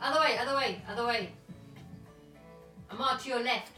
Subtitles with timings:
[0.00, 1.32] Other way, other way, other way.
[2.90, 3.76] Amar, to your left.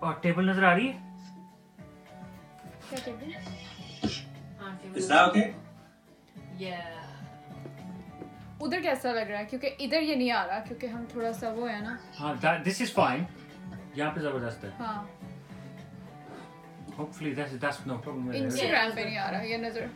[0.00, 1.02] اور table نظر آ رہی ہے
[4.94, 5.46] Is that okay?
[6.58, 7.04] Yeah.
[8.60, 11.48] ادھر کیسا لگ رہا ہے کیونکہ ادھر یہ نہیں آ رہا کیونکہ ہم تھوڑا سا
[11.54, 12.34] وہ ہے نا ہاں
[12.66, 13.24] دس از فائن
[13.94, 15.02] یہاں پہ زبردست ہے ہاں
[17.14, 19.86] hopefully this no problem Instagram پہ نہیں آ رہا یہ نظر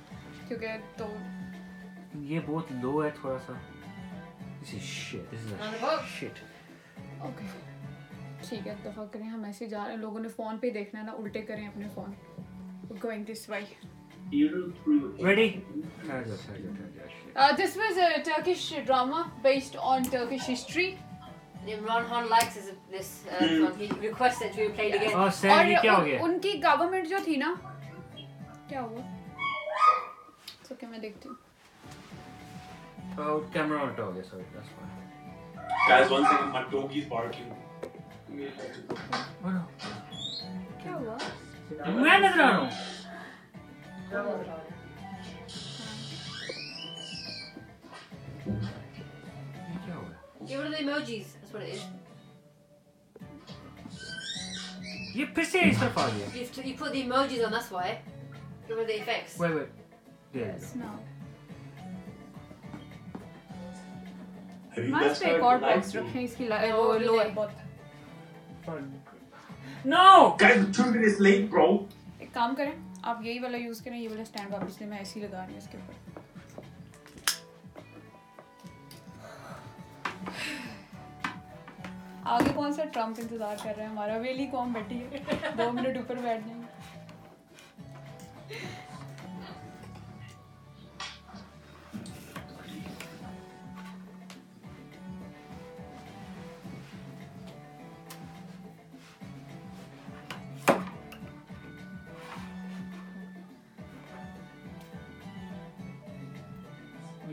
[0.48, 1.06] کیونکہ تو
[2.28, 3.52] یہ بہت لو ہے تھوڑا سا۔
[4.62, 6.08] This is shit this On is.
[6.10, 6.38] Shit
[7.18, 7.44] okay
[8.48, 11.00] ٹھیک ہے اتفاق کریں ہم ایسے جا رہے ہیں۔ لوگوں نے فون پہ ہی دیکھنا
[11.00, 12.12] ہے نا الٹے کریں اپنے phone
[13.02, 13.64] going this why
[15.24, 20.94] ready ٹھہر جاؤ ٹھہر جاؤ ٹھہر جاؤ this was Turkish drama based on Turkish history
[21.68, 23.72] Imran Khan likes this, this uh, song.
[23.78, 25.14] He requested to be played again.
[25.14, 27.52] اور سینڈ کیا ہو گیا؟ ان کی گورنمنٹ جو تھی نا
[28.68, 29.00] کیا ہوا؟
[30.70, 31.36] اوکے میں دیکھتی ہوں۔
[33.52, 34.96] کیمرہ الٹا ہو گیا sorry this fine
[35.88, 37.50] Guys, one second, my dog is barking.
[40.82, 41.16] کیا ہوا
[42.02, 42.70] میں نظر آ رہا ہوں
[44.10, 44.56] کیا ہو گیا
[50.46, 51.26] Get rid of the emojis.
[51.34, 51.82] That's what it is.
[55.14, 57.88] یہ پھر سے اس طرف آ گیا You, you put the emojis on, that's why.
[58.68, 59.38] Rid of the effects.
[59.40, 59.68] وait wait
[60.32, 61.07] there Yes, go.
[64.90, 65.94] Messed پہ ایک اور باکس?
[65.96, 67.66] رکھیں اس کی لا- وہ لو ہے بہت
[69.86, 70.04] no
[70.36, 71.66] Guys, we're two minutes late, bro.
[72.18, 72.72] ایک کام کریں
[73.04, 75.52] آپ یہی والا یوز کریں یہ والا اسٹینڈ واپس لیں میں ایسے ہی لگا رہی
[75.52, 76.16] ہوں اس کے اوپر
[82.26, 85.18] آگے کون سا ٹرمپ انتظار کر رہے ہیں ہمارا ویلی کون بیٹھی ہے
[85.56, 86.66] دو منٹ اوپر بیٹھ جائیں گے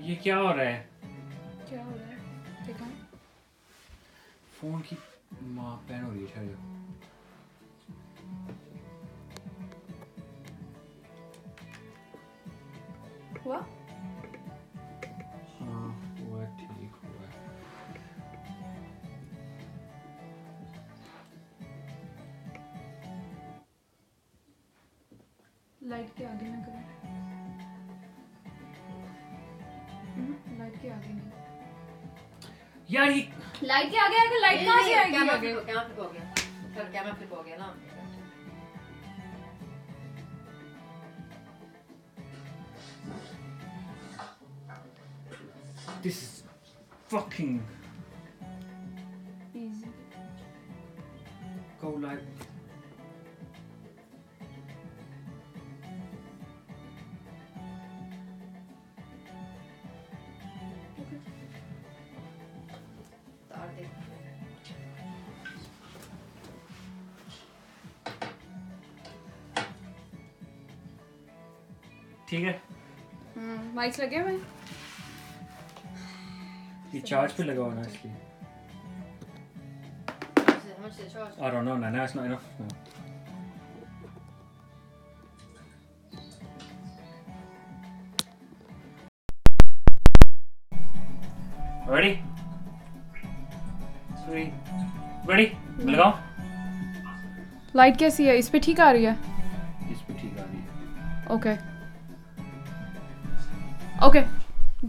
[0.05, 0.81] یہ کیا ہو رہا ہے؟
[1.69, 2.73] کیا ہو رہا ہے؟
[4.59, 4.95] فون کی
[5.41, 6.74] ماں پین ہو رہی ہے ٹھہر
[33.75, 35.53] لائٹ کے آگے آگے لائٹ کہاں سے آئے گی آگے؟
[73.75, 74.37] مائکس لگے ہوئے
[76.93, 78.13] یہ چارج پہ لگا ہونا اس لیے?
[80.85, 82.67] I don't know no, no it's not enough no.
[91.87, 92.13] Ready?
[94.25, 94.47] Three.
[95.27, 95.49] Ready?
[95.81, 96.11] لگاؤ
[97.75, 99.13] لائٹ کیسی ہے اس پہ ٹھیک آ رہی ہے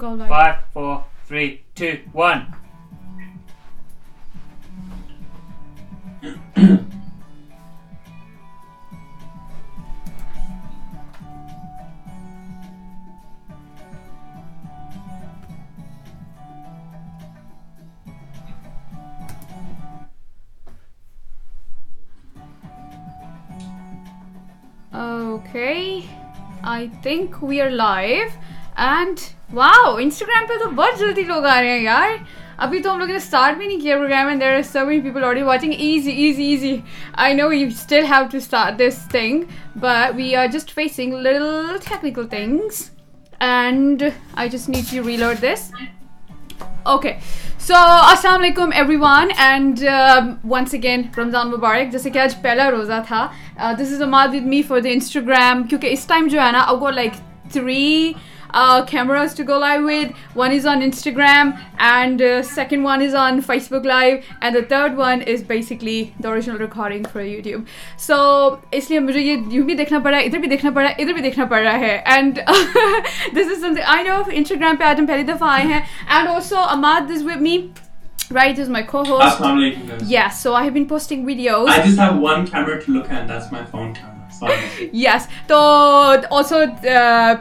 [0.02, 0.94] go light Five, four,
[1.28, 2.42] three, two, one.
[24.92, 25.74] Okay
[26.72, 28.26] I think we are live
[28.86, 29.20] and
[29.56, 32.16] wow Instagram پہ تو بہت جلدی لوگ آ رہے ہیں یار
[32.58, 35.00] ابھی تو ہم لوگوں نے اسٹارٹ بھی نہیں کیا program and there are so many
[35.00, 36.76] people already watching easy easy easy
[37.14, 39.42] I know you still have to start this thing
[39.76, 42.82] but we are just facing little technical things
[43.40, 44.02] and
[44.34, 45.70] I just need you reload this
[46.84, 47.12] okay
[47.58, 49.84] so السلام علیکم everyone and
[50.44, 53.26] once again رمضان مبارک جیسے کہ آج پہلا روزہ تھا
[53.78, 56.82] this is Imad with me for the Instagram کیونکہ اس ٹائم جو ہے نا اب
[56.82, 57.12] وہ like
[57.52, 58.12] three
[63.72, 67.60] Facebook live and the third recording from YouTube
[67.98, 68.14] so
[68.72, 70.94] اس لیے مجھے یہ یوں بھی دیکھنا پڑا ہے ادھر بھی دیکھنا پڑ رہا ہے
[70.98, 72.38] ادھر بھی دیکھنا پڑ رہا ہے and
[73.34, 77.22] this is something I know Instagram پہ آٹھ ہم پہلی دفعہ آئے ہیں اینڈ آلسوز
[77.22, 77.66] می
[78.34, 78.84] رائٹ از مائی
[80.08, 80.70] یس سو ہی
[84.94, 85.58] یس تو
[86.30, 86.64] also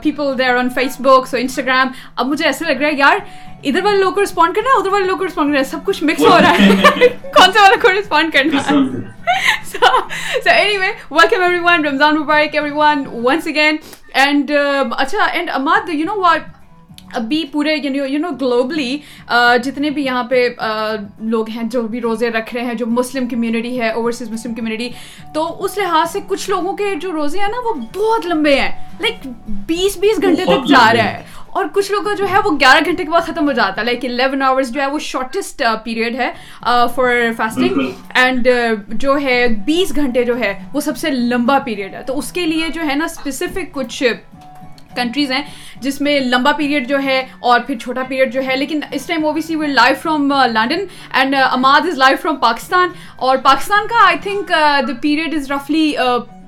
[0.02, 0.70] people there on
[1.00, 3.18] Facebook so Instagram اب مجھے ایسا لگ رہا ہے یار
[3.64, 5.86] ادھر والے لوگ کو رسپونڈ کرنا ہے ادھر والے لوگ کو رسپونڈ کرنا ہے سب
[5.86, 9.04] کچھ مکس ہو رہا ہے کون سا والا کو رسپونڈ کرنا ہے
[9.72, 9.86] so
[10.50, 13.78] anyway welcome everyone رمضان مبارک everyone once again
[14.14, 14.52] and
[14.98, 16.55] اچھا and Imad you know what
[17.16, 18.98] ابھی پورے یو نو گلوبلی
[19.64, 20.48] جتنے بھی یہاں پہ
[21.20, 24.90] لوگ ہیں جو بھی روزے رکھ رہے ہیں جو مسلم کمیونٹی ہے اوورسیز مسلم کمیونٹی
[25.34, 28.72] تو اس لحاظ سے کچھ لوگوں کے جو روزے ہیں نا وہ بہت لمبے ہیں۔
[29.00, 29.28] لائک
[29.68, 32.80] بیس بیس گھنٹے تک جا رہا ہے۔ اور کچھ لوگوں کا جو ہے وہ گیارہ
[32.86, 36.16] گھنٹے کے بعد ختم ہو جاتا ہے۔ لائک الیون آورس جو ہے وہ شارٹیسٹ پیریڈ
[36.16, 36.32] ہے
[36.96, 37.80] فار فاسٹنگ
[38.14, 38.48] اینڈ
[38.94, 42.46] جو ہے بیس گھنٹے جو ہے وہ سب سے لمبا پیریڈ ہے۔ تو اس کے
[42.46, 44.04] لیے جو ہے نا اسپیسیفک کچھ
[44.96, 45.42] کنٹریز ہیں
[45.82, 49.26] جس میں لمبا پیریڈ جو ہے اور پھر چھوٹا پیریڈ جو ہے لیکن اس time
[49.26, 54.18] obviously we live from London and Imad is live from Pakistan اور پاکستان کا I
[54.24, 54.50] think
[54.88, 55.94] the period is رفلی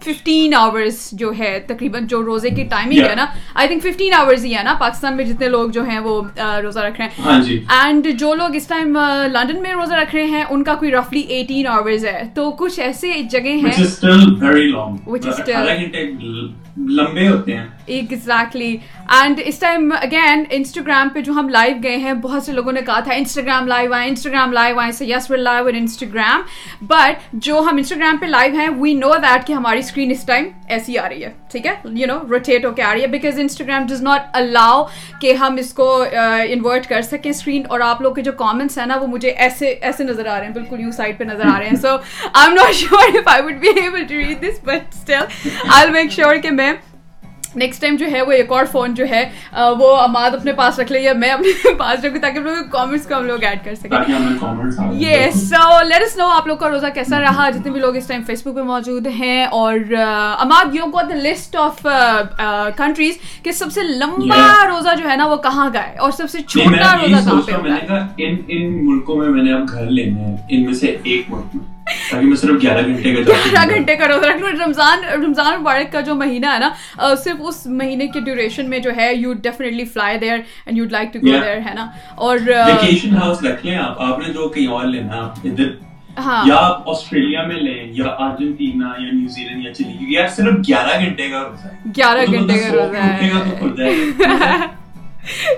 [0.04, 4.44] fifteen hours جو ہے تقریباً جو روزے کی ٹائمنگ ہے نا آئی تھنک ففٹین آورس
[4.46, 7.58] ہی ہے نا پاکستان میں جتنے لوگ جو ہیں وہ uh, روزہ رکھ رہے ہیں۔
[7.82, 8.98] اینڈ جو لوگ اس ٹائم
[9.32, 12.52] لنڈن uh, میں روزہ رکھ رہے ہیں ان کا کوئی رفلی ایٹین آورز ہے۔ تو
[12.52, 13.72] کچھ ایسے جگہ ہیں
[16.78, 18.78] لمبے ہوتے ہیں۔ ایگزیکٹلی
[19.08, 22.82] اینڈ اس ٹائم اگین انسٹاگرام پہ جو ہم لائیو گئے ہیں، بہت سے لوگوں نے
[22.82, 26.42] کہا تھا انسٹاگرام لائیو آئے انسٹاگرام لائیو آئے yes well live Instagram
[26.82, 30.46] but جو ہم انسٹاگرام پہ لائیو ہیں وی نو دیٹ کہ ہماری اسکرین اس ٹائم
[30.68, 33.40] ایسی آ رہی ہے۔ ٹھیک ہے؟ یو نو روٹیٹ ہو کے آ رہی ہے۔ Because
[33.40, 34.84] Instagram does not allow
[35.22, 38.78] کہ ہم اس کو uh, انورٹ کر سکیں اسکرین اور آپ لوگ کے جو کامنٹس
[38.78, 41.46] ہیں نا، وہ مجھے ایسے ایسے نظر آ رہے ہیں۔ بالکل یو سائڈ پہ نظر
[41.46, 41.96] آ رہے ہیں۔ So
[42.34, 45.24] I am not sure if I would be able to read this but still
[45.68, 46.67] I make sure کہ میں
[47.56, 49.24] نیکسٹ ٹائم جو ہے وہ ایک اور فون جو ہے
[49.80, 53.08] وہ اماد اپنے پاس رکھ لے یا میں اپنے پاس رکھوں تاکہ ہم لوگ کامنٹس
[53.08, 57.20] کو ہم لوگ ایڈ کر سکیں۔ یہ سو لیٹس نو آپ لوگ کا روزہ کیسا
[57.22, 59.80] رہا۔ جتنے بھی لوگ اس ٹائم فیس بک پہ موجود ہیں اور
[60.40, 61.86] Imad you go the list of
[62.78, 66.30] countries کہ سب سے لمبا روزہ جو ہے نا وہ کہاں کا ہے اور سب
[66.30, 70.66] سے چھوٹا روزہ کہاں پہ ان ملکوں میں میں نے اب گھر لینا ہے ان
[70.66, 71.77] میں سے ایک ملک میں۔
[72.62, 74.26] گیارہ گھنٹے کا گیارہ گھنٹے کا روزہ
[74.64, 76.70] رمضان رمضان مبارک کا جو مہینہ ہے نا
[77.16, 81.14] صرف اس مہینے کے ڈیوریشن میں جو ہے you definitely fly there and you'd like
[81.14, 84.68] to go there ہے نا؟ اور ویکیشن ہاؤس رکھ لیں آپ۔ آپ نے جو کہیں
[84.68, 85.70] اور لینا ادھر۔
[86.18, 90.54] ہاں۔ یا آپ آسٹریلیا میں لیں یا ارجنٹینا یا نیوزی لینڈ یا چلی۔ یار صرف
[90.68, 91.68] گیارہ گھنٹے کا روزہ
[91.98, 94.66] گیارہ گھنٹے کا روزہ ہے۔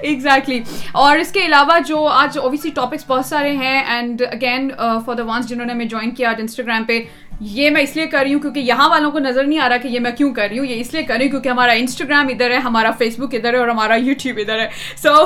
[0.01, 0.59] ایگزیکٹلی
[0.93, 4.69] اور اس کے علاوہ جو آج اوبیسلی ٹاپکس بہت سارے ہیں and again
[5.05, 6.99] for the ones جنہوں نے ہمیں جوائن کیا آج انسٹاگرام پہ
[7.39, 9.77] یہ میں اس لیے کر رہی ہوں کیونکہ یہاں والوں کو نظر نہیں آ رہا
[9.77, 11.71] کہ یہ میں کیوں کر رہی ہوں یہ اس لیے کر رہی ہوں کیونکہ ہمارا
[11.71, 15.25] انسٹاگرام ادھر ہے ہمارا فیس بک ادھر ہے اور ہمارا یوٹیوب ادھر ہے۔ So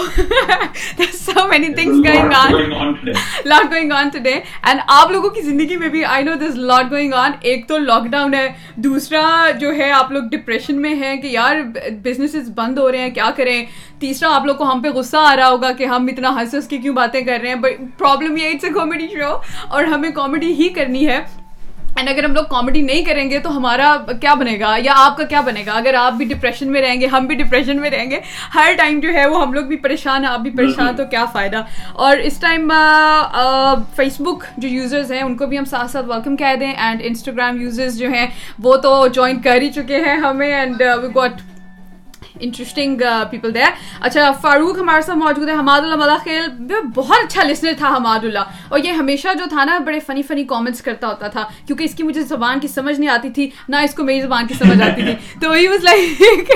[1.13, 2.51] so many things going on
[3.45, 6.91] lot going on today and آپ لوگوں کی زندگی میں بھی آئی نو دس لاٹ
[6.91, 11.15] گوئنگ آن ایک تو لاک ڈاؤن ہے دوسرا جو ہے آپ لوگ ڈپریشن میں ہیں
[11.15, 11.55] کہ یار
[12.03, 13.65] بزنسز بند ہو رہے ہیں کیا کریں؟
[13.99, 16.67] تیسرا آپ لوگ کو ہم پہ غصہ آ رہا ہوگا کہ ہم اتنا ہنس ہنس
[16.67, 20.11] کے کیوں باتیں کر رہے ہیں؟ بٹ پرابلم یہ اٹس اے کامیڈی شو اور ہمیں
[20.11, 21.21] کامیڈی ہی کرنی ہے۔
[21.97, 25.17] اینڈ اگر ہم لوگ کامیڈی نہیں کریں گے تو ہمارا کیا بنے گا؟ یا آپ
[25.17, 27.89] کا کیا بنے گا؟ اگر آپ بھی ڈپریشن میں رہیں گے، ہم بھی ڈپریشن میں
[27.89, 28.19] رہیں گے،
[28.55, 31.61] ہر ٹائم جو ہے وہ ہم لوگ بھی پریشان آپ بھی پریشان تو کیا فائدہ؟
[31.93, 32.71] اور اس ٹائم
[33.95, 37.01] فیس بک جو یوزرز ہیں، ان کو بھی ہم ساتھ ساتھ ویلکم کہہ دیں۔ اینڈ
[37.03, 38.27] انسٹاگرام یوزرز جو ہیں،
[38.59, 41.41] وہ تو جوائن کر ہی چکے ہیں ہمیں and we got
[42.39, 43.69] interesting people there
[44.01, 46.47] اچھا فاروق ہمارے ساتھ موجود ہے حماد اللہ ملاخیل
[46.95, 50.43] بہت اچھا لسنر تھا حماد اللہ۔ اور یہ ہمیشہ جو تھا نا بڑے فنی فنی
[50.43, 53.75] کامنٹس کرتا ہوتا تھا کیونکہ اس کی مجھے زبان کی سمجھ نہیں آتی تھی نہ
[53.83, 56.51] اس کو میری زبان کی سمجھ آتی تھی۔ تو وہی واز لائک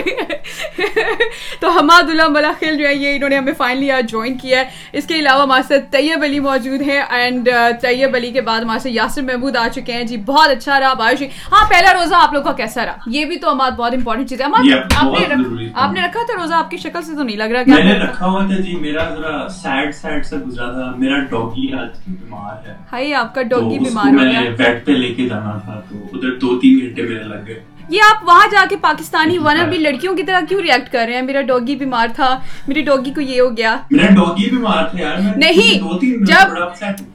[1.61, 4.65] تو حماد اللہ ملاخیل جو ہے یہ انہوں نے ہمیں فائنلی آج جوائن کیا ہے۔
[4.93, 8.61] اس کے علاوہ ہمارے ساتھ طیب علی موجود ہیں اینڈ uh, طیب علی کے بعد
[8.61, 12.15] ہمارے ساتھ یاسر محمود آ چکے ہیں۔ جی بہت اچھا رہا بارش ہاں پہلا روزہ
[12.15, 15.27] آپ لوگ کا کیسا رہا؟ یہ بھی تو ہمارا بہت امپورٹنٹ چیز ہے۔ ہمارے آپ
[15.27, 17.83] نے آپ نے رکھا تھا روزہ؟ آپ کی شکل سے تو نہیں لگ رہا میں
[17.83, 21.87] نے رکھا ہوا تھا جی میرا ذرا سیڈ سیڈ سا گزرا تھا۔ میرا ڈاگی آج
[22.07, 25.81] بیمار ہے۔ ہائی آپ کا ڈاگی بیمار ہو گیا۔ بیڈ پہ لے کے جانا تھا۔
[25.89, 29.37] تو ادھر دو تین گھنٹے میرے لگ گئے۔ یہ آپ وہاں جا کے پاکستانی جی،
[29.37, 32.81] ون ابھی لڑکیوں کی طرح کیوں ریئیکٹ کر رہے ہیں؟ میرا ڈاگی بیمار تھا۔ میری
[32.81, 35.79] ڈاگی کو یہ ہو گیا۔ میرا ڈاگی بیمار تھا یار۔ نہیں
[36.25, 36.57] جب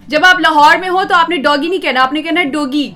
[0.06, 2.90] جب آپ لاہور میں ہو تو آپ نے ڈاگی نہیں کہنا۔ آپ نے کہنا ڈوگی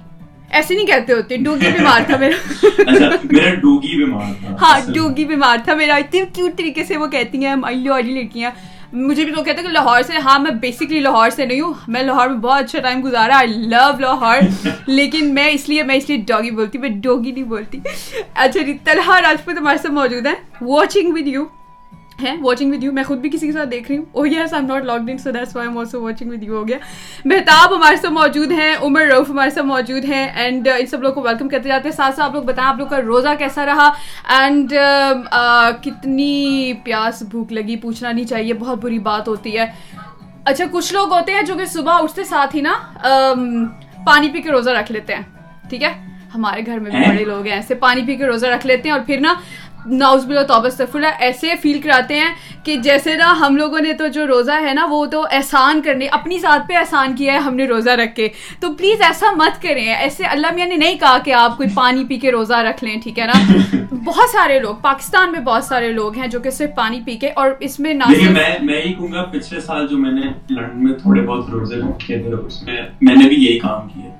[0.50, 4.92] ایسے نہیں کہتے ہوتے ڈوگی بیمار تھا میرا۔ اچھا، میرا ڈوگی بیمار تھا۔ ہاں اچھا۔
[4.92, 8.50] ڈوگی بیمار تھا میرا۔ اتنے کیوٹ طریقے سے وہ کہتی ہیں لاہوری لڑکیاں۔
[8.92, 11.74] مجھے بھی تو کہتے ہیں کہ لاہور سے ہاں میں بیسکلی لاہور سے نہیں ہوں۔
[11.88, 14.38] میں لاہور میں بہت اچھا ٹائم گزارا۔ آئی لو لاہور۔
[14.86, 17.78] لیکن میں اس لیے میں اس لیے ڈاگی بولتی میں ڈوگی نہیں بولتی۔
[18.34, 21.44] اچھا جی طلحہ راجپوت ہمارے ساتھ موجود ہیں۔ واچنگ ود یو
[22.22, 24.04] ہے واچنگ ود یو میں خود بھی کسی کے ساتھ دیکھ رہی ہوں.
[24.12, 26.56] او yes I am not logged in so that's why am also watching with you
[26.56, 26.78] ہو گیا.
[27.24, 31.12] مہتاب ہمارے ساتھ موجود ہیں عمر روف ہمارے ساتھ موجود ہیں اینڈ ان سب لوگ
[31.14, 31.96] کو ویلکم کرتے جاتے ہیں.
[31.96, 33.90] ساتھ ساتھ آپ لوگ بتائیں آپ لوگ کا روزہ کیسا رہا?
[34.38, 34.72] اینڈ
[35.82, 39.66] کتنی پیاس بھوک لگی پوچھنا نہیں چاہیے بہت بری بات ہوتی ہے.
[40.44, 42.72] اچھا کچھ لوگ ہوتے ہیں جو کہ صبح اٹھتے ساتھ ہی نا
[43.04, 43.64] ام،
[44.06, 45.22] پانی پی کے روزہ رکھ لیتے ہیں.
[45.68, 45.92] ٹھیک ہے؟
[46.34, 48.96] ہمارے گھر میں بھی؟ بڑے لوگ ہیں ایسے پانی پی کے روزہ رکھ لیتے ہیں
[48.96, 49.34] اور پھر نا
[49.90, 54.06] ناؤز بلا توبہ استغفر ایسے فیل کراتے ہیں کہ جیسے نا ہم لوگوں نے تو
[54.06, 57.54] جو روزہ ہے نا وہ تو احسان کرنے اپنی ذات پہ احسان کیا ہے ہم
[57.54, 58.28] نے روزہ رکھ کے۔
[58.60, 62.04] تو پلیز ایسا مت کریں۔ ایسے اللہ میاں نے نہیں کہا کہ آپ کوئی پانی
[62.04, 63.56] پی کے روزہ رکھ لیں ٹھیک ہے نا؟
[64.04, 67.30] بہت سارے لوگ پاکستان میں بہت سارے لوگ ہیں جو کہ صرف پانی پی کے
[67.30, 70.84] اور اس میں نہ میں میں یہی کہوں گا پچھلے سال جو میں نے لندن
[70.84, 74.10] میں تھوڑے بہت روزے رکھے تھے اس میں میں نے بھی یہی کام کیا۔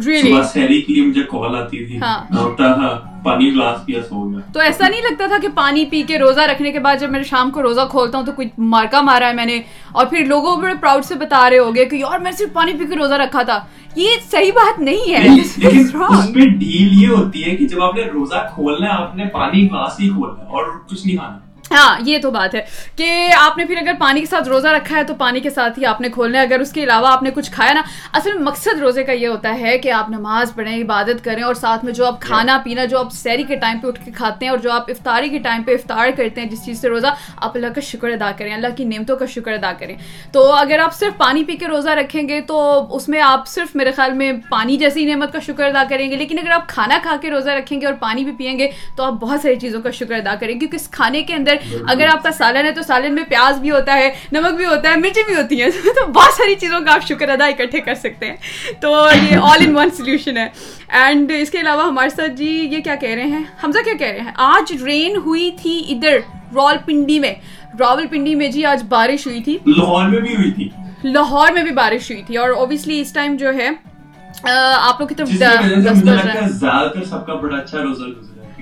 [0.00, 4.60] سحری کے لیے مجھے کال آتی تھی اٹھتا تھا پانی گلاس پیا سو گیا تو
[4.60, 7.50] ایسا نہیں لگتا تھا کہ پانی پی کے روزہ رکھنے کے بعد جب میں شام
[7.50, 9.60] کو روزہ کھولتا ہوں تو کوئی مارکا مارا ہے میں نے
[9.92, 12.86] اور پھر لوگوں بڑے پراؤڈ سے بتا رہے ہوگے کہ یار میں صرف پانی پی
[12.86, 13.60] کے روزہ رکھا تھا
[13.96, 15.80] یہ صحیح بات نہیں ہے لیکن.
[15.80, 19.24] اس پہ ڈیل یہ ہوتی ہے کہ جب آپ نے روزہ کھولنا ہے آپ نے
[19.24, 21.38] پانی گلاس ہی کھولنا ہے اور کچھ نہیں کھانا
[21.70, 22.64] ہاں یہ تو بات ہے
[22.96, 25.78] کہ آپ نے پھر اگر پانی کے ساتھ روزہ رکھا ہے تو پانی کے ساتھ
[25.78, 27.82] ہی آپ نے کھولنا ہے۔ اگر اس کے علاوہ آپ نے کچھ کھایا نا،
[28.12, 31.84] اصل مقصد روزے کا یہ ہوتا ہے کہ آپ نماز پڑھیں، عبادت کریں اور ساتھ
[31.84, 34.50] میں جو آپ کھانا پینا، جو آپ سیری کے ٹائم پہ اٹھ کے کھاتے ہیں
[34.50, 37.06] اور جو آپ افطاری کے ٹائم پہ افطار کرتے ہیں، جس چیز سے روزہ
[37.36, 39.96] آپ اللہ کا شکر ادا کریں، اللہ کی نعمتوں کا شکر ادا کریں۔
[40.32, 43.76] تو اگر آپ صرف پانی پی کے روزہ رکھیں گے تو اس میں آپ صرف
[43.76, 46.98] میرے خیال میں پانی جیسی نعمت کا شکر ادا کریں گے۔ لیکن اگر آپ کھانا
[47.02, 49.82] کھا کے روزہ رکھیں گے اور پانی بھی پئیں گے تو آپ بہت ساری چیزوں
[49.82, 51.55] کا شکر ادا کریں گے۔ کیونکہ اس کھانے کے اندر
[51.88, 54.90] اگر آپ کا سالن ہے تو سالن میں پیاز بھی ہوتا ہے نمک بھی ہوتا
[54.90, 57.94] ہے مرچیں بھی ہوتی ہیں۔ تو بہت ساری چیزوں کا آپ شکر ادا اکٹھے کر
[57.94, 58.36] سکتے ہیں۔
[58.80, 60.48] تو یہ آل ان ون سلیوشن ہے۔
[60.88, 64.06] اینڈ اس کے علاوہ ہمارے ساتھ جی یہ کیا کہہ رہے ہیں؟ حمزہ کیا کہہ
[64.06, 66.18] رہے ہیں؟ آج رین ہوئی تھی ادھر
[66.54, 67.34] رول پنڈی میں۔
[67.80, 70.68] راول پنڈی میں جی آج بارش ہوئی تھی۔ لاہور میں بھی ہوئی تھی۔
[71.04, 73.70] لاہور میں بھی بارش ہوئی تھی۔ اور اوبیسلی اس ٹائم جو ہے
[74.80, 78.04] آپ لوگ کی طرف زیادہ تر سب کا بڑا اچھا روزہ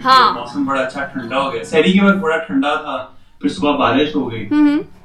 [0.05, 2.97] ہاں۔ موسم بڑا اچھا ٹھنڈا ہو گیا۔ سحری کے وقت بڑا ٹھنڈا تھا
[3.41, 4.49] پھر صبح بارش ہو گئی۔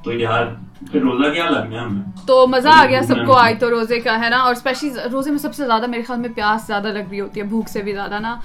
[0.04, 0.46] تو یار
[0.82, 4.30] روزہ کیا لگنا ہمیں؟ تو مزہ آ گیا سب کو آئی تو روزے کا ہے
[4.30, 7.20] نا؟ اور اسپیشلی روزے میں سب سے زیادہ میرے خیال میں پیاس زیادہ لگ رہی
[7.20, 8.36] ہوتی ہے بھوک سے بھی زیادہ نا؟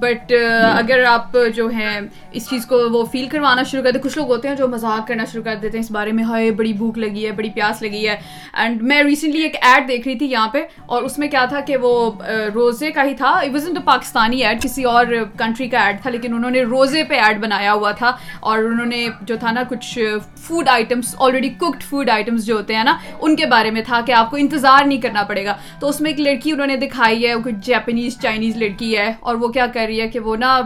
[0.00, 0.32] بٹ
[0.78, 2.00] اگر آپ جو ہیں
[2.32, 5.06] اس چیز کو وہ فیل کروانا شروع کر دیں کچھ لوگ ہوتے ہیں جو مذاق
[5.08, 7.82] کرنا شروع کر دیتے ہیں اس بارے میں ہائے بڑی بھوک لگی ہے بڑی پیاس
[7.82, 8.16] لگی ہے۔
[8.52, 11.60] اینڈ میں ریسنٹلی ایک ایڈ دیکھ رہی تھی یہاں پہ اور اس میں کیا تھا
[11.60, 12.10] کہ وہ
[12.54, 15.06] روزے کا ہی تھا۔ It was in Pakistani ad کسی اور
[15.38, 18.86] کنٹری کا ایڈ تھا لیکن انہوں نے روزے پہ ایڈ بنایا ہوا تھا۔ اور انہوں
[18.86, 19.98] نے جو تھا نا کچھ
[20.46, 24.00] food items already cooked food items جو ہوتے ہیں نا، ان کے بارے میں تھا
[24.06, 26.76] کہ آپ کو انتظار نہیں کرنا پڑے گا۔ تو اس میں ایک لڑکی انہوں نے
[26.76, 30.36] دکھائی ہے کچھ جیپنیز چائنیز لڑکی ہے اور وہ کیا کر رہی ہے کہ وہ
[30.36, 30.60] نا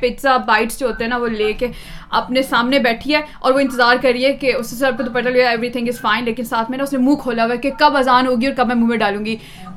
[0.00, 1.66] پزا بائٹس جو ہوتے ہیں نا وہ لے کے
[2.10, 5.28] اپنے سامنے بیٹھی ہے اور وہ انتظار کر رہی ہے کہ اس سر پہ دوپٹہ
[5.28, 7.58] لیا ایوری تھنگ از فائن لیکن ساتھ میں نا اس نے منہ کھولا ہوا ہے
[7.58, 9.36] کہ کب اذان ہوگی اور کب میں منہ میں ڈالوں گی۔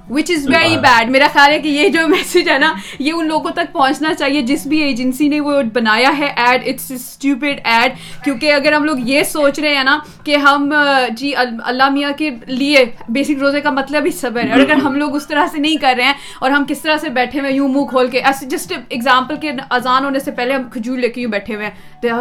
[0.09, 3.27] وچ از ویری بیڈ میرا خیال ہے کہ یہ جو میسج ہے نا یہ ان
[3.27, 7.91] لوگوں تک پہنچنا چاہیے جس بھی ایجنسی نے وہ بنایا ہے۔ ایڈ اٹس اسٹیوپڈ ایڈ
[8.23, 10.73] کیونکہ اگر ہم لوگ یہ سوچ رہے ہیں نا کہ ہم
[11.09, 14.95] جی اللہ میاں کے لیے بیسک روزے کا مطلب ہی صبر ہے۔ اور اگر ہم
[14.95, 17.51] لوگ اس طرح سے نہیں کر رہے ہیں اور ہم کس طرح سے بیٹھے ہوئے
[17.53, 21.09] یوں منہ کھول کے ایسے جسٹ ایگزامپل کے اذان ہونے سے پہلے ہم کھجور لے
[21.09, 21.73] کے یوں بیٹھے ہوئے ہیں۔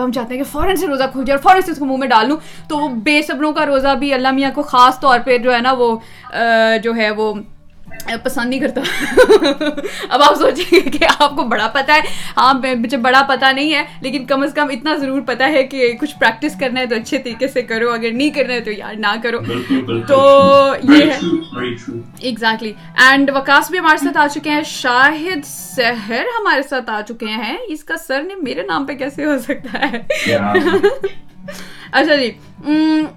[0.04, 1.96] ہم چاہتے ہیں کہ فوراً سے روزہ کھل جائے اور فوراً سے اس کو منہ
[1.96, 2.36] میں ڈال لوں۔
[2.68, 5.60] تو وہ بے صبروں کا روزہ بھی اللہ میاں کو خاص طور پہ جو ہے
[5.60, 5.96] نا وہ
[6.82, 7.32] جو ہے وہ
[8.22, 8.80] پسند نہیں کرتا۔
[10.08, 12.00] اب آپ سوچیں گے کہ آپ کو بڑا پتا ہے۔
[12.36, 15.92] ہاں مجھے بڑا پتا نہیں ہے لیکن کم از کم اتنا ضرور پتا ہے کہ
[16.00, 18.94] کچھ پریکٹس کرنا ہے تو اچھے طریقے سے کرو۔ اگر نہیں کرنا ہے تو یار
[18.94, 19.38] نہ کرو۔
[20.08, 20.20] تو
[20.82, 21.18] یہ ہے۔
[22.18, 27.26] ایگزیکٹلی اینڈ وکاس بھی ہمارے ساتھ آ چکے ہیں۔ شاہد سحر ہمارے ساتھ آ چکے
[27.26, 30.02] ہیں۔ اس کا سر نے میرے نام پہ کیسے ہو سکتا ہے؟
[31.92, 32.30] اچھا جی۔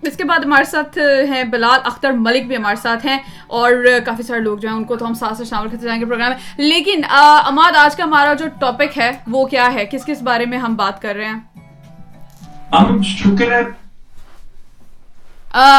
[0.01, 0.98] اس کے بعد ہمارے ساتھ
[1.30, 3.72] ہیں بلال اختر ملک بھی ہمارے ساتھ ہیں اور
[4.06, 6.06] کافی سارے لوگ جو ہیں ان کو تو ہم ساتھ سے شامل کرتے جائیں گے
[6.06, 10.22] پروگرام میں۔ لیکن اماد آج کا ہمارا جو ٹاپک ہے وہ کیا ہے؟ کس کس
[10.22, 11.39] بارے میں ہم بات کر رہے ہیں؟
[13.03, 13.62] شکر ہے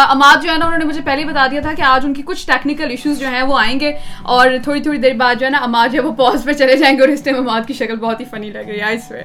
[0.09, 2.13] اماد جو ہے نا انہوں نے مجھے پہلے ہی بتا دیا تھا کہ آج ان
[2.15, 5.47] کی کچھ ٹیکنیکل ایشوز جو ہیں وہ آئیں گے۔ اور تھوڑی تھوڑی دیر بعد جو
[5.47, 7.67] ہے نا اماد جو ہے وہ پاز پہ چلے جائیں گے اور اس ٹائم اماد
[7.67, 9.25] کی شکل بہت ہی فنی لگ رہی ہے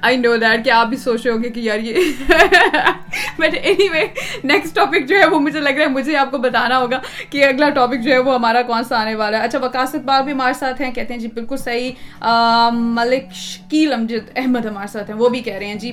[0.00, 1.94] آئی نو دیٹ کہ آپ بھی سوچ رہے ہوں گے کہ یار یہ
[3.38, 4.06] but anyway
[4.44, 7.00] next topic جو ہے وہ مجھے لگ رہا ہے مجھے آپ کو بتانا ہوگا
[7.30, 10.22] کہ اگلا ٹاپک جو ہے وہ ہمارا کون سا آنے والا ہے۔ اچھا وکاس اقبال
[10.22, 11.90] بھی ہمارے ساتھ ہیں، کہتے ہیں جی بالکل صحیح۔
[12.72, 15.90] ملک شکیل امجد احمد ہمارے ساتھ ہیں، وہ بھی کہہ رہے ہیں جی۔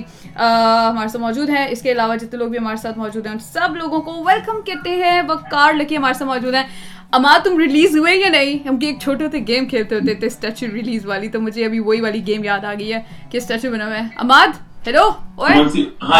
[0.88, 3.38] ہمارے ساتھ موجود ہیں۔ اس کے علاوہ جتنے لوگ بھی ہمارے ساتھ موجود ہیں، ان
[3.38, 6.64] سب لوگوں کو ویلکم کہتے ہیں۔ وہ کارڈ لے کے ہمارے ساتھ موجود ہیں۔
[7.12, 10.26] اما، تم ریلیز ہوئے یا نہیں؟ ہم کہ ایک چھوٹے ہوتے گیم کھیلتے ہوتے تھے
[10.26, 13.70] اسٹیچو ریلیز والی، تو مجھے ابھی وہی والی گیم یاد آ گئی ہے کہ اسٹیچو
[13.70, 15.08] بنا ہوا ہے۔ اماد؟ ہیلو
[15.40, 15.64] ہاں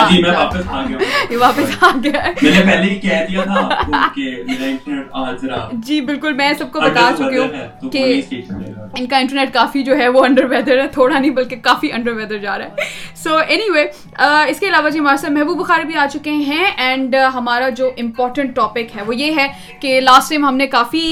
[0.08, 0.98] جی میں اچھا۔ واپس آ گیا
[1.30, 5.44] یہ واپس آ گیا میں نے پہلے ہی کہہ دیا تھا کہ میرا انٹرنیٹ آج
[5.44, 8.02] رہا جی بالکل میں سب کو بتا چکی ہوں کہ
[8.94, 12.12] ان کا انٹرنیٹ کافی جو ہے وہ انڈر ویدر ہے تھوڑا نہیں بلکہ کافی انڈر
[12.12, 13.84] ویدر جا رہا ہے۔ سو اینی وے
[14.48, 17.90] اس کے علاوہ جی ہمارے ساتھ محبوب بخاری بھی آ چکے ہیں اینڈ ہمارا جو
[17.96, 19.46] امپورٹنٹ ٹاپک ہے وہ یہ ہے
[19.80, 21.02] کہ لاسٹ ٹائم ہم نے کافی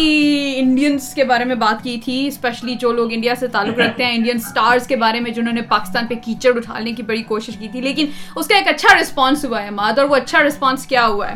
[0.59, 4.15] انڈینس کے بارے میں بات کی تھی اسپیشلی جو لوگ انڈیا سے تعلق رکھتے ہیں
[4.15, 7.59] انڈین اسٹارس کے بارے میں جنہوں نے پاکستان پہ کیچڑ اٹھانے کی بڑی کوشش کوشش
[7.59, 10.87] کی تھی لیکن اس کا ایک اچھا رسپانس ہوا ہے ماد اور وہ اچھا رسپانس
[10.87, 11.35] کیا ہوا ہے؟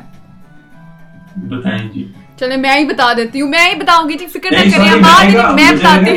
[1.95, 2.05] جی۔
[2.39, 5.01] چلے میں ہی بتا دیتی ہوں میں ہی بتاؤں گی جی، فکر نہ کریں ہم
[5.55, 6.17] میں بتاتی ہوں۔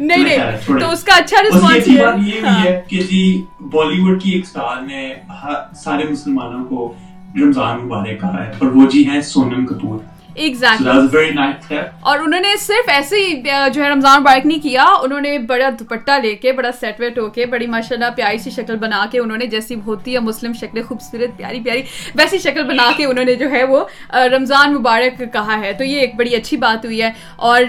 [0.00, 0.38] نہیں نہیں
[0.80, 4.46] تو اس کا اچھا ریسپانس یہ یہ ہاں۔ ہے۔ کہ جی بالی ووڈ کی ایک
[4.46, 5.14] سٹار نے
[5.74, 6.92] سارے مسلمانوں کو
[7.36, 10.13] رمضان مبارک کہا ہے اور وہ جی ہیں سونم کپور۔
[12.00, 15.70] اور انہوں نے صرف ایسے ہی جو ہے رمضان مبارک نہیں کیا انہوں نے بڑا
[15.80, 19.06] دوپٹہ لے کے بڑا سیٹ ویٹ ہو کے بڑی ماشاء اللہ پیاری سی شکل بنا
[19.10, 21.82] کے انہوں نے جیسی ہوتی ہے مسلم شکلیں خوبصورت پیاری پیاری
[22.14, 26.00] ویسی شکل بنا کے انہوں نے جو ہے وہ رمضان مبارک کہا ہے۔ تو یہ
[26.00, 27.60] ایک بڑی اچھی بات ہوئی ہے۔ اور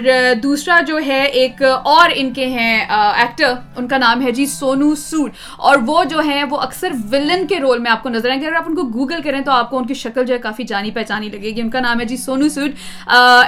[0.42, 4.94] دوسرا جو ہے ایک اور ان کے ہیں ایکٹر ان کا نام ہے جی سونو
[4.94, 8.40] سود اور وہ جو ہیں وہ اکثر ولن کے رول میں آپ کو نظر آئیں
[8.40, 10.38] گے۔ اگر آپ ان کو گوگل کریں تو آپ کو ان کی شکل جو ہے
[10.38, 12.74] کافی جانی پہچانی لگے گی۔ ان کا نام ہے جی Sonu Sood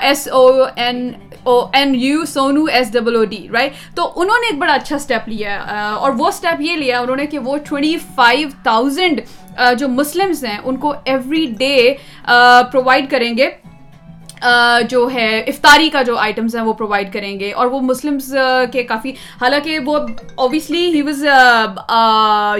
[0.02, 0.46] S O
[0.76, 1.10] N
[1.44, 4.96] O N U Sonu S double O D right تو انہوں نے ایک بڑا اچھا
[4.96, 9.20] اسٹیپ لیا ہے اور وہ اسٹیپ یہ لیا انہوں نے کہ وہ ٹوئنٹی فائیو تھاؤزینڈ
[9.78, 11.76] جو مسلمس ہیں ان کو ایوری ڈے
[12.72, 13.48] پرووائڈ کریں گے
[14.90, 18.32] جو ہے، افطاری کا جو آئٹمس ہیں وہ پرووائڈ کریں گے اور وہ مسلمس
[18.72, 19.98] کے کافی، حالانکہ وہ
[20.34, 21.24] obviously he was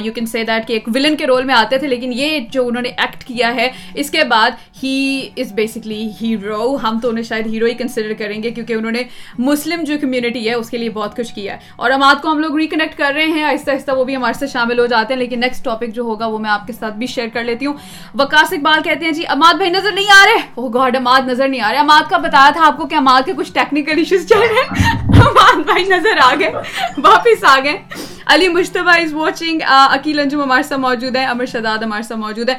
[0.05, 2.67] you can say that کہ ایک ولن کے رول میں آتے تھے، لیکن یہ جو
[2.67, 4.51] انہوں نے ایکٹ کیا ہے، اس کے بعد
[4.83, 8.93] ہی از بیسکلی ہیرو ہم تو انہیں شاید ہیرو ہی کنسیڈر کریں گے، کیونکہ انہوں
[8.93, 9.03] نے
[9.39, 12.39] مسلم جو کمیونٹی ہے، اس کے لیے بہت کچھ کیا ہے۔ اور اماد کو ہم
[12.39, 15.19] لوگ ریکنیکٹ کر رہے ہیں، آہستہ آہستہ وہ بھی ہمارے ساتھ شامل ہو جاتے ہیں،
[15.21, 17.75] لیکن نیکسٹ ٹاپک جو ہوگا وہ میں آپ کے ساتھ بھی شیئر کر لیتی ہوں۔
[18.15, 21.29] وکاس اقبال کہتے ہیں جی اماد بھائی نظر نہیں آ رہے؟ oh وہ گاڈ اماد
[21.29, 23.99] نظر نہیں آ یار اماد کا بتایا تھا آپ کو کہ اماد کے کچھ ٹیکنیکل
[23.99, 26.51] ایشوز چل رہے ہیں۔ اماد بھائی نظر آ گئے،
[27.05, 27.77] واپس آ گئے۔
[28.27, 32.49] علی مشتبہ از واچنگ عقیل انجم ہمارے ساتھ موجود ہے امر شداد ہمارے ساتھ موجود
[32.49, 32.55] ہے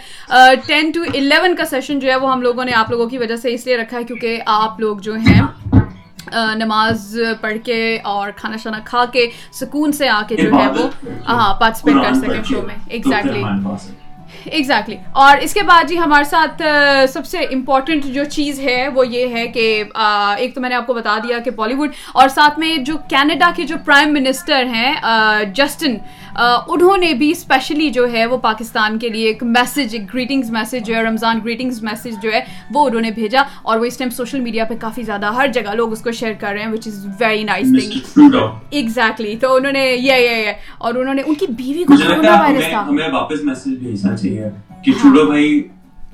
[0.67, 3.35] ٹین ٹو الیون کا سیشن جو ہے وہ ہم لوگوں نے آپ لوگوں کی وجہ
[3.35, 5.41] سے اس لیے رکھا ہے کیونکہ آپ لوگ جو ہیں
[6.55, 10.87] نماز پڑھ کے اور کھانا شانا کھا کے، سکون سے آ کے جو ہے وہ
[11.27, 13.43] ہاں پارٹیسپیٹ کر سکیں شو میں۔ Exactly
[14.45, 15.25] exactly exactly.
[15.25, 16.61] اور اس کے بعد جی ہمارے ساتھ
[17.09, 19.83] سب سے امپورٹنٹ جو چیز ہے وہ یہ ہے کہ
[20.37, 22.97] ایک تو میں نے آپ کو بتا دیا کہ بالی ووڈ اور ساتھ میں جو
[23.09, 24.93] کینیڈا کے جو پرائم منسٹر ہیں
[25.53, 25.97] جسٹن
[26.39, 30.85] انہوں نے بھی اسپیشلی جو ہے وہ پاکستان کے لیے ایک میسج ایک گریٹنگز میسج
[30.85, 32.39] جو ہے رمضان گریٹنگز میسج جو ہے
[32.71, 35.73] وہ انہوں نے بھیجا اور وہ اس ٹائم سوشل میڈیا پہ کافی زیادہ ہر جگہ
[35.73, 37.67] لوگ اس کو شیئر کر رہے ہیں which is very nice
[38.13, 38.35] thing
[38.71, 42.69] exactly تو انہوں نے یہ یہ اور انہوں نے ان کی بیوی کو کرونا وائرس
[42.69, 44.49] تھا۔ ہمیں واپس میسج بھیجنا چاہیے
[44.85, 45.61] کہ چھوڑو بھائی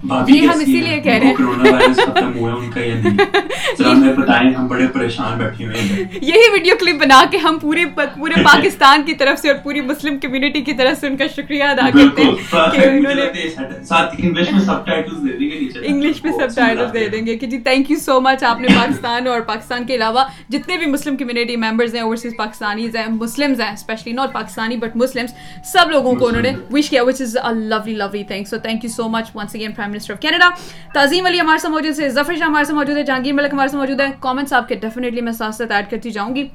[0.05, 2.95] یہ جی، ہم اسی لیے کہہ رہے ہیں۔ کرونا وائرس ختم ہوا ان کا یا
[2.95, 8.43] نہیں۔ ہم بڑے پریشان بیٹھے ہوئے ہیں۔ یہی ویڈیو کلپ بنا کے ہم پورے پورے
[8.43, 11.89] پاکستان کی طرف سے اور پوری مسلم کمیونٹی کی طرف سے ان کا شکریہ ادا
[11.93, 12.35] کرتے ہیں
[12.71, 13.49] کہ انہوں نے
[13.83, 17.37] ساتھ انگلش میں سب ٹائٹلز دے دیں گے انگلش میں سب ٹائٹلز دے دیں گے
[17.37, 20.85] کہ جی تھینک یو سو مچ آپ نے پاکستان اور پاکستان کے علاوہ جتنے بھی
[20.85, 25.33] مسلم کمیونٹی ممبرز ہیں اوورسیز پاکستانیز ہیں مسلمز ہیں especially not Pakistani but Muslims
[25.65, 28.83] سب لوگوں کو انہوں نے وش کیا which is a lovely lovely thank so thank
[28.83, 30.49] you so much once again family minister of Canada
[30.93, 33.69] Tazeem Ali ہمارے سے موجود ہے ظفر شاہ ہمارے سے موجود ہے جہانگیر ملک ہمارے
[33.69, 36.47] سے موجود ہے کامنٹس آپ کے ڈیفینیٹلی میں ساتھ ساتھ ایڈ کرتی جاؤں گی۔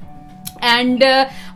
[0.61, 1.03] اینڈ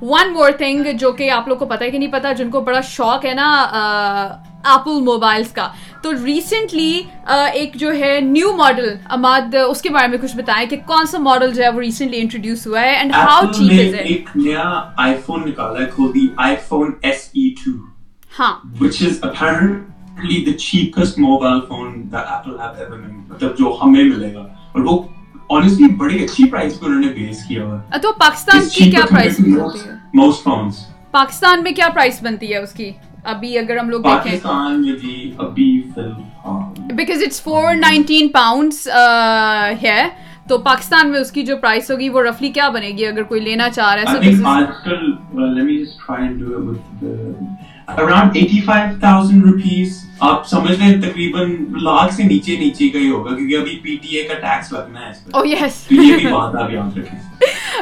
[0.02, 2.60] ون مور تھنگ جو کہ آپ لوگ کو پتا ہے کہ نہیں پتا جن کو
[2.60, 5.68] بڑا شوق ہے نا uh, ایپل موبائلس کا۔
[6.02, 10.36] تو ریسنٹلی uh, ایک جو ہے نیو ماڈل اماد uh, اس کے بارے میں کچھ
[10.36, 13.80] بتائیں کہ کون سا ماڈل جو ہے وہ ریسنٹلی انٹروڈیوس ہوا ہے and how cheap
[13.80, 14.64] is it ایک نیا
[14.96, 17.76] آئی فون نکالا ہے خود ہی آئی فون ایس ای 2
[18.38, 22.90] ہاں۔ Which is apparent the cheapest mobile phone the Apple app
[23.28, 24.98] مطلب جو ہمیں ملے گا اور وہ
[25.50, 29.50] آنیسٹلی بڑی اچھی انہوں نے بیس کیا ہوا ہے تو پاکستان کی کیا ہوتی
[29.80, 31.88] ہے موسٹ فونز پاکستان میں کیا
[32.22, 32.90] بنتی ہے اس کی
[33.24, 34.92] ابھی اگر ہم لوگ پاکستان میں
[35.38, 35.82] ابھی
[36.92, 38.88] بیکاز اٹس 419 پاؤنڈز
[39.82, 40.02] ہے
[40.48, 43.40] تو پاکستان میں اس کی جو پرائس ہوگی وہ رفلی کیا بنے گی اگر کوئی
[43.40, 44.32] لینا چاہ رہا ہے
[47.88, 53.10] around eighty five thousand rupees آپ سمجھ لیں تقریباً لاکھ سے نیچے نیچے کا ہی
[53.10, 56.16] ہوگا کیونکہ ابھی پی ٹی اے کا ٹیکس لگنا ہے اس پر یس تو یہ
[56.16, 57.18] بھی بات آپ یاد رکھیں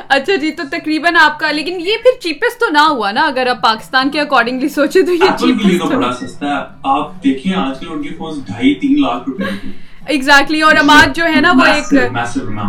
[0.09, 3.47] اچھا جی تو تقریباً آپ کا لیکن یہ پھر چیپسٹ تو نہ ہوا نا اگر
[3.47, 6.61] آپ پاکستان کے اکارڈنگلی سوچے تو یہ چیپسٹ بڑا سستا ہے
[6.91, 9.45] آپ دیکھیں آج کل ان کے فونز ڈھائی تین لاکھ روپے
[10.07, 11.93] ایگزیکٹلی اور اماد جو ہے نا وہ ایک.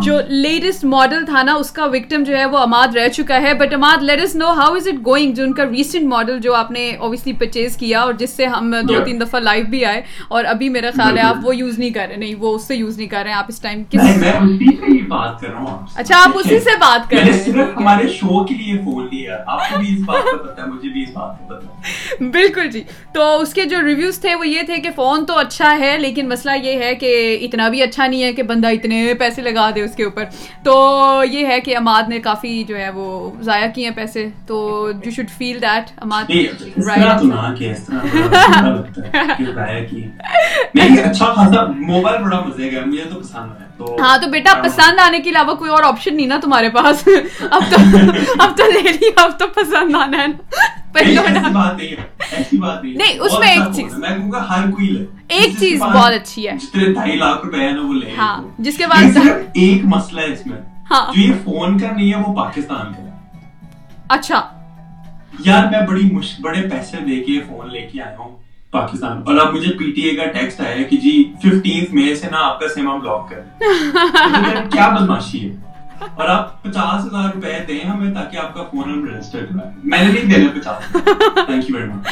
[0.03, 3.53] جو لیٹسٹ ماڈل تھا نا اس کا وکٹم جو ہے وہ اماد رہ چکا ہے.
[3.53, 6.53] But Imad let us know how is it going جو ان کا ریسنٹ ماڈل جو
[6.55, 9.03] آپ نے اوبیسلی پرچیز کیا اور جس سے ہم دو.
[9.05, 10.01] تین دفعہ لائیو بھی آئے.
[10.27, 12.17] اور ابھی میرا خیال ہے آپ وہ یوز نہیں کر رہے.
[12.17, 13.31] نہیں وہ اس سے یوز نہیں کر رہے.
[13.31, 14.01] ہیں آپ اس ٹائم کس
[15.07, 15.85] بات کر رہا ہوں.
[15.95, 17.65] اچھا آپ اسی سے بات کر رہے ہیں.
[17.77, 19.37] ہمارے شو کے لیے فون لیا.
[19.47, 22.29] آپ کو بھی اس بات کا پتا ہے مجھے بھی اس بات کا پتا ہے.
[22.29, 22.83] بالکل جی.
[23.13, 26.29] تو اس کے جو ریویوز تھے وہ یہ تھے کہ فون تو اچھا ہے لیکن
[26.29, 27.11] مسئلہ یہ ہے کہ
[27.41, 30.23] اتنا بھی اچھا نہیں ہے کہ بندہ اتنے پیسے لگا دے اس کے اوپر۔
[30.63, 34.89] تو یہ ہے کہ اماد نے کافی جو ہے وہ ضائع کیے ہیں پیسے۔ تو
[35.05, 36.23] you should feel that Imad.
[41.03, 43.62] اچھا خاصا موبائل بڑا مزے گا مجھے تو پسند ہے۔
[44.01, 47.07] ہاں تو بیٹا پسند آنے کے علاوہ کوئی اور آپشن نہیں نا تمہارے پاس۔
[47.51, 47.97] اب تو
[48.39, 51.61] اب تو لے لی اب تو پسند آنا ہے۔ نا۔
[52.97, 53.99] نہیں، اس میں ایک اچھا فون چیز-
[55.27, 56.53] ایک چیز بہت اچھی ہے۔
[58.17, 59.03] ہاں،۔ جس کے بعد-
[59.53, 60.57] ایک مسئلہ ہے اس میں۔
[60.91, 63.09] ہاں۔ یہ فون کا نہیں ہے وہ پاکستان کا
[64.09, 64.41] اچھا۔
[65.45, 66.09] یار میں بڑی
[66.41, 68.42] بڑے پیسے دے کے فون لے کے آیا ہوں۔
[68.73, 71.11] پاکستان۔ اور اب مجھے پی ٹی اے کا ٹیکسٹ آیا کہ جی
[71.43, 73.41] ففٹینتھ مئی سے نا آپ کا ہم بلاک کر
[74.71, 75.55] کیا بدماشی ہے؟
[76.15, 80.01] اور آپ پچاس ہزار روپے دیں ہمیں تاکہ آپ کا فون ہم رجسٹر کرائیں۔ میں
[80.03, 80.91] نے نہیں دینا پچاس
[81.45, 82.07] تھینک یو ویری مچ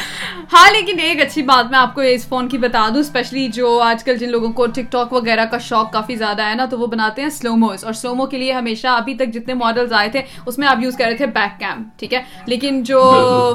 [0.52, 3.78] ہاں لیکن ایک اچھی بات میں آپ کو اس فون کی بتا دوں اسپیشلی جو
[3.80, 6.78] آج کل جن لوگوں کو ٹک ٹاک وغیرہ کا شوق کافی زیادہ ہے نا تو
[6.78, 10.22] وہ بناتے ہیں سلوموز اور سلومو کے لیے ہمیشہ ابھی تک جتنے ماڈلز آئے تھے
[10.46, 13.00] اس میں آپ یوز کر رہے تھے بیک کیم ٹھیک ہے؟ لیکن جو۔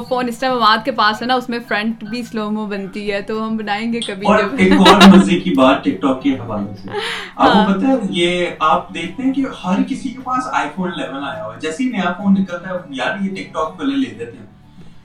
[0.08, 3.20] فون اس ٹائم آباد کے پاس ہے نا اس میں فرنٹ بھی سلومو بنتی ہے
[3.22, 6.74] تو ہم بنائیں گے کبھی اور ایک اور مزے کی بات ٹک ٹاک کے حوالے
[6.82, 6.88] سے۔
[7.36, 10.68] آپ ہاں۔ کو پتا ہے یہ آپ دیکھتے ہیں کہ ہر کسی کے پاس آئی
[10.74, 13.78] فون الیون آیا ہوا ہے۔ جیسے ہی نیا فون نکلتا ہے یار یہ ٹک ٹاک
[13.78, 14.46] پہلے لے دیتے ہیں۔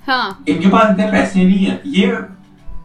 [0.07, 2.07] ہاں۔ ان کے پاس اتنے پیسے نہیں ہیں۔ یہ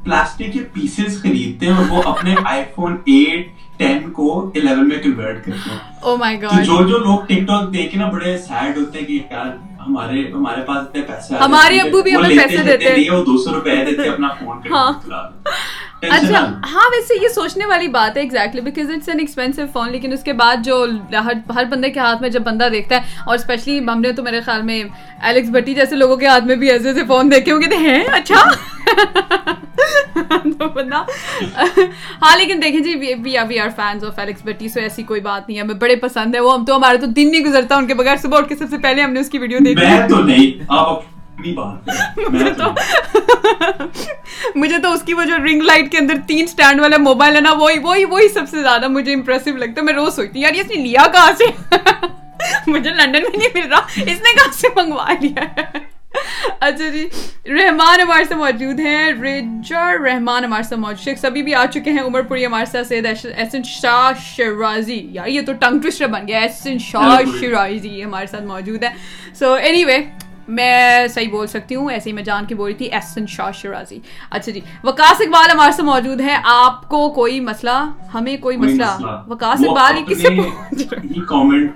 [0.04, 4.98] پلاسٹک کے پیسز خریدتے ہیں اور وہ اپنے آئی فون ایٹ ٹین کو الیون میں
[4.98, 8.38] کنورٹ کرتے ہیں۔ او مائی گاڈ جو جو لوگ ٹک ٹاک دیکھ کے نا بڑے
[8.38, 9.50] سیڈ ہوتے ہیں کہ یار
[9.86, 13.24] ہمارے ہمارے پاس اتنے پیسے ہمارے ابو بھی ہمیں لیتے پیسے لیتے دیتے ہیں۔ وہ
[13.24, 15.10] دو سو روپے دیتے ہیں، اپنا فون ہاں۔ کر
[16.02, 20.12] اچھا ہاں ویسے یہ سوچنے والی بات ہے exactly because it's an expensive phone لیکن
[20.12, 20.84] اس کے بعد جو
[21.56, 24.40] ہر بندے کے ہاتھ میں جب بندہ دیکھتا ہے اور اسپیشلی ہم نے تو میرے
[24.40, 24.82] خیال میں
[25.20, 28.02] ایلیکس بٹی جیسے لوگوں کے ہاتھ میں بھی ایسے ایسے فون دیکھے ہوں گے ہیں
[28.12, 28.42] اچھا!
[30.58, 31.02] تو بندہ
[32.22, 33.12] ہاں لیکن دیکھیں جی we
[33.48, 36.34] we are fans of Alex Batty so ایسی کوئی بات نہیں ہے ہمیں بڑے پسند
[36.34, 38.56] ہے وہ ہم تو ہمارا تو دن نہیں گزرتا ان کے بغیر صبح اٹھ کے
[38.56, 40.66] سب سے پہلے ہم نے اس کی ویڈیو دیکھی۔ تو نہیں
[41.38, 42.72] میں تو۔
[44.54, 47.40] مجھے تو اس کی وہ جو رنگ لائٹ کے اندر تین سٹینڈ والا موبائل ہے
[47.40, 50.44] نا وہی وہی وہی سب سے زیادہ مجھے امپریسو لگتا ہے۔ میں روز سوچتی ہوں
[50.44, 51.44] یار اس نے لیا کہاں سے؟
[52.66, 55.86] مجھے لنڈن میں نہیں مل رہا۔ اس نے کہاں سے منگوا لیا؟ ہے
[56.60, 57.06] اچھا جی
[57.46, 61.90] رحمان ہمارے سے موجود ہیں۔ ریجر رحمان ہمارے سے موجود شیخ سبھی بھی آ چکے
[61.90, 66.28] ہیں۔ عمر پوری ہمارے ساتھ سید احسن شاہ شرازی یار یہ تو ٹنگ ٹوسٹر بن
[66.28, 68.88] گیا۔ احسن شاہ شرازی ہمارے ساتھ موجود ہے
[69.38, 69.98] سو اینی وے
[70.48, 73.50] میں صحیح بول سکتی ہوں ایسے ہی میں جان کے بول رہی تھی احسن شاہ
[73.52, 73.98] شرازی
[74.30, 77.84] اچھا جی وکاس اقبال ہمارے سے موجود ہے آپ کو کوئی مسئلہ؟
[78.14, 78.84] ہمیں کوئی مسئلہ؟
[79.28, 81.70] وکاس اقبال یہ کس سے اپنے پوچھ رہے ہیں؟ ہی کامنٹ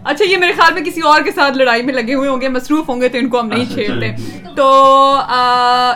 [0.04, 2.48] اچھا یہ میرے خیال میں کسی اور کے ساتھ لڑائی میں لگے ہوئے ہوں گے
[2.48, 4.12] مصروف ہوں گے تو ان کو ہم نہیں اچھا، چھیڑتے۔
[4.56, 5.16] تو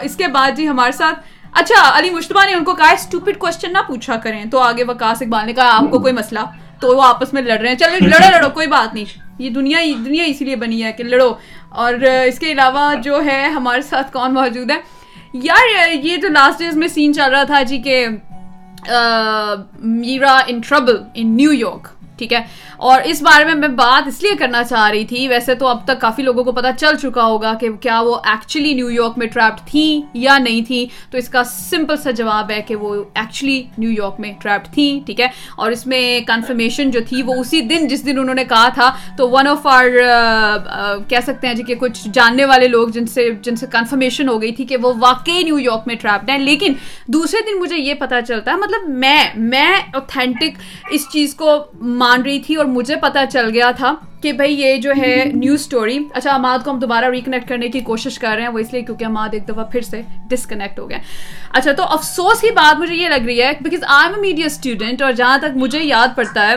[0.02, 1.20] اس کے بعد جی ہمارے ساتھ
[1.52, 5.22] اچھا علی مشتبہ نے ان کو کہا اسٹوپڈ کوشچن نہ پوچھا کریں۔ تو آگے وکاس
[5.22, 6.40] اقبال نے کہا آپ کو کوئی مسئلہ؟
[6.80, 9.80] تو وہ آپس میں لڑ رہے ہیں۔ چلو لڑو لڑو کوئی بات نہیں۔ یہ دنیا
[9.80, 11.32] ہی دنیا اسی لیے بنی ہے کہ لڑو۔
[11.70, 11.94] اور
[12.26, 14.80] اس کے علاوہ جو ہے ہمارے ساتھ کون موجود ہے؟
[15.32, 18.06] یار، یہ جو لاسٹ ڈیز میں سین چل رہا تھا جی کہ
[19.78, 21.88] میرا in trouble in New York
[22.20, 22.42] ٹھیک ہے؟
[22.76, 25.84] اور اس بارے میں میں بات اس لیے کرنا چاہ رہی تھی، ویسے تو اب
[25.84, 29.26] تک کافی لوگوں کو پتا چل چکا ہوگا کہ کیا وہ ایکچولی نیو یارک میں
[29.26, 33.62] ٹریپڈ تھیں یا نہیں تھیں۔ تو اس کا سمپل سا جواب ہے کہ وہ ایکچولی
[33.78, 37.60] نیو یارک میں ٹریپڈ تھیں، ٹھیک ہے؟ اور اس میں کنفرمیشن جو تھی وہ اسی
[37.60, 39.86] دن، جس دن انہوں نے کہا تھا، تو ون آف آر
[41.08, 44.40] کہہ سکتے ہیں جی کہ کچھ جاننے والے لوگ جن سے جن سے کنفرمیشن ہو
[44.42, 46.72] گئی تھی کہ وہ واقعی نیو یارک میں ٹریپڈ ہیں۔ لیکن
[47.06, 50.58] دوسرے دن مجھے یہ پتا چلتا ہے مطلب میں میں اوتھینٹک
[50.90, 51.56] اس چیز کو
[52.00, 55.60] مان رہی تھی اور مجھے پتا چل گیا تھا کہ بھائی یہ جو ہے نیوز
[55.60, 58.72] اسٹوری اچھا اماد کو ہم دوبارہ ریکنیکٹ کرنے کی کوشش کر رہے ہیں، وہ اس
[58.72, 60.98] لیے کیونکہ اماد ایک دفعہ پھر سے ڈسکنیکٹ ہو گیا
[61.50, 64.46] اچھا تو افسوس کی بات مجھے یہ لگ رہی ہے because I am a media
[64.46, 66.56] student اور جہاں تک مجھے یاد پڑتا ہے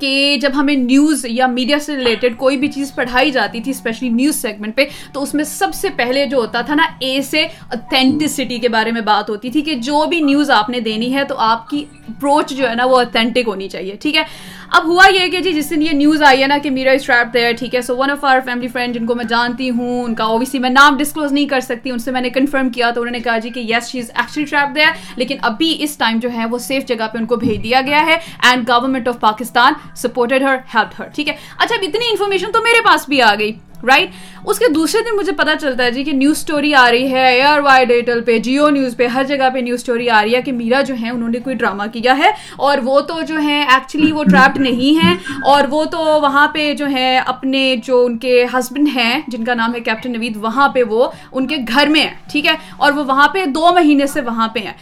[0.00, 4.08] کہ جب ہمیں نیوز یا میڈیا سے ریلیٹڈ کوئی بھی چیز پڑھائی جاتی تھی اسپیشلی
[4.08, 7.42] نیوز سیگمنٹ پہ، تو اس میں سب سے پہلے جو ہوتا تھا نا اے سے
[7.70, 11.24] اتھینٹسٹی کے بارے میں بات ہوتی تھی کہ جو بھی نیوز آپ نے دینی ہے
[11.24, 14.22] تو آپ کی اپروچ جو ہے نا وہ اتھینٹک ہونی چاہیے، ٹھیک ہے؟
[14.70, 17.32] اب ہوا یہ کہ جی جس دن یہ نیوز آئی ہے نا کہ میرا اسٹریپ
[17.34, 20.14] دیر ٹھیک ہے؟ So one of our family friend جن کو میں جانتی ہوں، ان
[20.14, 23.00] کا اوبیسلی میں نام ڈسکلوز نہیں کر سکتی، ان سے میں نے کنفرم کیا تو
[23.00, 26.18] انہوں نے کہا جی کہ یس شی از ایکچولی ٹریپ دیر لیکن ابھی اس ٹائم
[26.22, 29.20] جو ہے وہ سیف جگہ پہ ان کو بھیج دیا گیا ہے and government of
[29.20, 33.22] Pakistan supported her help her ٹھیک ہے؟ اچھا اب اتنی انفارمیشن تو میرے پاس بھی
[33.22, 33.52] آ گئی۔
[33.86, 34.10] رائٹ
[34.44, 37.24] اس کے دوسرے دن مجھے پتا چلتا ہے جی کہ نیوز اسٹوری آ رہی ہے
[37.26, 40.42] ایئر وائی ڈیٹل پہ جیو نیوز پہ، ہر جگہ پہ نیوز اسٹوری آ رہی ہے
[40.42, 43.62] کہ میرا جو ہے، انہوں نے کوئی ڈرامہ کیا ہے۔ اور وہ تو جو ہے
[43.62, 48.18] ایکچولی وہ ٹریپڈ نہیں ہے اور وہ تو وہاں پہ جو ہے، اپنے جو ان
[48.18, 51.86] کے ہسبینڈ ہیں، جن کا نام ہے کیپٹن نوید، وہاں پہ وہ ان کے گھر
[51.86, 54.72] میں ہے ٹھیک ہے؟ اور وہ وہاں پہ دو مہینے سے وہاں پہ ہیں۔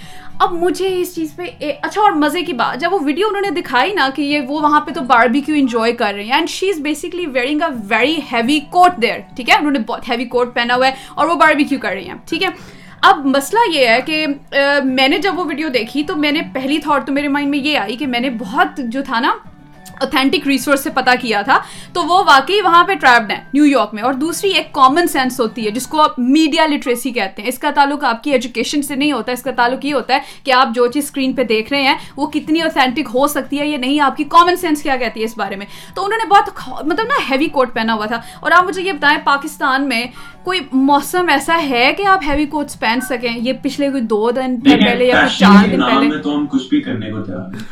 [0.40, 1.44] اب مجھے اس چیز پہ
[1.82, 4.60] اچھا اور مزے کی بات، جب وہ ویڈیو انہوں نے دکھائی نا کہ یہ وہ
[4.62, 7.68] وہاں پہ تو باربی کیو انجوائے کر رہے ہیں and she is basically wearing a
[7.88, 11.26] very heavy coat there ٹھیک ہے؟ انہوں نے بہت ہیوی کوٹ پہنا ہوا ہے اور
[11.26, 12.48] وہ باربی کیو کر رہی ہیں، ٹھیک ہے؟
[13.02, 14.26] اب مسئلہ یہ ہے کہ
[14.84, 17.58] میں نے جب وہ ویڈیو دیکھی تو میں نے پہلی تھاٹ تو میرے مائنڈ میں
[17.58, 19.32] یہ آئی کہ میں نے بہت جو تھا نا
[20.00, 21.58] اوتھینٹک ریسورس سے پتا کیا تھا
[21.92, 25.40] تو وہ واقعی وہاں پہ ٹریپڈ ہیں نیو یارک میں۔ اور دوسری ایک کامن سینس
[25.40, 28.82] ہوتی ہے جس کو آپ میڈیا لٹریسی کہتے ہیں۔ اس کا تعلق آپ کی ایجوکیشن
[28.82, 31.44] سے نہیں ہوتا اس کا تعلق یہ ہوتا ہے کہ آپ جو چیز اسکرین پہ
[31.44, 34.82] دیکھ رہے ہیں وہ کتنی اوتھینٹک ہو سکتی ہے یا نہیں آپ کی کامن سینس
[34.82, 37.94] کیا کہتی ہے اس بارے میں۔ تو انہوں نے بہت مطلب نا ہیوی کوٹ پہنا
[37.94, 40.04] ہوا تھا۔ اور آپ مجھے یہ بتائیں پاکستان میں
[40.44, 44.60] کوئی موسم ایسا ہے کہ آپ ہیوی کوٹس پہن سکیں؟ یہ پچھلے کوئی دو دن
[44.60, 47.66] پہلے یا چار دن پہلے۔ تو ہم کچھ بھی کرنے کو تیار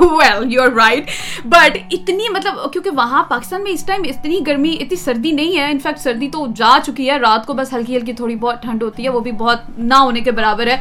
[0.00, 1.10] well you are right
[1.44, 5.70] but اتنی مطلب کیونکہ وہاں پاکستان میں اس ٹائم اتنی گرمی اتنی سردی نہیں ہے
[5.70, 9.04] انفیکٹ سردی تو جا چکی ہے رات کو بس ہلکی ہلکی تھوڑی بہت ٹھنڈ ہوتی
[9.04, 10.76] ہے وہ بھی بہت نہ ہونے کے برابر ہے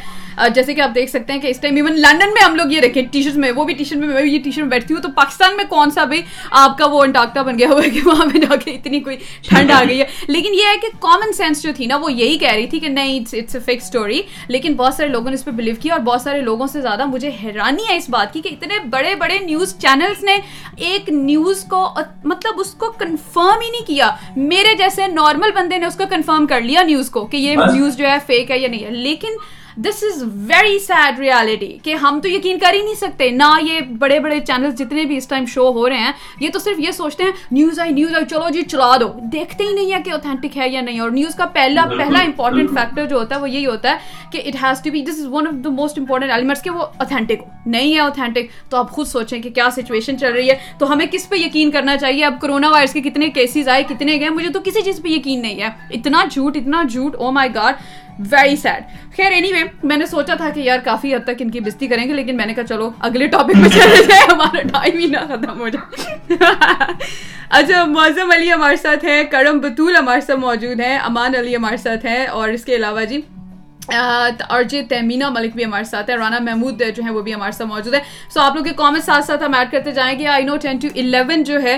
[0.56, 2.82] جیسے کہ آپ دیکھ سکتے ہیں کہ اس ٹائم ایون لنڈن میں ہم لوگ یہ
[2.82, 4.94] رکھیں ٹی شرٹ میں وہ بھی ٹی شرٹ میں میں یہ ٹی شرٹ میں بیٹھتی
[4.94, 6.22] ہوں تو پاکستان میں کون سا بھائی
[6.64, 9.18] آپ کا وہ انٹاکٹا بن گیا ہوا ہے کہ وہاں پہ جا کے اتنی کوئی
[9.48, 10.06] ٹھنڈ آ گئی ہے.
[10.28, 12.88] لیکن یہ ہے کہ کامن سینس جو تھی نا وہ یہی کہہ رہی تھی کہ
[12.90, 16.02] نہیں اٹس اے فکس اسٹوری لیکن بہت سارے لوگوں نے اس پہ بلیو کیا اور
[16.02, 19.40] بہت سارے لوگوں سے زیادہ مجھے حیرانی ہے اس بات کی کہ اتنے بڑے بڑے
[19.40, 20.38] نیوز چینلس نے
[20.78, 21.88] ایک نیوز کو
[22.24, 24.10] مطلب اس کو کنفرم ہی نہیں کیا.
[24.36, 27.98] میرے جیسے نارمل بندے نے اس کو کنفرم کر لیا نیوز کو کہ یہ نیوز
[27.98, 28.92] جو ہے فیک ہے یا نہیں ہے.
[28.92, 29.38] لیکن
[29.78, 33.80] this is very sad reality کہ ہم تو یقین کر ہی نہیں سکتے نہ یہ
[34.00, 36.92] بڑے بڑے چینل جتنے بھی اس ٹائم شو ہو رہے ہیں یہ تو صرف یہ
[36.92, 40.10] سوچتے ہیں نیوز آئی نیوز آئی چلو جی چلا دو۔ دیکھتے ہی نہیں ہے کہ
[40.10, 43.50] اوتھینٹک ہے یا نہیں اور نیوز کا پہلا پہلا امپورٹنٹ فیکٹر جو ہوتا ہے وہ
[43.50, 43.98] یہی ہوتا ہے
[44.32, 46.86] کہ it has to be this is one of the most important elements کہ وہ
[46.98, 50.56] اوتھینٹک ہو۔ نہیں ہے اوتھینٹک تو آپ خود سوچیں کہ کیا سچویشن چل رہی ہے۔
[50.78, 54.20] تو ہمیں کس پہ یقین کرنا چاہیے؟ اب کرونا وائرس کے کتنے کیسز آئے کتنے
[54.20, 57.50] گئے مجھے تو کسی چیز پہ یقین نہیں ہے۔ اتنا جھوٹ اتنا جھوٹ oh my
[57.56, 57.74] God
[58.20, 58.84] very sad
[59.18, 61.88] خیر اینی وے میں نے سوچا تھا کہ یار کافی حد تک ان کی بستی
[61.88, 65.06] کریں گے، لیکن میں نے کہا چلو، اگلے ٹاپک پہ چلے جائے ہمارا ٹائم ہی
[65.06, 66.28] نہ ختم ہو جائے۔
[67.50, 71.78] اچھا معظم علی ہمارے ساتھ ہیں، کرم بطول ہمارے ساتھ موجود ہیں، امان علی ہمارے
[71.78, 73.22] ساتھ ہیں، اور اس کے علاوہ جی
[73.88, 77.52] اور جی تیمینہ ملک بھی ہمارے ساتھ ہے رانا محمود جو ہے وہ بھی ہمارے
[77.52, 78.00] ساتھ موجود ہے
[78.34, 80.78] سو آپ لوگ کے کامنٹ ساتھ ساتھ ہم ایڈ کرتے جائیں گے۔ I know ten
[80.80, 81.78] to eleven جو ہے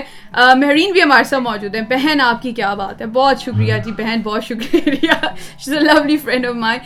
[0.56, 3.92] مہرین بھی ہمارے ساتھ موجود ہے بہن آپ کی کیا بات ہے؟ بہت شکریہ جی
[3.92, 5.12] بہن بہت شکریہ۔
[5.58, 6.78] She's a lovely friend of my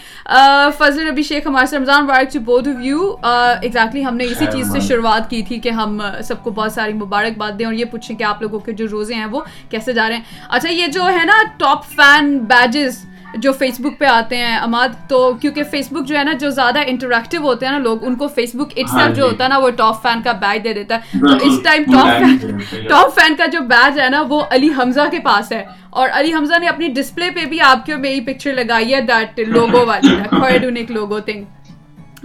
[0.78, 4.46] Fazal Rabi Sheikh ہمارے ساتھ Ramzan walk to both of you exactly ہم نے اسی
[4.52, 7.84] چیز سے شروعات کی تھی کہ ہم سب کو بہت ساری مبارکباد دیں اور یہ
[7.90, 10.86] پوچھیں کہ آپ لوگوں کے جو روزے ہیں وہ کیسے جا رہے ہیں۔ اچھا یہ
[10.86, 13.04] جو ہے نا ٹاپ فین بیجز
[13.34, 16.50] جو فیس بک پہ آتے ہیں اماد تو کیونکہ فیس بک جو ہے نا جو
[16.50, 19.48] زیادہ انٹریکٹیو ہوتے ہیں نا لوگ ان کو فیس بک اٹ سیلف جو ہوتا ہے
[19.48, 23.14] نا وہ ٹاپ فین کا بیج دے دیتا ہے۔ تو اس time top fan top
[23.14, 26.58] fan کا جو بیج ہے نا وہ علی حمزہ کے پاس ہے۔ اور علی حمزہ
[26.58, 31.20] نے اپنی ڈسپلے پہ بھی آپ کی میری پکچر لگائی ہے دیٹ لوگو والی لوگو
[31.20, 31.44] تھنگ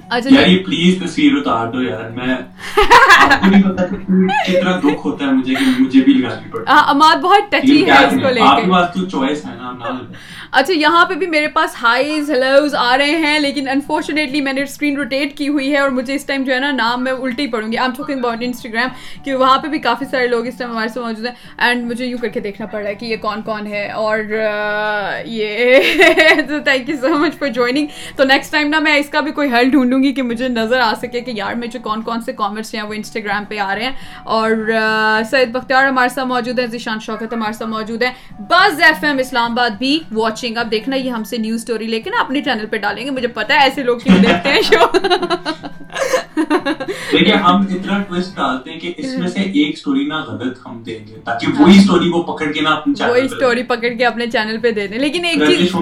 [0.10, 5.26] اچھا یار پلیز تصویر اتار دو یار میں آپ کو نہیں پتا کتنا دکھ ہوتا
[5.26, 8.40] ہے مجھے کہ مجھے بھی لگانی پڑتی ہے اماد بہت ٹچی ہے اس کو لے
[8.40, 9.98] کے۔ آپ کے پاس تو چوائس ہے نا نہ۔
[10.52, 14.62] اچھا یہاں پہ بھی میرے پاس ہائیز ہیلوز آ رہے ہیں لیکن انفارچونیٹلی میں نے
[14.62, 17.48] اسکرین روٹیٹ کی ہوئی ہے اور مجھے اس ٹائم جو ہے نا نام میں الٹی
[17.48, 18.90] پڑوں گی۔ I am talking about Instagram
[19.26, 22.06] کہ وہاں پہ بھی کافی سارے لوگ اس ٹائم ہمارے سے موجود ہیں۔ اینڈ مجھے
[22.06, 24.20] یوں کر کے دیکھنا پڑ رہا ہے کہ یہ کون کون ہے اور
[25.26, 25.82] یہ
[26.64, 29.50] thank you so much for joining تو نیکسٹ ٹائم نا میں اس کا بھی کوئی
[29.54, 32.34] حل ڈھونڈوں گی کہ مجھے نظر آ سکے کہ یار میں جو کون کون سے
[32.34, 33.92] کامنٹس ہیں وہ انسٹاگرام پہ آ رہے ہیں
[34.24, 34.52] اور
[35.32, 38.12] سید بختیار ہمارے ساتھ موجود ہیں ذیشان شوکت ہمارے ساتھ موجود ہیں۔
[38.50, 42.00] بز ایف ایم اسلام آباد بھی واچنگ اب دیکھنا یہ ہم سے نیوز اسٹوری لے
[42.02, 44.62] کے نا اپنے چینل پہ ڈالیں گے۔ مجھے پتا ہے ایسے لوگ کیوں دیکھتے ہیں
[44.62, 44.86] شو
[47.12, 50.82] دیکھیں ہم اتنا ٹویسٹ ڈالتے ہیں کہ اس میں سے ایک سٹوری نہ غلط ہم
[50.84, 54.58] دیں گے تاکہ وہی سٹوری کو پکڑ کے اپنے وہی اسٹوری پکڑ کے اپنے چینل
[54.62, 55.76] پہ دے دیں۔ لیکن ایک چیز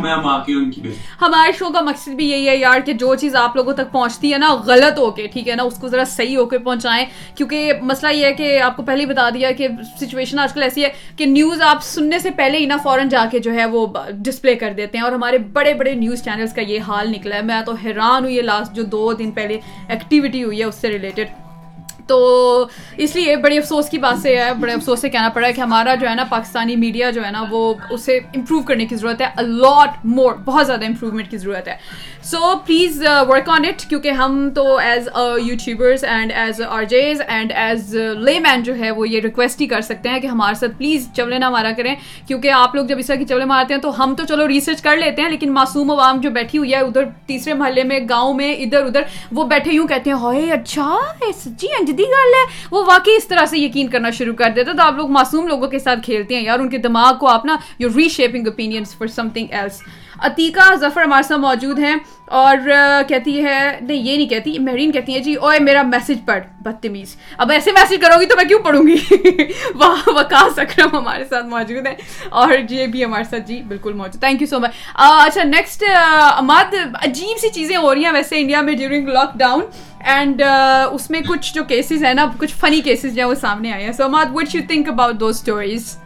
[1.21, 4.33] ہمارے شو کا مقصد بھی یہی ہے یار کہ جو چیز آپ لوگوں تک پہنچتی
[4.33, 7.05] ہے نا، غلط ہو کے، ٹھیک ہے نا، اس کو ذرا صحیح ہو کے پہنچائیں۔
[7.35, 9.67] کیونکہ مسئلہ یہ ہے کہ آپ کو پہلے ہی بتا دیا کہ
[9.99, 13.25] سچویشن آج کل ایسی ہے کہ نیوز آپ سننے سے پہلے ہی نا فوراً جا
[13.31, 16.61] کے جو ہے وہ ڈسپلے کر دیتے ہیں۔ اور ہمارے بڑے بڑے نیوز چینلز کا
[16.61, 20.43] یہ حال نکلا ہے۔ میں تو حیران ہوئی ہے لاسٹ جو دو دن پہلے ایکٹیویٹی
[20.43, 21.42] ہوئی ہے اس سے ریلیٹڈ
[22.07, 25.53] تو اس لیے بڑی افسوس کی بات سے ہے، بڑے افسوس سے کہنا پڑا ہے
[25.53, 28.95] کہ ہمارا جو ہے نا پاکستانی میڈیا جو ہے نا، وہ اسے امپروو کرنے کی
[28.95, 31.75] ضرورت ہے۔ الاٹ مور بہت زیادہ امپروومنٹ کی ضرورت ہے۔
[32.23, 35.07] So please work on it کیونکہ ہم تو as
[35.43, 39.67] YouTubers and as are Gs and as layman جو ہے، وہ یہ ریکویسٹ ہی
[39.67, 41.93] کر سکتے ہیں کہ ہمارے ساتھ پلیز چولے نہ مارا کریں۔
[42.27, 44.81] کیونکہ آپ لوگ جب اس طرح کی چولے مارتے ہیں تو ہم تو چلو ریسرچ
[44.81, 48.33] کر لیتے ہیں، لیکن معصوم عوام جو بیٹھی ہوئی ہے ادھر تیسرے محلے میں، گاؤں
[48.33, 52.67] میں، ادھر ادھر، وہ بیٹھے یوں کہتے ہیں، ہائے اچھا یہ سچی انجدی گل ہے۔
[52.71, 55.67] وہ واقعی اس طرح سے یقین کرنا شروع کر دیتا تو آپ لوگ معصوم لوگوں
[55.67, 59.07] کے ساتھ کھیلتے ہیں۔ یار، ان کے دماغ کو آپ نا you reshaping opinions for
[59.29, 59.81] something else
[60.23, 62.57] Atiqa Zafar ہمارے ساتھ موجود ہیں اور
[63.07, 67.15] کہتی ہے، نہیں، یہ نہیں کہتی، مہرین کہتی ہے جی اوے میرا میسج پڑھ، بدتمیز۔
[67.37, 68.95] اب ایسے میسج کرو گی تو میں کیوں پڑھوں گی؟
[69.75, 71.95] واہ وکاس اکرم ہمارے ساتھ موجود ہیں
[72.29, 75.83] اور یہ بھی ہمارے ساتھ جی بالکل موجود۔ تھینک یو سو مچ اچھا نیکسٹ
[76.37, 79.61] اماد، عجیب سی چیزیں ہو رہی ہیں ویسے انڈیا میں ڈیورنگ لاک ڈاؤن
[80.05, 80.41] اینڈ
[80.91, 83.83] اس میں کچھ جو کیسز ہیں نا، کچھ فنی کیسز جو ہیں وہ سامنے آئے
[83.83, 85.97] ہیں۔ So Imad what you think about do stories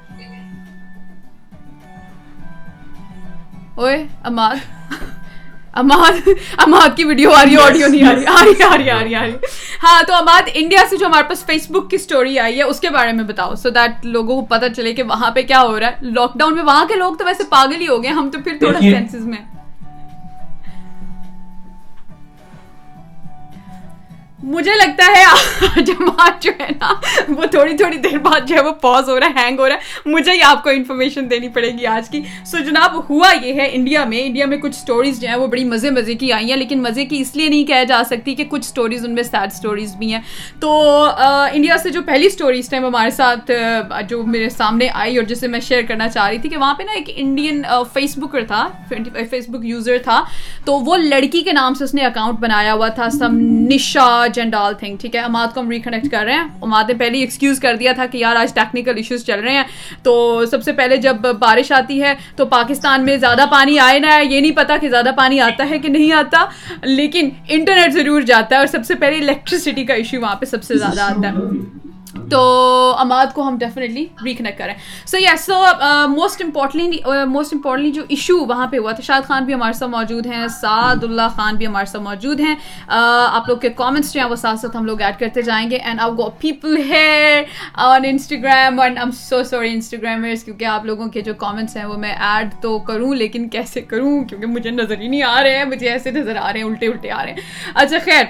[3.77, 4.55] away Imad.
[5.79, 8.89] Imad Imad کی ویڈیو آ رہی ہے آڈیو نہیں آ رہی آ رہی آ رہی
[8.89, 9.33] آ رہی آ رہی.
[9.83, 12.79] ہاں تو اماد انڈیا سے جو ہمارے پاس فیس بک کی اسٹوری آئی ہے اس
[12.79, 15.79] کے بارے میں بتاؤ سو دیٹ لوگوں کو پتہ چلے کہ وہاں پہ کیا ہو
[15.79, 16.11] رہا ہے.
[16.15, 18.57] لاک ڈاؤن میں وہاں کے لوگ تو ویسے پاگل ہی ہو گئے ہم تو پھر
[18.59, 19.37] تھوڑا سینسز میں
[24.51, 26.93] مجھے لگتا ہے جماعت جو ہے نا،
[27.29, 29.75] وہ تھوڑی تھوڑی دیر بعد جو ہے وہ پاز ہو رہا ہے ہینگ ہو رہا
[29.75, 33.53] ہے۔ مجھے ہی آپ کو انفارمیشن دینی پڑے گی آج کی۔ سو جناب، ہوا یہ
[33.53, 36.49] ہے انڈیا میں انڈیا میں کچھ سٹوریز جو ہیں وہ بڑی مزے مزے کی آئی
[36.49, 39.23] ہیں، لیکن مزے کی اس لیے نہیں کہا جا سکتی کہ کچھ سٹوریز ان میں
[39.23, 40.21] سیڈ سٹوریز بھی ہیں۔
[40.59, 40.71] تو
[41.53, 43.51] انڈیا سے جو پہلی سٹوری اس ٹائم ہمارے ساتھ
[44.09, 46.83] جو میرے سامنے آئی اور جسے میں شیئر کرنا چاہ رہی تھی کہ وہاں پہ
[46.83, 47.61] نا ایک انڈین
[47.93, 48.67] فیس بکر تھا
[49.29, 50.21] فیس بک یوزر تھا۔
[50.65, 53.37] تو وہ لڑکی کے نام سے اس نے اکاؤنٹ بنایا ہوا تھا۔ سم
[53.69, 56.47] نشا جنڈال تھنگ ٹھیک ہے؟ اماد کو ہم ریکنیکٹ کر رہے ہیں.
[56.61, 59.63] اماد نے پہلے ایکسکیوز کر دیا تھا کہ یار آج ٹیکنیکل ایشوز چل رہے ہیں.
[60.03, 64.07] تو سب سے پہلے جب بارش آتی ہے تو پاکستان میں زیادہ پانی آئے نہ
[64.07, 66.45] آئے، یہ نہیں پتا کہ زیادہ پانی آتا ہے کہ نہیں آتا.
[66.83, 70.63] لیکن انٹرنیٹ ضرور جاتا ہے اور سب سے پہلے الیکٹریسٹی کا ایشو وہاں پہ سب
[70.63, 71.76] سے زیادہ آتا ہے.
[72.31, 72.39] تو
[72.99, 74.73] اماد کو ہم ڈیفینیٹلی ریکنیکٹ کریں۔
[75.07, 75.63] So yes so
[76.09, 79.91] most importantly most importantly جو ایشو وہاں پہ ہوا تھا شاہد خان بھی ہمارے ساتھ
[79.91, 84.13] موجود ہیں سعد اللہ خان بھی ہمارے ساتھ موجود ہیں۔ uh, آپ لوگ کے کامنٹس
[84.13, 86.77] جو ہیں وہ ساتھ ساتھ ہم لوگ ایڈ کرتے جائیں گے۔ And how go people
[86.77, 91.85] here on Instagram and am so sorry Instagrammers کیونکہ آپ لوگوں کے جو کامنٹس ہیں
[91.85, 95.57] وہ میں ایڈ تو کروں، لیکن کیسے کروں؟ کیونکہ مجھے نظر ہی نہیں آ رہے
[95.57, 98.25] ہیں، مجھے ایسے نظر آ رہے ہیں الٹے الٹے آ رہے ہیں۔ اچھا خیر۔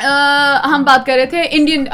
[0.00, 1.84] ہم بات کر رہے تھے انڈین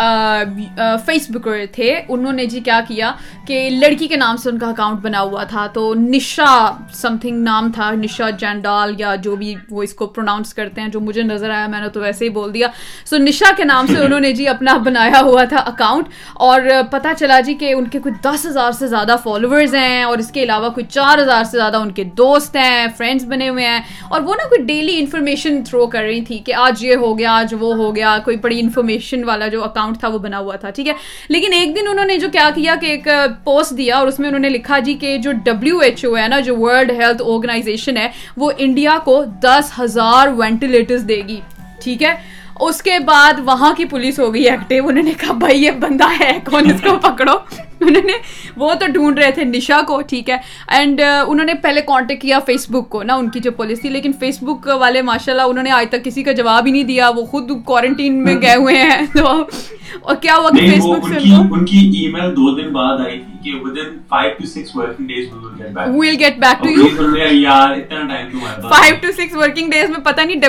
[1.06, 3.10] فیس بکر تھے۔ انہوں نے جی کیا کیا
[3.46, 6.54] کہ لڑکی کے نام سے ان کا اکاؤنٹ بنا ہوا تھا۔ تو نشا
[6.94, 10.88] سم تھنگ نام تھا، نشا جینڈال یا جو بھی وہ اس کو پروناؤنس کرتے ہیں،
[10.88, 12.68] جو مجھے نظر آیا، میں نے تو ویسے ہی بول دیا۔
[13.10, 16.08] سو نشا کے نام سے انہوں نے جی اپنا بنایا ہوا تھا اکاؤنٹ
[16.46, 16.60] اور
[16.90, 20.30] پتہ چلا جی کہ ان کے کوئی دس ہزار سے زیادہ فالوورز ہیں اور اس
[20.30, 23.80] کے علاوہ کوئی چار ہزار سے زیادہ ان کے دوست ہیں فرینڈس بنے ہوئے ہیں۔
[24.10, 27.32] اور وہ نا کوئی ڈیلی انفارمیشن تھرو کر رہی تھی کہ آج یہ ہو گیا،
[27.32, 30.70] آج وہ ہو گیا، کوئی بڑی انفارمیشن والا جو اکاؤنٹ تھا وہ بنا ہوا تھا،
[30.70, 30.92] ٹھیک ہے؟
[31.28, 33.08] لیکن ایک دن انہوں نے جو کیا کیا کہ ایک
[33.44, 36.28] پوسٹ دیا اور اس میں انہوں نے لکھا جی کہ جو ڈبلیو ایچ او ہے
[36.28, 41.40] نا، جو ورلڈ ہیلتھ آرگنائزیشن ہے، وہ انڈیا کو دس ہزار وینٹیلیٹرز دے گی،
[41.82, 42.14] ٹھیک ہے؟
[42.60, 46.08] اس کے بعد وہاں کی پولیس ہو گئی ایکٹیو انہوں نے کہا، بھائی، یہ بندہ
[46.20, 47.36] ہے، کون اس کو پکڑو؟
[47.82, 48.12] انہوں نے
[48.56, 50.36] وہ تو ڈھونڈ رہے تھے نشا کو ٹھیک ہے۔
[50.68, 53.88] اینڈ انہوں نے پہلے کانٹیکٹ کیا فیس بک کو نا ان کی جو پولیس تھی
[53.88, 56.84] لیکن فیس بک والے ماشاء اللہ انہوں نے آج تک کسی کا جواب ہی نہیں
[56.84, 59.26] دیا۔ وہ خود کوارنٹین میں گئے ہوئے ہیں۔ تو
[60.02, 63.18] اور کیا ہوا کہ فیس بک سے ان کی ای میل دو دن بعد آئی
[63.18, 63.74] تھی کہ in
[64.08, 67.70] 5 to 6 working days we will get back well get back to you یار
[67.70, 70.40] اتنا ٹائم کیوں ہے five to six working days میں پتہ نہیں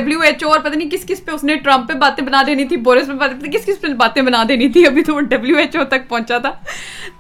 [0.44, 3.08] اور پتہ نہیں کس کس پہ اس نے ٹرمپ پہ باتیں بنا دینی تھی بورس
[3.08, 5.22] پہ باتیں کس کس پہ باتیں بنا دینی تھی۔ ابھی تو وہ
[5.78, 6.52] او تک پہنچا تھا۔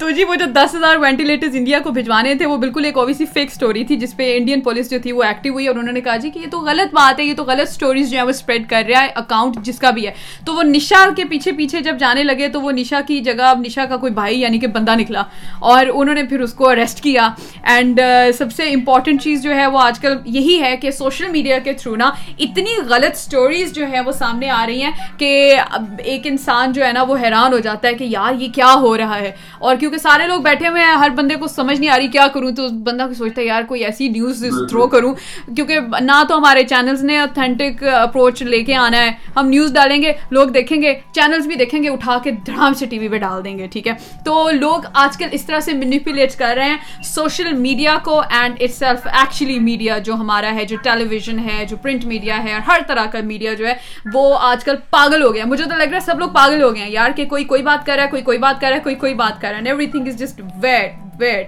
[0.04, 3.26] تو جی وہ جو دس ہزار وینٹیلیٹرز انڈیا کو بھجوانے تھے، وہ بالکل ایک اوبیسلی
[3.34, 6.02] فیک اسٹوری تھی، جس پہ انڈین پولیس جو تھی وہ ایکٹیو ہوئی اور انہوں نے
[6.02, 8.30] کہا جی کہ یہ تو غلط بات ہے، یہ تو غلط اسٹوریز جو ہے وہ
[8.30, 10.12] اسپریڈ کر رہا ہے اکاؤنٹ جس کا بھی ہے۔
[10.46, 13.62] تو وہ نشا کے پیچھے پیچھے جب جانے لگے تو وہ نشا کی جگہ اب
[13.66, 15.24] نشا کا کوئی بھائی یعنی کہ بندہ نکلا
[15.62, 17.30] اور انہوں نے پھر اس کو اریسٹ کیا۔
[17.64, 21.28] اینڈ uh, سب سے امپورٹنٹ چیز جو ہے وہ آج کل یہی ہے کہ سوشل
[21.28, 25.56] میڈیا کے تھرو نا اتنی غلط اسٹوریز جو ہے وہ سامنے آ رہی ہیں کہ
[26.00, 28.98] ایک انسان جو ہے نا وہ حیران ہو جاتا ہے کہ یار، یہ کیا ہو
[28.98, 31.98] رہا ہے؟ اور کیونکہ سارے لوگ بیٹھے ہوئے ہیں ہر بندے کو سمجھ نہیں آ
[31.98, 35.14] رہی کیا کروں تو بندہ کو سوچتا ہے یار کوئی ایسی نیوز تھرو کروں۔
[35.56, 40.02] کیونکہ نہ تو ہمارے چینلز نے اوتھینٹک اپروچ لے کے آنا ہے۔ ہم نیوز ڈالیں
[40.02, 43.18] گے لوگ دیکھیں گے چینلز بھی دیکھیں گے اٹھا کے دھڑام سے ٹی وی پہ
[43.18, 43.94] ڈال دیں گے ٹھیک ہے؟
[44.26, 48.56] تو لوگ آج کل اس طرح سے مینیپولیٹ کر رہے ہیں۔ سوشل میڈیا کو and
[48.60, 52.60] itself actually media جو ہمارا ہے جو ٹیلی ویژن ہے جو پرنٹ میڈیا ہے
[52.68, 53.74] ہر طرح کا میڈیا جو ہے
[54.14, 56.74] وہ آج کل پاگل ہو گیا مجھے تو لگ رہا ہے سب لوگ پاگل ہو
[56.76, 58.76] گئے ہیں۔ یار کہ کوئی کوئی بات کر رہا ہے کوئی کوئی بات کر رہا
[58.76, 59.62] ہے کوئی کوئی بات کر رہا ہے۔
[59.92, 61.46] Everything is just weed weed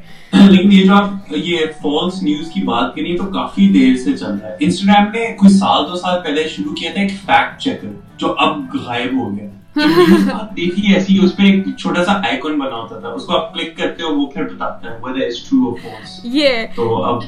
[0.51, 4.31] لیکن یہ جو آپ یہ فالس نیوز کی بات کریے تو کافی دیر سے چل
[4.31, 7.87] رہا ہے۔ انسٹاگرام نے کوئی سال دو سال پہلے شروع کیا تھا ایک فیکٹ چیکر
[8.17, 9.49] جو اب غائب ہو گیا۔
[10.57, 13.77] دیکھیے ایسی اس پہ ایک چھوٹا سا آئیکن بنا ہوتا تھا۔ اس کو آپ کلک
[13.77, 17.23] کرتے ہو وہ پھر بتاتا ہے whether it's true or false یہ تو اب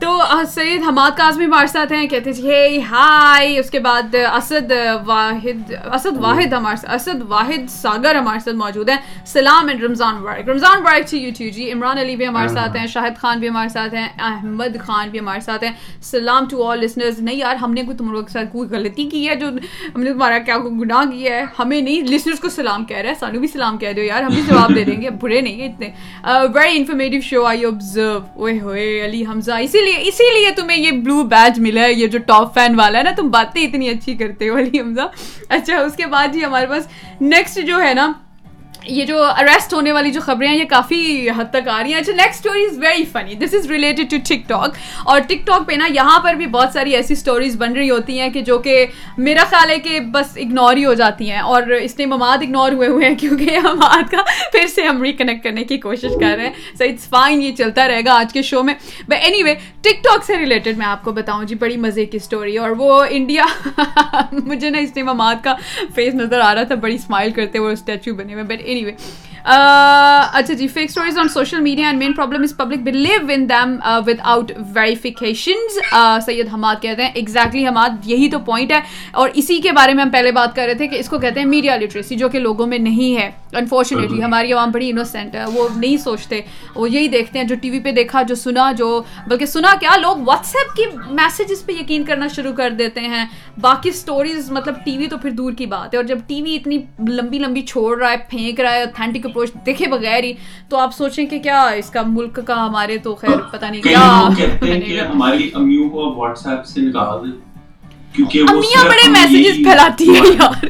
[0.00, 0.18] تو
[0.48, 4.72] سید حماد کاظمی ہمارے ساتھ ہیں، کہتے ہیں ہے ہائی اس کے بعد اسد
[5.06, 8.96] واحد اسد واحد ہمارے ساتھ، اسد واحد ساگر ہمارے ساتھ موجود ہیں۔
[9.26, 12.76] سلام اینڈ رمضان مبارک۔ رمضان مبارک ٹو یو ٹو جی عمران علی بھی ہمارے ساتھ
[12.76, 15.72] ہیں، شاہد خان بھی ہمارے ساتھ ہیں، احمد خان بھی ہمارے ساتھ ہیں۔
[16.02, 19.28] سلام ٹو آل لسنرز نہیں یار، ہم نے کوئی تم کے ساتھ کوئی غلطی کی
[19.28, 19.48] ہے جو
[19.94, 23.10] ہم نے تمہارا کیا کوئی گناہ کیا ہے؟ ہمیں نہیں لسنرز کو سلام کہہ رہا
[23.10, 25.60] ہے سانو بھی سلام کہہ دو یار، ہم بھی جواب دے دیں گے۔ برے نہیں
[25.60, 25.90] ہیں اتنے۔
[26.54, 30.90] Very informative show I observe اوے ہوئے علی حمزہ۔ اسی لیے اسی لیے تمہیں یہ
[30.90, 34.16] بلو بیج ملا ہے، یہ جو ٹاپ فین والا ہے نا، تم باتیں اتنی اچھی
[34.16, 35.08] کرتے ہو علی حمزہ۔
[35.48, 36.88] اچھا اس کے بعد جی ہمارے پاس
[37.20, 38.12] نیکسٹ جو ہے نا
[38.88, 42.00] یہ جو اریسٹ ہونے والی جو خبریں ہیں، یہ کافی حد تک آ رہی ہیں۔
[42.00, 44.16] اچھا next story is very funny this is related to
[44.48, 47.90] TikTok اور ٹک ٹاک پہ نا یہاں پر بھی بہت ساری ایسی اسٹوریز بن رہی
[47.90, 48.84] ہوتی ہیں کہ جو کہ
[49.18, 52.72] میرا خیال ہے کہ بس اگنور ہی ہو جاتی ہیں اور اس نے مماد اگنور
[52.72, 54.22] ہوئے ہوئے ہیں کیونکہ مماد کا
[54.52, 57.88] پھر سے ہم ریکنیکٹ کرنے کی کوشش کر رہے ہیں۔ سو اٹس فائن یہ چلتا
[57.88, 58.74] رہے گا آج کے شو میں۔
[59.08, 62.16] But anyway TikTok سے ریلیٹڈ میں آپ کو بتاؤں جی بڑی مزے کی
[62.16, 63.44] اسٹوری اور وہ انڈیا
[64.32, 65.54] مجھے نا اس نے مماد کا
[65.94, 68.94] فیس نظر آ رہا تھا، بڑی اسمائل کرتے ہوئے اسٹیچو بنے ہوئے۔ بٹ اینی وے
[69.44, 73.76] اچھا جی fake stories on social media and main problem is public believe in them
[74.22, 75.78] without verifications
[76.24, 78.80] Syed Hammad کہتے ہیں ایگزیکٹلی حماد یہی تو پوائنٹ ہے
[79.12, 81.40] اور اسی کے بارے میں ہم پہلے بات کر رہے تھے کہ اس کو کہتے
[81.40, 85.44] ہیں میڈیا لٹریسی جو کہ لوگوں میں نہیں ہے انفارچونیٹلی ہماری عوام بڑی انوسینٹ ہے
[85.52, 86.40] وہ نہیں سوچتے
[86.74, 89.96] وہ یہی دیکھتے ہیں جو ٹی وی پہ دیکھا جو سنا جو بلکہ سنا کیا
[89.96, 93.24] لوگ واٹس ایپ کی میسیجز پہ یقین کرنا شروع کر دیتے ہیں
[93.60, 96.56] باقی اسٹوریز مطلب ٹی وی تو پھر دور کی بات ہے اور جب ٹی وی
[96.56, 96.78] اتنی
[97.08, 100.32] لمبی لمبی چھوڑ رہا ہے پھینک رہا ہے اوتھینٹک اپروچ دیکھے بغیر ہی
[100.68, 105.08] تو آپ سوچیں کہ کیا اس کا ملک کا ہمارے تو خیر پتہ نہیں کیا
[105.12, 107.47] ہماری امیوں کو واٹس ایپ سے نکال دیں
[108.22, 110.64] امیاں بڑے میسیجز پھیلاتی ہیں یار۔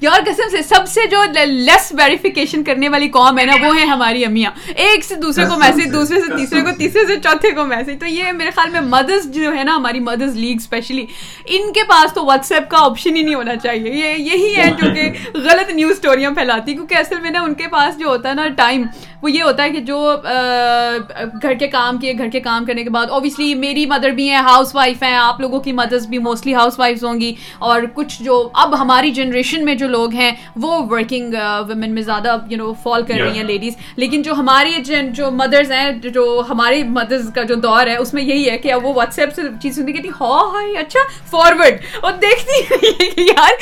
[0.00, 3.86] یار قسم سے سب سے جو لیس ویریفیکیشن کرنے والی قوم ہے نا وہ ہیں
[3.86, 7.64] ہماری امیاں۔ ایک سے دوسرے کو میسج دوسرے سے تیسرے کو تیسرے سے چوتھے کو
[7.64, 11.04] میسج تو یہ میرے خیال میں مدرس جو ہے نا ہماری مدرس لیگ اسپیشلی
[11.46, 14.70] ان کے پاس تو واٹس ایپ کا آپشن ہی نہیں ہونا چاہیے۔ یہ یہی ہے
[14.78, 18.28] جو کہ غلط نیوز اسٹوریاں پھیلاتی۔ کیونکہ اصل میں نا ان کے پاس جو ہوتا
[18.28, 18.82] ہے نا ٹائم
[19.22, 19.98] وہ یہ ہوتا ہے کہ جو
[21.42, 24.36] گھر کے کام کیے گھر کے کام کرنے کے بعد اوبیسلی میری مدر بھی ہیں
[24.36, 28.22] ہاؤس وائف ہیں آپ لوگوں کی مدرس بھی موسٹلی ہاؤس وائفز ہوں گی اور کچھ
[28.22, 31.34] جو اب ہماری جنریشن میں جو لوگ ہیں وہ ورکنگ
[31.68, 34.72] ویمن میں زیادہ یو نو فال کر رہی ہیں لیڈیز لیکن جو ہماری
[35.12, 38.72] جو مدرس ہیں جو ہماری مدرس کا جو دور ہے اس میں یہی ہے کہ
[38.72, 42.92] اب وہ واٹس ایپ سے چیز سنتی کہتی ہاں ہائی اچھا فارورڈ اور دیکھتی ہے
[43.16, 43.52] کہ یار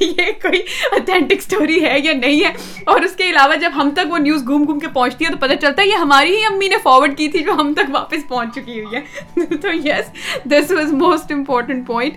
[0.00, 0.60] یہ کوئی
[0.92, 2.52] اتھینٹک اسٹوری ہے یا نہیں ہے۔
[2.84, 5.36] اور اس کے علاوہ جب ہم تک وہ نیوز گھوم گھوم کے پہنچتی ہے تو
[5.36, 8.28] پتہ چلتا ہے یہ ہماری ہی امی نے فارورڈ کی تھی جو ہم تک واپس
[8.28, 9.00] پہنچ چکی ہوئی ہے۔
[9.62, 10.10] تو yes
[10.44, 12.16] this was most important point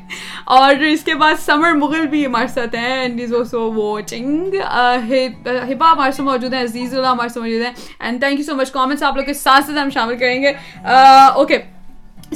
[0.58, 4.56] اور اس کے بعد سمر مغل بھی ہمارے ساتھ ہیں and is also watching
[5.72, 7.72] Hiba ہمارے ساتھ موجود ہیں، عزیز اللہ ہمارے ساتھ موجود ہیں.
[8.00, 10.54] And thank you so much comments آپ لوگ کے ساتھ ساتھ ہم شامل کریں گے.
[10.86, 11.58] اوکے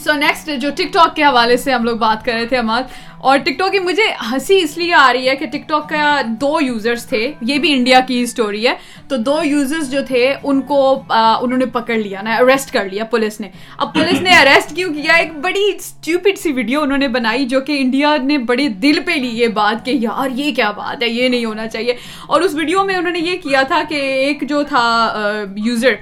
[0.04, 2.84] سو نیکسٹ جو ٹک ٹاک کے حوالے سے ہم لوگ بات کر رہے تھے ہمارے
[3.22, 6.22] اور ٹک ٹاک کی مجھے ہنسی اس لیے آ رہی ہے کہ ٹک ٹاک کا
[6.42, 8.74] دو یوزرس تھے یہ بھی انڈیا کی اسٹوری ہے۔
[9.10, 13.04] تو دو یوزرس جو تھے ان کو انہوں نے پکڑ لیا نا اریسٹ کر لیا
[13.04, 17.08] پولیس نے۔ اب پولیس نے اریسٹ کیوں کیا؟ ایک بڑی اسٹیوپڈ سی ویڈیو انہوں نے
[17.08, 20.72] بنائی جو کہ انڈیا نے بڑے دل پہ لی یہ بات کہ یار یہ کیا
[20.72, 21.96] بات ہے؟ یہ نہیں ہونا چاہیے۔
[22.28, 24.84] اور اس ویڈیو میں انہوں نے یہ کیا تھا کہ ایک جو تھا
[25.56, 25.94] یوزر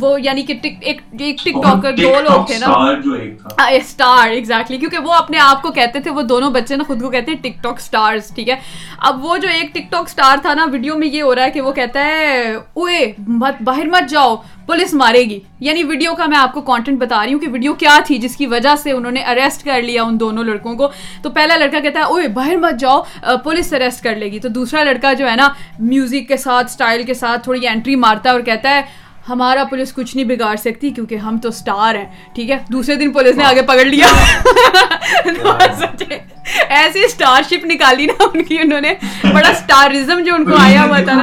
[0.00, 5.38] وہ یعنی کہ ایک ٹک ٹاکر دو لوگ تھے نا۔ اسٹار ایگزیکٹلی کیونکہ وہ اپنے
[5.38, 7.74] آپ کو کہتے تھے وہ دونوں دونوں بچے نا خود کو کہتے ہیں ٹک ٹاک
[7.78, 8.54] اسٹارس ٹھیک ہے؟
[8.98, 11.50] اب وہ جو ایک ٹک ٹاک اسٹار تھا نا ویڈیو میں یہ ہو رہا ہے
[11.50, 14.36] کہ وہ کہتا ہے اوے مت باہر مت جاؤ
[14.66, 17.74] پولیس مارے گی۔ یعنی ویڈیو کا میں آپ کو کانٹینٹ بتا رہی ہوں کہ ویڈیو
[17.74, 20.88] کیا تھی جس کی وجہ سے انہوں نے اریسٹ کر لیا ان دونوں لڑکوں کو۔
[21.22, 23.02] تو پہلا لڑکا کہتا ہے اوے باہر مت جاؤ
[23.44, 25.48] پولیس اریسٹ کر لے گی۔ تو دوسرا لڑکا جو ہے نا
[25.78, 28.82] میوزک کے ساتھ اسٹائل کے ساتھ تھوڑی انٹری مارتا ہے اور کہتا ہے
[29.28, 33.12] ہمارا پولیس کچھ نہیں بگاڑ سکتی کیونکہ ہم تو اسٹار ہیں ٹھیک ہے؟ دوسرے دن
[33.12, 34.06] پولیس نے آگے پکڑ لیا۔
[36.68, 38.94] ایسی اسٹار شپ نکالی نا ان کی انہوں نے.
[39.22, 41.22] بڑا اسٹارزم جو ان کو آیا ہوا تھا.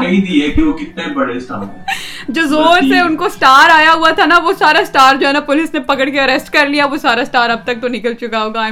[2.29, 5.31] جو زور سے ان کو اسٹار آیا ہوا تھا نا وہ سارا اسٹار جو ہے
[5.33, 6.85] نا پولیس نے پکڑ کے اریسٹ کر لیا.
[6.85, 8.61] وہ سارا اسٹار اب تک تو نکل چکا ہوگا.
[8.61, 8.71] I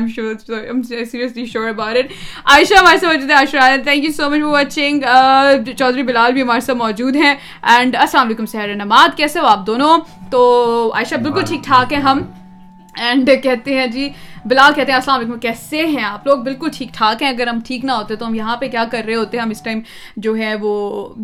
[0.49, 2.12] am seriously sure about it
[2.45, 3.36] Ayesha ہمارے سے موجود ہے.
[3.36, 5.03] Ayesha thank you so much for watching
[5.78, 7.36] Chaudhry Bilal بھی ہمارے ساتھ موجود ہیں.
[7.64, 9.97] اینڈ السلام علیکم سہر نماد کیسے ہو آپ دونوں؟
[10.32, 12.22] تو عائشہ بالکل ٹھیک ٹھاک ہے ہم؟
[12.95, 14.10] اینڈ کہتے ہیں جی
[14.46, 17.60] بلال کہتے ہیں، السلام علیکم، کیسے ہیں آپ لوگ؟ بالکل ٹھیک ٹھاک ہیں۔ اگر ہم
[17.66, 19.80] ٹھیک نہ ہوتے تو ہم یہاں پہ کیا کر رہے ہوتے؟ ہیں ہم اس ٹائم
[20.18, 20.74] جو ہے وہ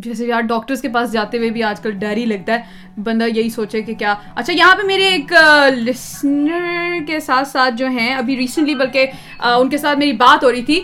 [0.03, 3.25] جیسے یار ڈاکٹرس کے پاس جاتے ہوئے بھی آج کل ڈر ہی لگتا ہے۔ بندہ
[3.27, 5.33] یہی سوچے کہ کیا۔ اچھا یہاں پہ میرے ایک
[5.75, 9.05] لسنر کے ساتھ ساتھ جو ہیں، ابھی ریسنٹلی بلکہ
[9.43, 10.79] ان کے ساتھ میری بات ہو رہی تھی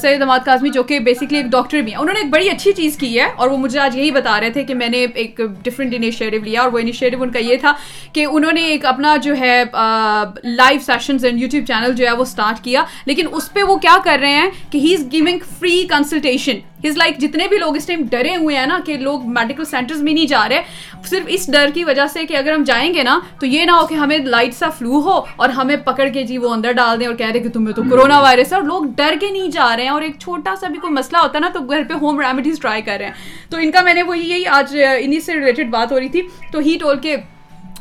[0.00, 2.72] سید اماد کاظمی جو کہ بیسکلی ایک ڈاکٹر بھی ہیں۔ انہوں نے ایک بڑی اچھی
[2.72, 5.40] چیز کی ہے اور وہ مجھے آج یہی بتا رہے تھے کہ میں نے ایک
[5.62, 7.72] ڈفرینٹ انیشیٹو لیا اور وہ انیشیٹو ان کا یہ تھا
[8.12, 9.62] کہ انہوں نے ایک اپنا جو ہے
[10.44, 13.96] live sessions and YouTube channel جو ہے وہ اسٹارٹ کیا لیکن اس پہ وہ کیا
[14.04, 17.86] کر رہے ہیں کہ he is giving free consultation is like جتنے بھی لوگ اس
[17.86, 20.62] ٹائم ڈرے ہوئے ہیں نا کہ لوگ میڈیکل سینٹرز میں نہیں جا رہے
[21.04, 23.70] صرف اس ڈر کی وجہ سے کہ اگر ہم جائیں گے نا تو یہ نہ
[23.70, 27.00] ہو کہ ہمیں لائٹ سا فلو ہو اور ہمیں پکڑ کے جی وہ اندر ڈال
[27.00, 29.48] دیں اور کہہ دیں کہ تمہیں تو کرونا وائرس ہے اور لوگ ڈر کے نہیں
[29.48, 31.82] جا رہے ہیں اور ایک چھوٹا سا بھی کوئی مسئلہ ہوتا ہے نا تو گھر
[31.88, 33.12] پہ ہوم ریمیڈیز ٹرائی کر رہے ہیں۔
[33.50, 36.22] تو ان کا میں نے وہی یہی آج انہیں سے ریلیٹڈ بات ہو رہی تھی
[36.52, 37.16] تو ہی ٹول کے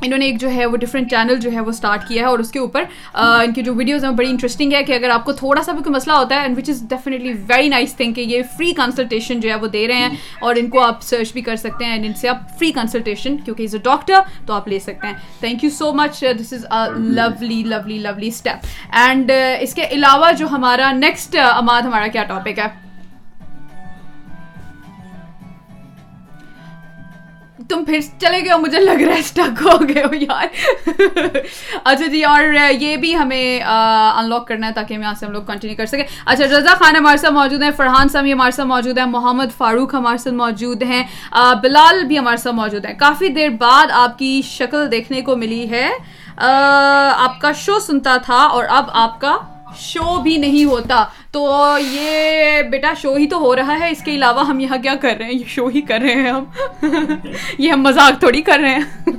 [0.03, 2.39] انہوں نے ایک جو ہے وہ ڈفرینٹ چینل جو ہے وہ اسٹارٹ کیا ہے اور
[2.39, 2.83] اس کے اوپر
[3.13, 5.83] ان کی جو ویڈیوز ہیں بڑی انٹرسٹنگ ہے کہ اگر آپ کو تھوڑا سا بھی
[5.83, 9.39] کوئی مسئلہ ہوتا ہے and which is definitely very nice thing کہ یہ فری کنسلٹیشن
[9.39, 10.09] جو ہے وہ دے رہے ہیں
[10.41, 13.37] اور ان کو آپ سرچ بھی کر سکتے ہیں اینڈ ان سے آپ فری کنسلٹیشن
[13.37, 15.13] کیونکہ از اے ڈاکٹر تو آپ لے سکتے ہیں.
[15.39, 20.31] Thank you so much this is a lovely lovely lovely step and اس کے علاوہ
[20.31, 22.67] جو ہمارا نیکسٹ اماد ہمارا کیا ٹاپک ہے؟
[27.70, 30.47] تم پھر چلے گئے ہو، مجھے لگ رہا ہے اسٹک ہو گئے ہو یار۔
[31.84, 32.43] اچھا جی اور
[32.80, 35.86] یہ بھی ہمیں ان لاک کرنا ہے تاکہ ہم یہاں سے ہم لوگ کنٹینیو کر
[35.86, 39.57] سکیں۔ اچھا رضا خان ہمارے ساتھ موجود ہیں، فرحان سامی ہمارے ساتھ موجود ہیں، محمد
[39.57, 41.03] فاروق ہمارے ساتھ موجود ہیں
[41.64, 45.70] بلال بھی ہمارے ساتھ موجود ہیں۔ کافی دیر بعد آپ کی شکل دیکھنے کو ملی
[45.70, 45.89] ہے۔
[46.38, 49.38] آپ کا شو سنتا تھا اور اب آپ کا
[49.76, 54.11] شو بھی نہیں ہوتا۔ تو یہ بیٹا شو ہی تو ہو رہا ہے، اس کے
[54.11, 56.43] علاوہ ہم یہاں کیا کر رہے ہیں؟ یہ شو ہی کر رہے ہیں ہم۔
[57.57, 59.11] یہ ہم مذاق تھوڑی کر رہے ہیں۔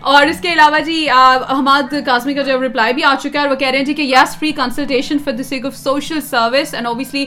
[0.00, 1.10] اور اس کے علاوہ جی
[1.50, 3.94] حماد قاسمی کا جو رپلائی بھی آ چکا ہے اور وہ کہہ رہے ہیں جی
[3.94, 7.26] کہ yes free consultation for the sake of social service and obviously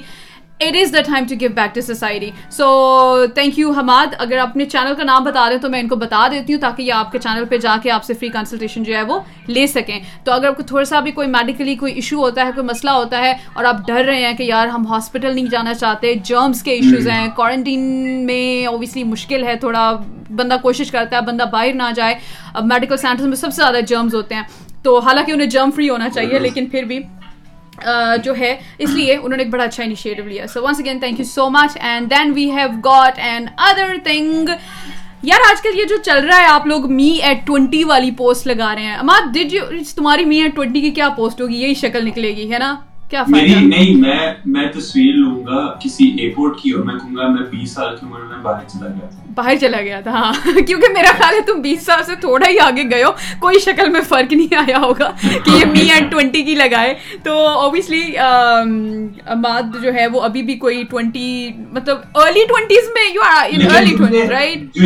[0.60, 2.66] it is the time to give back to society so
[3.36, 6.28] thank you Hammad اگر اپنے چینل کا نام بتا دیں تو میں ان کو بتا
[6.32, 8.96] دیتی ہوں تاکہ یہ آپ کے چینل پہ جا کے آپ سے فری کنسلٹیشن جو
[8.96, 12.18] ہے وہ لے سکیں تو اگر آپ کو تھوڑا سا بھی کوئی میڈیکلی کوئی ایشو
[12.18, 15.36] ہوتا ہے کوئی مسئلہ ہوتا ہے اور آپ ڈر رہے ہیں کہ یار ہم ہاسپٹل
[15.36, 17.82] نہیں جانا چاہتے جرمس کے ایشوز ہیں کوارنٹین
[18.26, 19.92] میں اوبیسلی مشکل ہے تھوڑا
[20.30, 22.16] بندہ کوشش کرتا ہے بندہ باہر نہ جائے
[22.64, 24.44] میڈیکل سینٹرز میں سب سے زیادہ جرمز ہوتے ہیں
[24.84, 27.00] تو حالانکہ انہیں جرم فری ہونا چاہیے لیکن پھر بھی
[28.24, 30.48] جو ہے، اس لیے انہوں نے ایک بڑا اچھا انیشیٹو لیا.
[30.48, 34.50] So once again thank you so much and then we have got and other thing
[35.24, 38.48] یار، آج کل یہ جو چل رہا ہے، آپ لوگ می ایٹ ٹوینٹی والی پوسٹ
[38.48, 38.96] لگا رہے ہیں.
[38.96, 39.64] اما ڈیڈ یو
[39.96, 42.76] تمہاری می ایٹ ٹوینٹی کی کیا پوسٹ ہوگی؟ یہی شکل نکلے گی، ہے نا؟
[43.10, 47.28] کیا میری نہیں میں میں تصویر لوں گا کسی ایئرپورٹ کی اور میں کہوں گا
[47.28, 50.34] میں بیس سال کی عمر میں باہر چلا گیا تھا۔ باہر چلا گیا تھا ہاں۔
[50.68, 53.90] کیونکہ میرا خیال ہے تم بیس سال سے تھوڑا ہی آگے گئے ہو۔ کوئی شکل
[53.90, 55.10] میں فرق نہیں آیا ہوگا
[55.46, 56.94] کہ یہ می اینڈ ٹوینٹی کی لگائے۔
[57.24, 58.04] تو اوبیسلی
[59.36, 61.28] ماد جو ہے وہ ابھی بھی کوئی ٹوینٹی
[61.72, 64.78] مطلب ارلی ٹوینٹیز میں you are early twenties right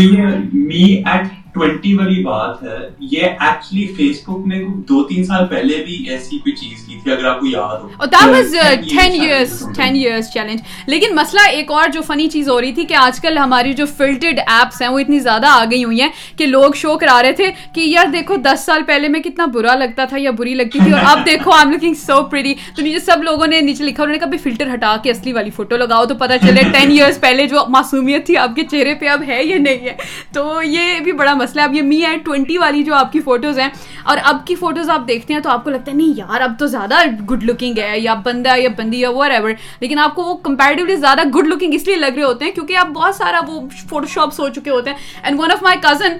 [0.54, 2.78] me at twenty والی بات ہے
[3.12, 7.12] یہ ایکچولی فیس بک نے دو تین سال پہلے بھی ایسی کوئی چیز کی تھی
[7.12, 8.56] اگر آپ کو یاد ہو۔ That was
[8.90, 12.86] ten years ten years challenge لیکن مسئلہ ایک اور جو فنی چیز ہو رہی تھی
[12.86, 16.10] کہ آج کل ہماری جو فلٹرڈ ایپس ہیں وہ اتنی زیادہ آ گئی ہوئی ہیں
[16.38, 19.76] کہ لوگ شو کرا رہے تھے کہ یار دیکھو دس سال پہلے میں کتنا برا
[19.76, 22.82] لگتا تھا یا بری لگتی تھی اور اب دیکھو I am looking so pretty تو
[22.82, 25.78] نیچے سب لوگوں نے نیچے لکھا انہوں نے کہا فلٹر ہٹا کے اصلی والی فوٹو
[25.78, 29.24] لگاؤ تو پتا چلے ٹین ایئرس پہلے جو معصومیت تھی آپ کے چہرے پہ اب
[29.28, 29.96] ہے یا نہیں ہے۔
[30.34, 33.20] تو یہ بھی بڑا مسئلہ ہے۔ اب یہ می ایٹ ٹوینٹی والی جو آپ کی
[33.20, 33.70] فوٹوز ہیں
[34.04, 36.54] اور اب کی فوٹوز آپ دیکھتے ہیں تو آپ کو لگتا ہے نہیں یار اب
[36.60, 36.96] تو زیادہ
[37.32, 40.96] گڈ لکنگ ہے یا بندہ یا بندی یا وٹ ایور لیکن آپ کو وہ کمپیریٹیولی
[40.96, 43.60] زیادہ گڈ لکنگ اس لیے لگ رہے ہوتے ہیں کیونکہ آپ بہت سارا وہ
[43.90, 46.18] فوٹو شاپس ہو چکے ہوتے ہیں۔ And one of my cousin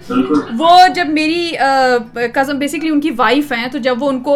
[0.60, 1.52] وہ جب میری
[2.34, 4.36] کزن بیسکلی ان کی وائف ہیں تو جب وہ ان کو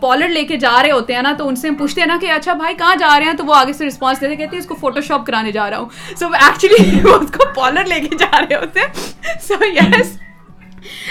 [0.00, 2.30] پالر لے کے جا رہے ہوتے ہیں نا تو ان سے پوچھتے ہیں نا کہ
[2.32, 4.68] اچھا بھائی کہاں جا رہے ہیں؟ تو وہ آگے سے رسپانس دیتے کہتے ہیں اس
[4.68, 5.88] کو فوٹو شاپ کرانے جا رہا ہوں۔
[6.18, 10.07] سو ایکچولی وہ اس کو پالر لے کے جا رہے ہوتے ہیں۔ سو یس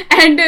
[0.10, 0.42] اینڈ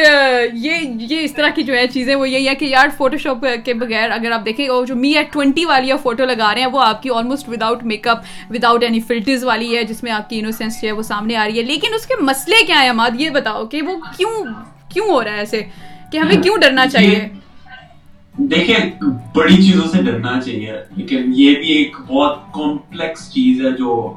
[0.52, 3.46] یہ یہ اس طرح کی جو ہے چیزیں وہ یہی ہے کہ یار فوٹو شاپ
[3.64, 6.60] کے بغیر اگر آپ دیکھیں وہ جو می ایٹ ٹوینٹی والی آپ فوٹو لگا رہے
[6.60, 8.18] ہیں وہ آپ کی almost without makeup
[8.50, 11.46] without any filters والی ہے جس میں آپ کی انوسینس جو ہے وہ سامنے آ
[11.46, 11.62] رہی ہے.
[11.62, 14.44] لیکن اس کے مسئلے کیا ہیں اماد؟ یہ بتاؤ کہ وہ کیوں
[14.88, 15.62] کیوں ہو رہا ہے ایسے؟
[16.12, 17.28] کہ ہمیں کیوں ڈرنا چاہیے؟
[18.38, 19.04] دیکھیں
[19.34, 24.16] بڑی چیزوں سے ڈرنا چاہیے لیکن یہ بھی ایک بہت کمپلیکس چیز ہے جو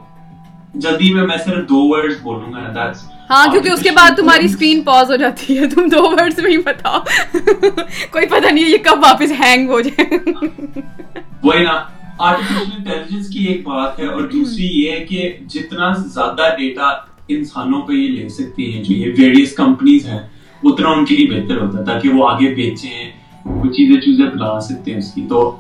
[0.74, 4.46] جلدی میں میں صرف دو ورڈز بولوں گا that's ہاں کیونکہ اس کے بعد تمہاری
[4.46, 7.00] اسکرین پاز ہو جاتی ہے۔ تم دو ورڈز میں ہی بتاؤ۔
[8.12, 10.18] کوئی پتہ نہیں یہ کب واپس ہینگ ہو جائے۔
[11.44, 11.84] وہی نا
[12.20, 16.90] آرٹیفیشل انٹیلیجنس کی ایک بات ہے اور دوسری یہ ہے کہ جتنا زیادہ ڈیٹا
[17.28, 20.20] انسانوں پہ یہ لے سکتی ہیں جو یہ ویریس کمپنیز ہیں
[20.64, 23.12] اتنا ان کے لیے بہتر ہوتا ہے تاکہ وہ آگے بیچیں
[23.46, 25.58] وہ چیزیں چیزیں بنا سکتے ہیں اس کی۔ تو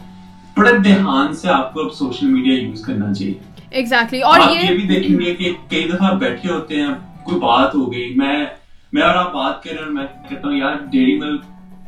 [0.57, 3.33] بڑے دھیان سے آپ کو اب سوشل میڈیا یوز کرنا چاہیے۔
[3.71, 7.91] ایگزیکٹلی اور یہ بھی دیکھیں گے کہ کئی دفعہ بیٹھے ہوتے ہیں کوئی بات ہو
[7.93, 8.45] گئی میں
[8.93, 11.41] میں اور آپ بات کر رہے ہیں اور میں کہتا ہوں یار ڈیری ملک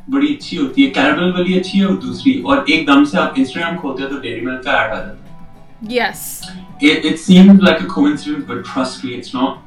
[0.08, 3.34] بڑی اچھی ہوتی ہے کیرمل والی اچھی ہے اور دوسری؟ اور ایک دم سے آپ
[3.36, 6.42] انسٹاگرام کھولتے ہیں تو ڈیری ملک کا ایڈ آ جاتا ہے۔ یس
[6.84, 9.65] it seemed like a coincidence but trust me it's not.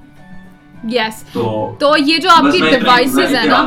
[0.84, 1.22] یس
[1.78, 3.64] تو یہ جو آپ کی ڈیوائسز ہیں نا۔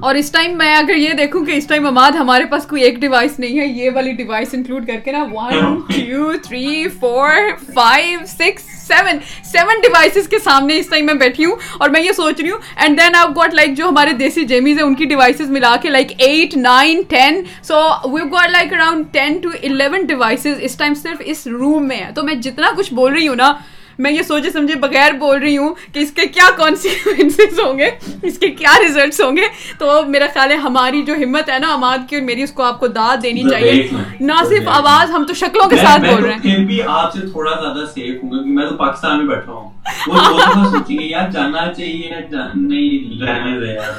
[0.00, 3.00] اور اس ٹائم میں اگر یہ دیکھوں کہ اس ٹائم اماد ہمارے پاس کوئی ایک
[3.00, 7.30] ڈیوائس نہیں ہے یہ والی ڈیوائس انکلوڈ کر کے نا one two three four
[7.74, 12.12] five six seven seven devices کے سامنے اس ٹائم میں بیٹھی ہوں اور میں یہ
[12.12, 15.04] سوچ رہی ہوں۔ اینڈ دین آپ گاٹ لائک جو ہمارے دیسی جیمیز ہیں ان کی
[15.04, 20.04] ڈیوائسز ملا کے like eight nine ten so we've got like around ten to eleven
[20.06, 23.36] devices us time صرف اس روم میں ہے۔ تو میں جتنا کچھ بول رہی ہوں
[23.36, 23.52] نا
[23.98, 27.90] میں یہ سوچے سمجھے بغیر بول رہی ہوں کہ اس کے کیا کانسیکوینسز ہوں گے
[28.22, 29.46] اس کے کیا ریزلٹس ہوں گے؟
[29.78, 32.62] تو میرا خیال ہے ہماری جو ہمت ہے نا اماد کی اور میری اس کو
[32.62, 33.88] آپ کو داد دینی چاہیے۔
[34.20, 37.20] نہ صرف آواز ہم تو شکلوں کے ساتھ بول رہے ہیں۔ پھر بھی آپ سے
[37.20, 39.70] تھوڑا زیادہ سیف ہوں کیونکہ میں تو پاکستان میں بیٹھا ہوں۔
[40.06, 42.10] وہ یار جانا چاہیے
[42.54, 43.92] نہیں رہنے دے یار۔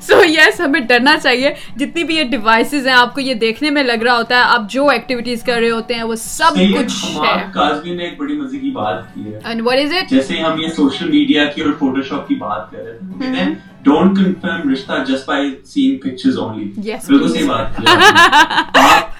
[0.00, 3.82] سو یس ہمیں ڈرنا چاہیے جتنی بھی یہ ڈیوائسز ہیں آپ کو یہ دیکھنے میں
[3.82, 7.94] لگ رہا ہوتا ہے آپ جو ایکٹیویٹیز کر رہے ہوتے ہیں وہ سب کچھ ہے
[7.94, 11.72] نے ایک بڑی مزے کی بات کی ہے جیسے ہم یہ سوشل میڈیا کی اور
[11.78, 16.64] فوٹو شاپ کی بات کر رہے ہیں ڈونٹ کنفرم رشتہ just by seeing pictures only
[17.06, 17.28] بالکل.
[17.28, 17.80] صحیح بات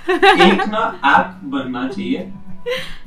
[0.08, 2.28] ایک نا ایپ بننا چاہیے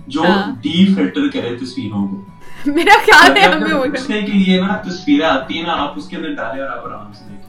[0.07, 0.23] جو۔
[0.61, 2.23] ڈی فلٹر کرے تصویروں کو
[2.67, 6.07] میرا خیال ہے ہمیں وہ اس کے لیے نا تصویریں آتی ہیں نا آپ اس
[6.07, 7.42] کے اندر ڈالیں اور آپ آرام سے دیکھ پائیں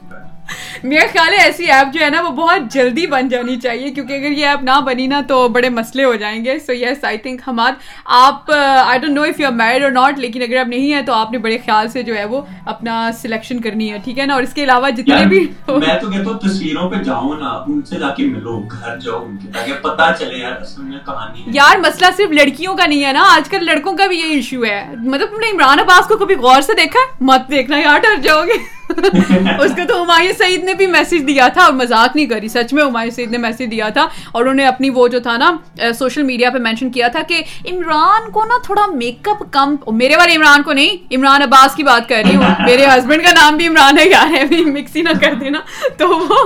[0.83, 4.13] میرا خیال ہے ایسی ایپ جو ہے نا وہ بہت جلدی بن جانی چاہیے کیونکہ
[4.13, 7.17] اگر یہ ایپ نہ بنی نا تو بڑے مسئلے ہو جائیں گے۔ سو یس آئی
[7.17, 7.71] تھنک ہماد
[8.05, 11.01] آپ I don't know if you are married اور ناٹ لیکن اگر آپ نہیں ہیں
[11.01, 14.25] تو آپ نے بڑے خیال سے جو ہے وہ اپنا سلیکشن کرنی ہے ٹھیک ہے
[14.25, 17.49] نا؟ اور اس کے علاوہ جتنے بھی میں تو کہتا ہوں تصویروں پہ جاؤ نا
[17.67, 20.99] ان سے جا کے ملو گھر جاؤ ان کے تاکہ پتا چلے یار اصل میں
[21.05, 24.33] کہانی یار مسئلہ صرف لڑکیوں کا نہیں ہے نا آج کل لڑکوں کا بھی یہ
[24.35, 27.99] ایشو ہے۔ مطلب تم نے عمران عباس کو کبھی غور سے دیکھا؟ مت دیکھنا یار
[27.99, 28.63] ڈر جاؤ گے۔
[29.59, 32.73] اس کو تو ہمایوں سعید نے بھی میسج دیا تھا اور مذاق نہیں کری، سچ
[32.73, 35.55] میں ہمایوں سعید نے میسج دیا تھا اور انہوں نے اپنی وہ جو تھا نا
[35.99, 40.15] سوشل میڈیا پہ مینشن کیا تھا کہ عمران کو نا تھوڑا میک اپ کم، میرے
[40.15, 43.57] والے عمران کو نہیں، عمران عباس کی بات کر رہی ہوں۔ میرے ہسبینڈ کا نام
[43.57, 45.59] بھی عمران ہے، یار ہے مکس ہی نہ کر دینا۔
[45.97, 46.43] تو وہ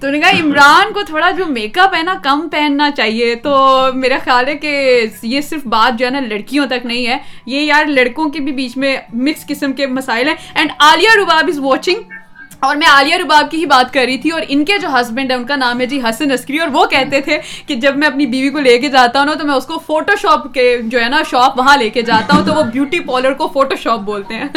[0.00, 3.34] تو نے کہا، عمران کو تھوڑا جو میک اپ ہے نا کم پہننا چاہیے.
[3.34, 3.52] تو
[3.94, 7.60] میرا خیال ہے کہ یہ صرف بات جو ہے نا لڑکیوں تک نہیں ہے، یہ
[7.60, 10.36] یار لڑکوں کے بھی بیچ میں مکس قسم کے مسائل ہیں.
[10.54, 12.14] And Aliya Rabab is watching
[12.62, 15.30] اور میں عالیہ رباب کی ہی بات کر رہی تھی اور ان کے جو ہسبینڈ
[15.30, 18.06] ہے ان کا نام ہے جی حسن عسکری اور وہ کہتے تھے کہ جب میں
[18.08, 20.64] اپنی بیوی کو لے کے جاتا ہوں نا تو میں اس کو فوٹو شاپ کے
[20.84, 23.76] جو ہے نا شاپ وہاں لے کے جاتا ہوں تو وہ بیوٹی پارلر کو فوٹو
[23.76, 24.48] شاپ بولتے ہیں۔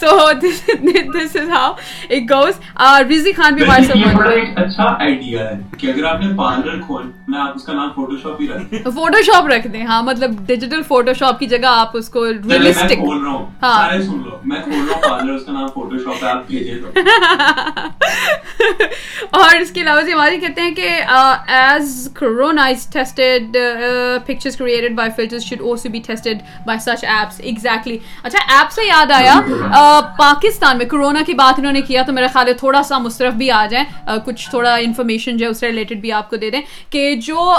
[0.00, 1.72] So this is how
[2.10, 2.58] it goes
[3.10, 6.80] Rizi Khan بھی ہمارے بڑا ساتھ ایک اچھا آئیڈیا ہے کہ اگر آپ نے پارلر
[6.80, 10.02] کھولنا آپ اس کا نام فوٹو شاپ ہی رکھ دیں فوٹو شاپ رکھ دیں۔ ہاں
[10.02, 13.76] مطلب ڈیجیٹل فوٹو شاپ کی جگہ آپ اس کو میں ریئلسٹک کھول رہا ہوں۔ ہاں۔
[13.78, 16.48] سارے سن لو۔ میں کھول رہا ہوں پارلر اس کا نام فوٹو شاپ ہے آپ
[19.30, 20.88] اور اس کے علاوہ ہماری کہتے ہیں کہ
[21.48, 23.56] as corona is tested
[24.26, 28.86] pictures created by filters should also be tested by such apps exactly اچھا ایپ سے
[28.86, 29.40] یاد آیا
[30.18, 33.34] پاکستان میں کرونا کی بات انہوں نے کیا تو میرا خیال ہے تھوڑا سا مصرف
[33.34, 33.84] بھی آ جائیں
[34.26, 36.60] کچھ تھوڑا انفارمیشن جو ہے اس سے ریلیٹڈ بھی آپ کو دے دیں
[36.90, 37.52] کہ جو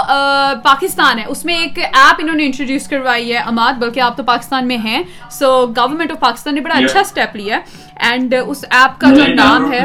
[0.64, 4.22] پاکستان ہے اس میں ایک ایپ انہوں نے انٹروڈیوس کروائی ہے اماد بلکہ آپ تو
[4.24, 8.64] پاکستان میں ہیں سو گورنمنٹ آف پاکستان نے بڑا اچھا اسٹیپ لیا ہے اینڈ اس
[8.70, 9.80] ایپ کا جو نام ہے۔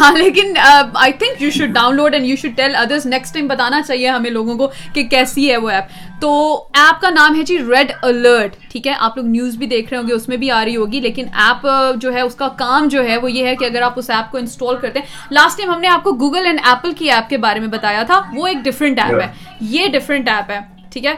[0.00, 0.54] ہاں لیکن
[0.94, 4.30] I think you should download and you should tell others next time بتانا چاہیے ہمیں
[4.30, 6.32] لوگوں کو کہ کیسی ہے وہ ایپ تو
[6.74, 10.00] ایپ کا نام ہے جی ریڈ الرٹ ٹھیک ہے؟ آپ لوگ نیوز بھی دیکھ رہے
[10.00, 12.88] ہوں گے اس میں بھی آ رہی ہوگی۔ لیکن ایپ جو ہے اس کا کام
[12.88, 15.58] جو ہے وہ یہ ہے کہ اگر آپ اس ایپ کو انسٹال کرتے ہیں۔ لاسٹ
[15.58, 18.22] ٹائم ہم نے آپ کو گوگل اینڈ ایپل کی ایپ کے بارے میں بتایا تھا
[18.34, 19.26] وہ ایک ڈفرینٹ ایپ ہے۔
[19.60, 20.58] یہ ڈفرینٹ ایپ ہے
[20.92, 21.14] ٹھیک ہے؟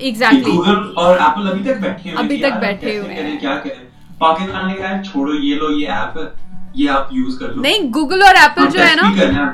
[0.00, 0.58] ایگزیکٹلی
[0.94, 3.88] اور ایپل ابھی تک بیٹھے ابھی تک بیٹھے ہوئے ہیں۔ کیا کریں۔
[4.18, 6.18] پاکستان نے کہا چھوڑو یہ لو یہ ایپ
[6.74, 9.52] یہ آپ یوز کر لو۔ نہیں گوگل اور ایپل جو ہے نا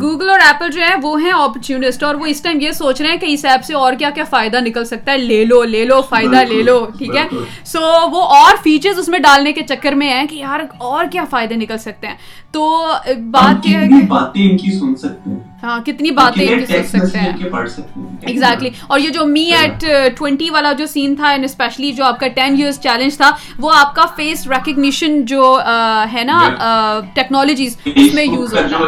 [0.00, 3.10] گوگل اور ایپل جو ہے وہ ہیں اپرچونسٹ اور وہ اس ٹائم یہ سوچ رہے
[3.10, 5.84] ہیں کہ اس ایپ سے اور کیا کیا فائدہ نکل سکتا ہے۔ لے لو لے
[5.84, 7.28] لو فائدہ لے لو ٹھیک ہے؟
[7.64, 11.24] سو وہ اور فیچرز اس میں ڈالنے کے چکر میں ہیں کہ یار اور کیا
[11.30, 12.16] فائدے نکل سکتے ہیں۔
[12.50, 12.88] تو
[13.30, 17.18] بات یہ ہے کہ باتیں ان کی سن سکتے ہیں۔ ہاں کتنی باتیں سن سکتے
[17.18, 17.32] ہیں۔
[18.22, 19.84] ایگزیکٹلی اور یہ جو می ایٹ
[20.16, 23.72] ٹوینٹی والا جو سین تھا اینڈ اسپیشلی جو آپ کا ٹین ایئرس چیلنج تھا وہ
[23.74, 25.58] آپ کا فیس ریکگنیشن جو
[26.12, 26.38] ہے نا
[27.14, 28.78] ٹیکنالوجیز اس میں یوز ہوتا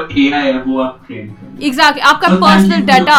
[1.11, 1.23] ہے۔
[1.61, 3.19] ایگزیکٹلی آپ کا پرسنل ڈیٹا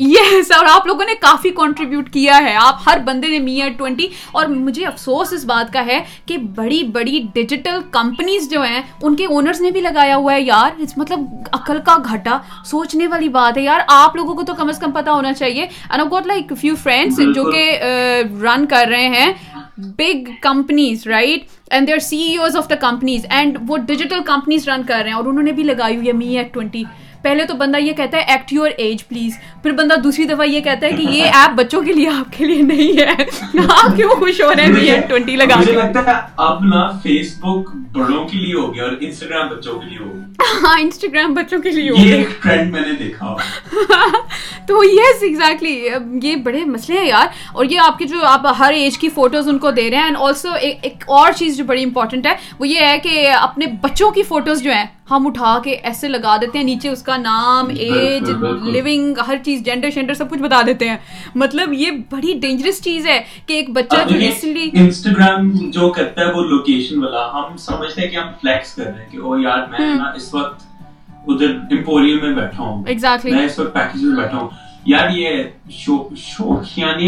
[0.00, 3.78] یس اور آپ لوگوں نے کافی کنٹریبیوٹ کیا ہے۔ آپ ہر بندے نے می ایٹ
[3.78, 8.80] ٹوینٹی اور مجھے افسوس اس بات کا ہے کہ بڑی بڑی ڈیجیٹل کمپنیز جو ہیں
[9.02, 11.20] ان کے اونرز نے بھی لگایا ہوا ہے یار مطلب
[11.52, 14.90] عقل کا گھٹا سوچنے والی بات ہے۔ یار آپ لوگوں کو تو کم از کم
[14.90, 15.66] پتا ہونا چاہیے۔
[16.10, 17.80] گوٹ لائک فیو فرینڈس جو کہ
[18.42, 19.32] رن کر رہے ہیں۔
[19.98, 24.22] Big companies right and they are C E Os of the companies and وہ ڈیجیٹل
[24.26, 26.82] کمپنیز رن کر رہے ہیں اور انہوں نے بھی لگائی ہوئی ہے می ایٹ ٹوینٹی
[27.24, 30.60] پہلے تو بندہ یہ کہتا ہے ایکٹ یور ایج پلیز پھر بندہ دوسری دفعہ یہ
[30.60, 33.24] کہتا ہے کہ یہ ایپ بچوں کے لیے آپ کے لیے نہیں ہے۔
[33.68, 37.70] آپ کیوں خوش ہو رہے ہیں؟ ٹوینٹی لگا مجھے لگتا ہے اب نا فیس بک
[37.92, 40.22] بڑوں کے لیے ہو گیا اور انسٹاگرام بچوں کے لیے ہو گیا
[40.62, 43.34] ہاں انسٹاگرام بچوں کے لیے ہو یہ ایک ٹرینڈ میں نے دیکھا۔
[44.66, 45.88] تو یس ایگزیکٹلی
[46.22, 49.48] یہ بڑے مسئلے ہیں یار۔ اور یہ آپ کے جو آپ ہر ایج کی فوٹوز
[49.48, 52.68] ان کو دے رہے ہیں۔ اینڈ آلسو ایک اور چیز جو بڑی امپورٹنٹ ہے وہ
[52.68, 56.58] یہ ہے کہ اپنے بچوں کی فوٹوز جو ہیں ہم اٹھا کے ایسے لگا دیتے
[56.58, 58.30] ہیں نیچے اس کا نام ایج
[58.62, 60.96] لیونگ ہر چیز جینڈر شینڈر سب کچھ بتا دیتے ہیں۔
[61.34, 66.26] مطلب یہ بڑی ڈینجرس چیز ہے کہ ایک بچہ جو ریسنٹلی انسٹاگرام جو کرتا ہے
[66.26, 69.58] وہ لوکیشن والا ہم سمجھتے ہیں کہ ہم فلیکس کر رہے ہیں کہ او یار
[69.70, 70.62] میں نا اس وقت
[71.26, 72.84] ادھر امپوریم میں بیٹھا ہوں۔
[73.24, 74.48] میں اس وقت پیکیج میں بیٹھا ہوں۔
[74.86, 75.42] یار یہ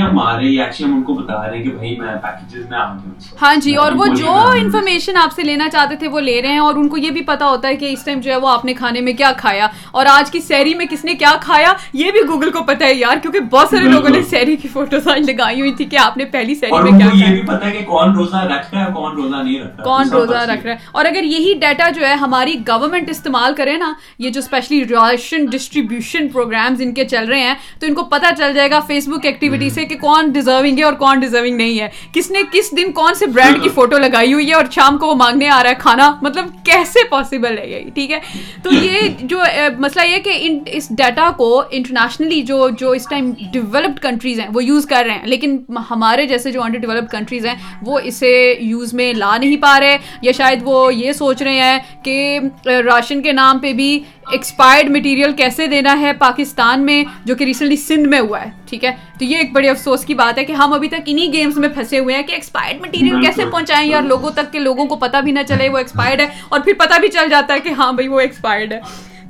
[0.00, 2.78] ہم مار رہے ایکچولی ہم ان کو بتا رہے ہیں کہ بھائی میں پیکیجز میں
[2.78, 6.42] آ گیا ہاں جی اور وہ جو انفارمیشن آپ سے لینا چاہتے تھے وہ لے
[6.42, 8.36] رہے ہیں اور ان کو یہ بھی پتا ہوتا ہے کہ اس ٹائم جو ہے
[8.36, 11.34] وہ آپ نے کھانے میں کیا کھایا اور آج کی سیری میں کس نے کیا
[11.40, 14.68] کھایا یہ بھی گوگل کو پتا ہے یار کیونکہ بہت سارے لوگوں نے سیری کی
[14.68, 17.66] فوٹوز آج لگائی ہوئی تھی کہ آپ نے پہلی سیری میں کیا یہ بھی پتا
[17.66, 20.66] ہے کہ کون روزہ رکھ رہا ہے کون روزہ نہیں رکھ رہا کون روزہ رکھ
[20.66, 24.40] رہا ہے۔ اور اگر یہی ڈیٹا جو ہے ہماری گورنمنٹ استعمال کرے نا یہ جو
[24.40, 28.70] اسپیشلی راشن ڈسٹریبیوشن پروگرامز ان کے چل رہے ہیں تو ان کو پتا چل جائے
[28.70, 32.30] گا فیس بک ایکٹیویٹی سے کہ کون ڈیزرونگ ہے اور کون ڈیزرونگ نہیں ہے۔ کس
[32.30, 35.14] نے کس دن کون سے برانڈ کی فوٹو لگائی ہوئی ہے اور شام کو وہ
[35.14, 38.18] مانگنے آ رہا ہے کھانا؟ مطلب کیسے پاسبل ہے یہ؟ ٹھیک ہے؟
[38.62, 39.38] تو یہ جو
[39.78, 44.48] مسئلہ یہ کہ ان، اس ڈیٹا کو انٹرنیشنلی جو جو اس ٹائم ڈیولپڈ کنٹریز ہیں
[44.54, 45.56] وہ یوز کر رہے ہیں۔ لیکن
[45.90, 49.96] ہمارے جیسے جو انڈر ڈیولپڈ کنٹریز ہیں وہ اسے یوز میں لا نہیں پا رہے،
[50.22, 52.38] یا شاید وہ یہ سوچ رہے ہیں کہ
[52.86, 53.98] راشن کے نام پہ بھی
[54.32, 58.84] ایکسپائرڈ مٹیریل کیسے دینا ہے پاکستان میں جو کہ ریسنٹلی سندھ میں ہوا ہے ٹھیک
[58.84, 61.58] ہے؟ تو یہ ایک بڑے افسوس کی بات ہے کہ ہم ابھی تک انہیں گیمز
[61.58, 64.96] میں پھنسے ہوئے ہیں کہ ایکسپائرڈ مٹیریل کیسے پہنچائیں یار لوگوں تک کہ لوگوں کو
[64.96, 67.68] پتہ بھی نہ چلے وہ ایکسپائرڈ ہے اور پھر پتہ بھی چل جاتا ہے کہ
[67.68, 68.80] ہاں بھائی وہ ایکسپائرڈ ہے۔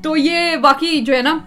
[0.03, 1.39] تو یہ واقعی جو ہے نا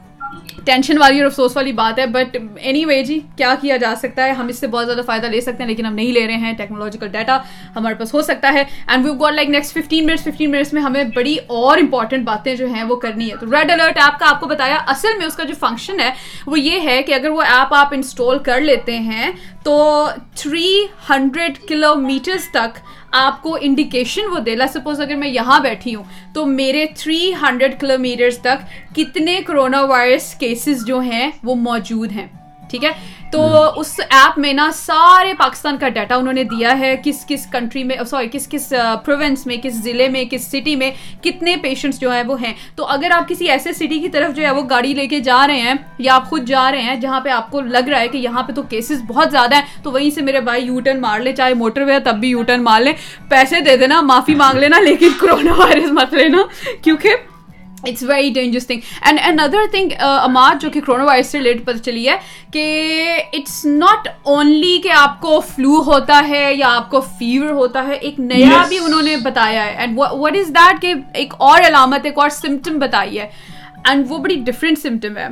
[0.69, 4.25] ٹینشن والی اور افسوس والی بات ہے بٹ اینی وے جی کیا کیا جا سکتا
[4.25, 6.37] ہے؟ ہم اس سے بہت زیادہ فائدہ لے سکتے ہیں، لیکن ہم نہیں لے رہے
[6.37, 7.37] ہیں ٹیکنالوجیکل ڈیٹا
[7.75, 10.81] ہمارے پاس ہو سکتا ہے۔ And we've got like next fifteen minutes fifteen minutes میں
[10.81, 14.29] ہمیں بڑی اور امپورٹنٹ باتیں جو ہیں وہ کرنی ہے۔ تو ریڈ الرٹ ایپ کا
[14.29, 16.09] آپ کو بتایا، اصل میں اس کا جو فنکشن ہے،
[16.47, 19.31] وہ یہ ہے کہ اگر وہ ایپ آپ انسٹال کر لیتے ہیں،
[19.63, 20.05] تو
[20.35, 20.71] تھری
[21.09, 22.77] ہنڈریڈ کلو میٹرز تک
[23.11, 24.55] آپ کو انڈیکیشن وہ دے.
[24.55, 26.03] لا سپوز اگر میں یہاں بیٹھی ہوں،
[26.33, 32.11] تو میرے تھری ہنڈریڈ کلو میٹرس تک کتنے کرونا وائرس کیسز جو ہیں وہ موجود
[32.11, 32.27] ہیں؟
[32.69, 32.91] ٹھیک ہے؟
[33.31, 33.41] تو
[33.75, 37.83] اس ایپ میں نا سارے پاکستان کا ڈیٹا انہوں نے دیا ہے، کس کس کنٹری
[37.83, 38.73] میں سوری کس کس
[39.05, 40.91] پروونس میں، کس ضلع میں، کس سٹی میں
[41.21, 44.43] کتنے پیشنٹس جو ہے وہ ہیں؟ تو اگر آپ کسی ایسے سٹی کی طرف جو
[44.43, 47.19] ہے وہ گاڑی لے کے جا رہے ہیں یا آپ خود جا رہے ہیں جہاں
[47.19, 49.91] پہ آپ کو لگ رہا ہے کہ یہاں پہ تو کیسز بہت زیادہ ہیں، تو
[49.91, 52.63] وہیں سے میرے بھائی یو ٹرن مار لے، چاہے موٹر وے تب بھی یو ٹرن
[52.63, 52.93] مار لیں
[53.29, 56.37] پیسے دے دینا، معافی مانگ لینا، لیکن کرونا وائرس مت لینا،
[56.81, 57.15] کیونکہ
[57.87, 61.77] it's very dangerous thing and other thing Imad جو کہ کرونا وائرس سے ریلیٹڈ پتہ
[61.77, 62.15] چلی ہے
[62.51, 62.63] کہ
[63.33, 67.93] اٹس ناٹ اونلی کہ آپ کو فلو ہوتا ہے یا آپ کو فیور ہوتا ہے
[67.93, 72.05] ایک نیا بھی انہوں نے بتایا ہے اینڈ وٹ از دیٹ کہ ایک اور علامت
[72.05, 73.27] ایک اور سمٹم بتائی ہے
[73.85, 75.27] اینڈ وہ بڑی ڈفرینٹ سمٹم ہے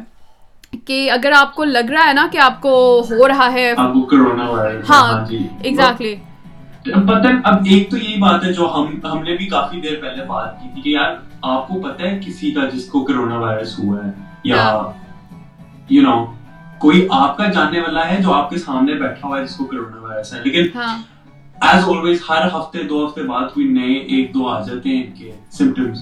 [0.86, 2.72] کہ اگر آپ کو لگ رہا ہے نا کہ آپ کو
[3.10, 3.74] ہو رہا ہے
[4.90, 6.16] ہاں ایگزیکٹلی
[6.86, 7.12] اب
[7.66, 10.68] ایک تو یہی بات ہے جو ہم ہم نے بھی کافی دیر پہلے بات کی
[10.74, 14.12] تھی کہ یار آپ کو پتہ ہے کسی کا جس کو کرونا وائرس ہوا ہے؟
[14.44, 14.82] یا
[15.90, 16.26] یو نو
[16.80, 19.66] کوئی آپ کا جاننے والا ہے جو آپ کے سامنے بیٹھا ہوا ہے جس کو
[19.66, 20.78] کرونا وائرس ہے؟ لیکن
[21.62, 25.12] ایز آلویز ہر ہفتے دو ہفتے بعد کوئی نئے ایک دو آ جاتے ہیں ان
[25.12, 25.98] کے سمٹمس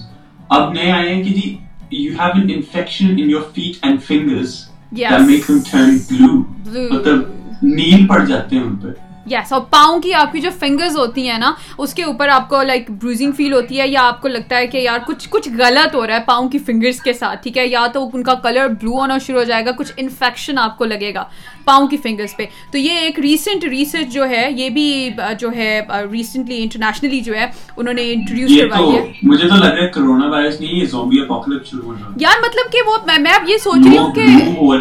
[0.48, 1.56] اب نئے آئے ہیں کہ جی
[1.90, 4.54] you have an infection in your feet and fingers
[4.90, 6.42] that make turn blue.
[6.90, 7.20] مطلب
[7.62, 8.88] نیل پڑ جاتے ہیں ان پہ۔
[9.26, 12.48] یس اور پاؤں کی آپ کی جو فنگرز ہوتی ہیں نا اس کے اوپر آپ
[12.48, 15.48] کو لائک بروزنگ فیل ہوتی ہے یا آپ کو لگتا ہے کہ یار کچھ کچھ
[15.58, 18.34] غلط ہو رہا ہے پاؤں کی فنگرز کے ساتھ ٹھیک ہے؟ یا تو ان کا
[18.34, 21.24] کلر بلو ہونا شروع ہو جائے گا کچھ انفیکشن آپ کو لگے گا
[21.64, 25.80] پاؤں کی فنگرز پہ۔ تو یہ ایک ریسنٹ ریسرچ جو ہے یہ بھی جو ہے
[26.12, 27.46] ریسنٹلی انٹرنیشنلی جو ہے
[27.76, 31.20] انہوں نے انٹروڈیوس کروائی ہے۔ مجھے تو لگ رہا ہے کرونا وائرس نہیں یہ زومبی
[31.20, 34.72] اپوکلپس شروع ہونا یار مطلب کہ وہ میں اب یہ سوچ رہی ہوں کہ ہو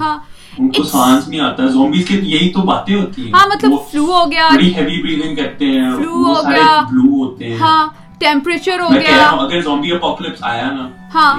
[0.00, 0.18] ہاں
[0.58, 4.04] ان کو سانس نہیں آتا زومبیز کے یہی تو باتیں ہوتی ہیں۔ ہاں مطلب فلو
[4.04, 7.86] ہو گیا بڑی ہیوی بریدنگ کرتے ہیں فلو ہو گیا۔ بلو ہوتے ہیں۔ ہاں
[8.18, 11.34] ٹیمپریچر ہو گیا۔ اگر زومبی اپوکلپس آیا نا ہاں۔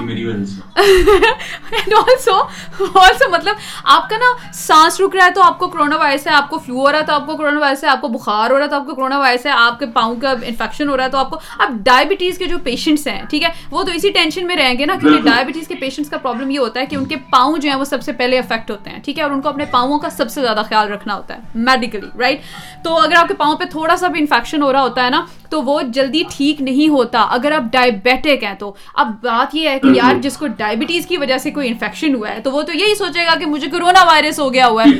[3.30, 3.56] مطلب
[3.86, 6.58] آپ کا نا سانس رک رہا ہے تو آپ کو کرونا وائرس ہے آپ کو
[6.58, 8.64] فلو ہو رہا ہے تو آپ کو کرونا وائرس ہے آپ کو بخار ہو رہا
[8.64, 11.10] ہے تو آپ کو کرونا وائرس ہے آپ کے پاؤں کا انفیکشن ہو رہا ہے
[11.10, 14.46] تو آپ کو اب ڈائبٹیز کے جو پیشنٹس ہیں ٹھیک ہے وہ تو اسی ٹینشن
[14.46, 17.04] میں رہیں گے نا کیونکہ ڈائبٹیز کے پیشنٹس کا پرابلم یہ ہوتا ہے کہ ان
[17.04, 19.40] کے پاؤں جو ہیں وہ سب سے پہلے افیکٹ ہوتے ہیں ٹھیک ہے اور ان
[19.40, 22.40] کو اپنے پاؤں کا سب سے زیادہ خیال رکھنا ہوتا ہے میڈیکلی رائٹ
[22.84, 25.24] تو اگر آپ کے پاؤں پہ تھوڑا سا بھی انفیکشن ہو رہا ہوتا ہے نا
[25.50, 29.78] تو وہ جلدی ٹھیک نہیں ہوتا۔ اگر آپ ڈائبیٹک ہیں تو اب بات یہ ہے
[29.78, 32.72] کہ یار جس کو ڈائبٹیز کی وجہ سے کوئی انفیکشن ہوا ہے تو وہ تو
[32.72, 34.98] یہی سوچے گا کہ مجھے کرونا وائرس ہو گیا ہوا ہے۔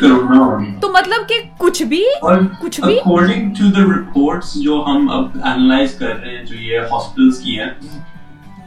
[0.80, 2.04] تو مطلب کہ کچھ بھی
[2.60, 6.78] کچھ بھی اکارڈنگ ٹو دا رپورٹس جو ہم اب اینالائز کر رہے ہیں جو یہ
[6.92, 7.70] ہاسپٹلس کی ہیں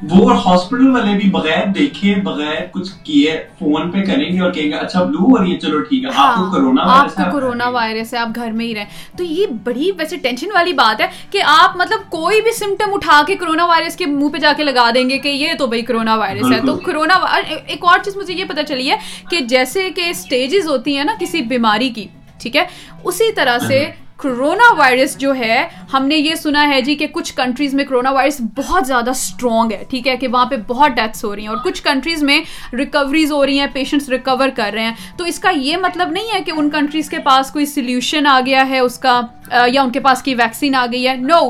[0.01, 4.67] وہ ہاسپٹل والے بھی بغیر دیکھے بغیر کچھ کیے فون پہ کریں گے اور کہیں
[4.67, 7.23] گے اچھا بلو ہو رہی ہے چلو ٹھیک ہے آپ کو کرونا ہاں، آپ کو
[7.31, 8.85] کرونا وائرس ہے آپ گھر میں ہی رہیں۔
[9.17, 13.21] تو یہ بڑی ویسے ٹینشن والی بات ہے کہ آپ مطلب کوئی بھی سمٹم اٹھا
[13.27, 15.81] کے کرونا وائرس کے منہ پہ جا کے لگا دیں گے کہ یہ تو بھائی
[15.81, 18.95] کرونا وائرس ہے۔ تو کرونا ایک اور چیز مجھے یہ پتا چلی ہے
[19.29, 22.07] کہ جیسے کہ اسٹیجز ہوتی ہیں نا کسی بیماری کی
[22.41, 22.65] ٹھیک ہے؟
[23.03, 23.85] اسی طرح سے
[24.21, 28.11] کرونا وائرس جو ہے، ہم نے یہ سنا ہے جی کہ کچھ کنٹریز میں کرونا
[28.11, 31.49] وائرس بہت زیادہ اسٹرانگ ہے، ٹھیک ہے، کہ وہاں پہ بہت ڈیتھس ہو رہی ہیں
[31.49, 32.39] اور کچھ کنٹریز میں
[32.73, 36.33] ریکوریز ہو رہی ہیں پیشنٹس ریکور کر رہے ہیں۔ تو اس کا یہ مطلب نہیں
[36.33, 39.19] ہے کہ ان کنٹریز کے پاس کوئی سلیوشن آ گیا ہے، اس کا
[39.67, 41.41] یا ان کے پاس کی ویکسین آ گئی ہے۔ نو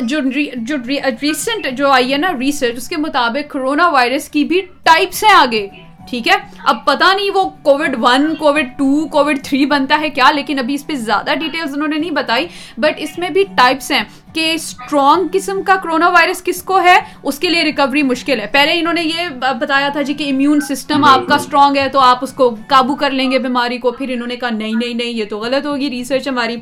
[0.00, 0.18] جو
[0.56, 0.76] جو
[1.22, 5.34] ریسنٹ جو آئی ہے نا ریسرچ اس کے مطابق کرونا وائرس کی بھی ٹائپس ہیں
[5.34, 5.66] آگے۔
[6.10, 6.34] ٹھیک ہے؟
[6.64, 10.74] اب پتا نہیں وہ COVID one COVID two COVID three بنتا ہے کیا لیکن ابھی
[10.74, 12.46] اس پہ زیادہ ڈیٹیلز انہوں نے نہیں بتائی
[12.78, 14.02] بٹ اس میں بھی ٹائپس ہیں
[14.32, 18.46] کہ اسٹرانگ قسم کا کرونا وائرس کس کو ہے؟ اس کے لیے ریکوری مشکل ہے۔
[18.46, 19.28] پہلے انہوں نے یہ
[19.60, 22.94] بتایا تھا جی کہ امیون سسٹم آپ کا اسٹرانگ ہے تو آپ اس کو قابو
[22.94, 25.66] کر لیں گے بیماری کو۔ پھر انہوں نے کہا نہیں نہیں نہیں یہ تو غلط
[25.66, 26.56] ہوگی ریسرچ ہماری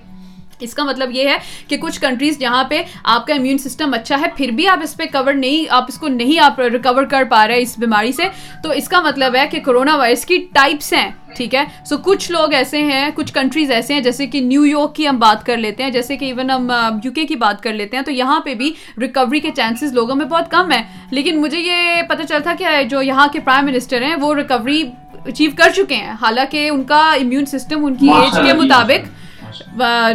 [0.61, 1.37] اس کا مطلب یہ ہے
[1.69, 4.97] کہ کچھ کنٹریز جہاں پہ آپ کا امیون سسٹم اچھا ہے پھر بھی آپ اس
[4.97, 8.23] پہ کور نہیں آپ اس کو نہیں آپ ریکور کر پا رہے اس بیماری سے۔
[8.63, 12.33] تو اس کا مطلب ہے کہ کرونا وائرس کی ٹائپس ہیں ٹھیک ہے؟ سو کچھ
[12.33, 15.57] لوگ ایسے ہیں کچھ کنٹریز ایسے ہیں جیسے کہ نیو یارک کی ہم بات کر
[15.57, 16.71] لیتے ہیں جیسے کہ ایون ہم
[17.05, 20.15] یو کے کی بات کر لیتے ہیں تو یہاں پہ بھی ریکوری کے چانسز لوگوں
[20.15, 24.03] میں بہت کم ہے لیکن مجھے یہ پتہ چلتا کہ جو یہاں کے پرائم منسٹر
[24.03, 24.83] ہیں وہ ریکوری
[25.27, 29.18] اچیو کر چکے ہیں۔ حالانکہ ان کا امیون سسٹم ان کی ایج کے مطابق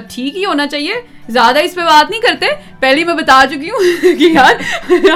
[0.10, 0.94] ٹھیک ہی ہونا چاہیے۔
[1.30, 2.46] زیادہ اس پہ بات نہیں کرتے۔
[2.80, 4.56] پہلے میں بتا چکی ہوں کہ یار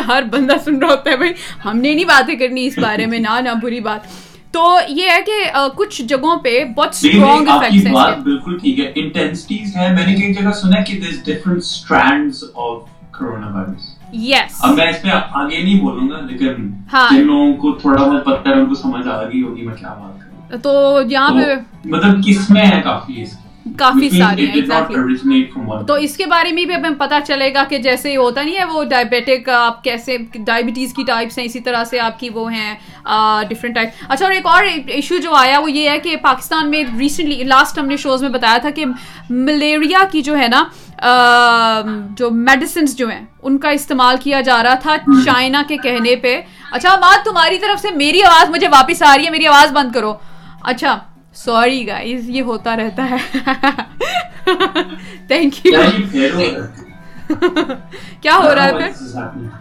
[0.07, 1.31] ہر بندہ سن رہا ہوتا ہے بھائی
[1.65, 5.19] ہم نے نہیں باتیں کرنی اس بارے میں نہ نہ بری بات۔ تو یہ ہے
[5.21, 5.33] کہ
[5.75, 10.15] کچھ جگہوں پہ بہت اسٹرانگ افیکٹس ہیں بات بالکل ٹھیک ہے۔ انٹینسٹیز ہے میں نے
[10.15, 10.99] کئی جگہ سنا کہ
[11.63, 12.81] strands of
[13.11, 17.53] corona virus yes اب میں اس پہ آگے نہیں بولوں گا لیکن ہاں۔ جن لوگوں
[17.53, 20.57] کو تھوڑا بہت پتہ ہے ان کو سمجھ آ گئی ہوگی میں کیا بات کروں
[20.59, 20.73] تو
[21.09, 21.53] یہاں پہ
[21.85, 23.46] مطلب کس میں ہے کافی اس کی؟
[23.77, 24.47] کافی ساری
[25.87, 28.63] تو اس کے بارے میں بھی ہمیں پتا چلے گا کہ جیسے ہوتا نہیں ہے
[28.63, 32.73] وہ ڈائبیٹک آپ کیسے ڈائبٹیز کی ٹائپس ہیں اسی طرح سے آپ کی وہ ہیں
[33.49, 36.83] ڈفرینٹ ٹائپ اچھا اور ایک اور ایشو جو آیا وہ یہ ہے کہ پاکستان میں
[36.99, 38.85] ریسنٹلی لاسٹ ہم نے شوز میں بتایا تھا کہ
[39.29, 40.63] ملیریا کی جو ہے نا
[42.17, 44.95] جو میڈیسنس جو ہیں ان کا استعمال کیا جا رہا تھا
[45.25, 46.39] چائنا کے کہنے پہ۔
[46.71, 49.91] اچھا بات تمہاری طرف سے میری آواز مجھے واپس آ رہی ہے میری آواز بند
[49.91, 50.13] کرو۔
[50.63, 50.97] اچھا
[51.37, 53.17] سوری گائز یہ ہوتا رہتا ہے.
[55.27, 55.81] تھینک یو
[58.21, 59.55] کیا ہو رہا ہے؟ پھر.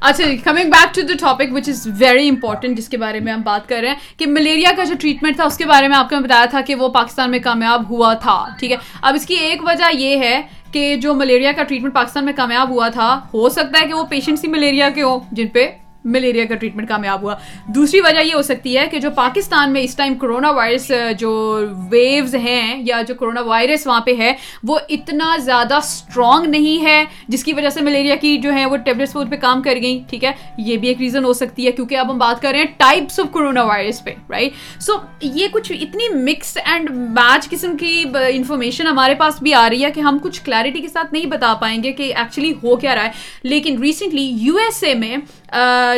[0.00, 3.40] اچھا coming back to the topic which is very important جس کے بارے میں ہم
[3.44, 6.10] بات کر رہے ہیں کہ ملیریا کا جو ٹریٹمنٹ تھا اس کے بارے میں آپ
[6.10, 9.34] کو بتایا تھا کہ وہ پاکستان میں کامیاب ہوا تھا ٹھیک ہے؟ اب اس کی
[9.36, 10.40] ایک وجہ یہ ہے
[10.72, 14.04] کہ جو ملیریا کا ٹریٹمنٹ پاکستان میں کامیاب ہوا تھا ہو سکتا ہے کہ وہ
[14.06, 15.66] پیشنٹس ہی ملیریا کے ہوں جن پہ
[16.06, 17.34] ملیریا کا ٹریٹمنٹ کامیاب ہوا۔
[17.66, 21.64] دوسری وجہ یہ ہو سکتی ہے کہ جو پاکستان میں اس ٹائم کرونا وائرس، جو
[21.90, 24.32] ویوز ہیں یا جو کرونا وائرس وہاں پہ ہے،
[24.62, 28.76] وہ اتنا زیادہ اسٹرانگ نہیں ہے، جس کی وجہ سے ملیریا کی جو ہے وہ
[28.76, 31.96] ٹیبلٹس پہ کام کر گئی ٹھیک ہے؟ یہ بھی ایک ریزن ہو سکتی ہے کیونکہ
[31.96, 34.92] اب ہم بات کر رہے ہیں ٹائپس آف کرونا وائرس پہ رائٹ سو
[35.22, 39.90] یہ کچھ اتنی مکس اینڈ میچ قسم کی انفارمیشن ہمارے پاس بھی آ رہی ہے
[39.90, 43.04] کہ ہم کچھ کلیئرٹی کے ساتھ نہیں بتا پائیں گے کہ ایکچولی ہو کیا رہا
[43.04, 43.10] ہے۔
[43.42, 45.16] لیکن ریسنٹلی یو ایس اے میں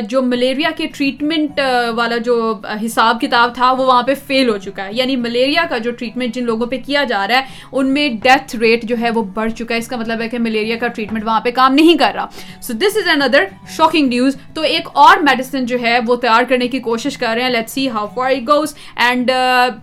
[0.01, 1.61] جو ملیریا کے ٹریٹمنٹ
[1.97, 5.79] والا جو حساب کتاب تھا، وہ وہاں پہ فیل ہو چکا ہے۔ یعنی ملیریا کا
[5.79, 7.43] جو ٹریٹمنٹ جن لوگوں پہ کیا جا رہا ہے،
[7.73, 10.39] ان میں ڈیتھ ریٹ جو ہے وہ بڑھ چکا ہے۔ اس کا مطلب ہے کہ
[10.39, 12.27] ملیریا کا ٹریٹمنٹ وہاں پہ کام نہیں کر رہا۔
[12.63, 13.45] سو this is another
[13.77, 17.43] shocking news تو ایک اور میڈیسن جو ہے، وہ تیار کرنے کی کوشش کر رہے
[17.43, 19.31] ہیں۔ Let see how far it goes and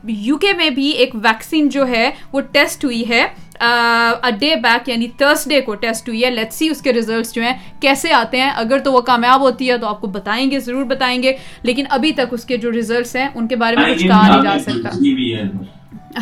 [0.04, 5.08] U K میں بھی ایک ویکسین جو ہے، وہ ٹیسٹ ہوئی ہے۔ ڈے بیک یعنی
[5.18, 6.30] تھرسڈے کو ٹیسٹ ہوئی ہے.
[6.32, 8.50] لیٹ سی اس کے ریزلٹس جو ہیں کیسے آتے ہیں.
[8.56, 11.34] اگر تو وہ کامیاب ہوتی ہے تو آپ کو بتائیں گے ضرور بتائیں گے.
[11.64, 14.44] لیکن ابھی تک اس کے جو ریزلٹس ہیں ان کے بارے میں کچھ کہا نہیں
[14.44, 14.90] جا سکتا.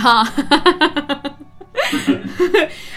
[0.04, 0.24] ہاں.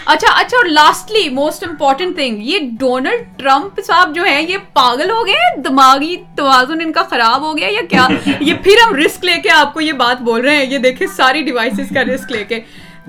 [0.05, 5.09] اچھا اچھا اور لاسٹلی موسٹ امپورٹنٹ تھنگ یہ ڈونلڈ ٹرمپ صاحب جو ہیں یہ پاگل
[5.11, 8.07] ہو گئے دماغی توازن ان کا خراب ہو گیا یا کیا؟
[8.39, 10.65] یہ پھر ہم رسک لے کے آپ کو یہ بات بول رہے ہیں.
[10.65, 12.59] یہ دیکھیں ساری ڈیوائسز کا رسک لے کے.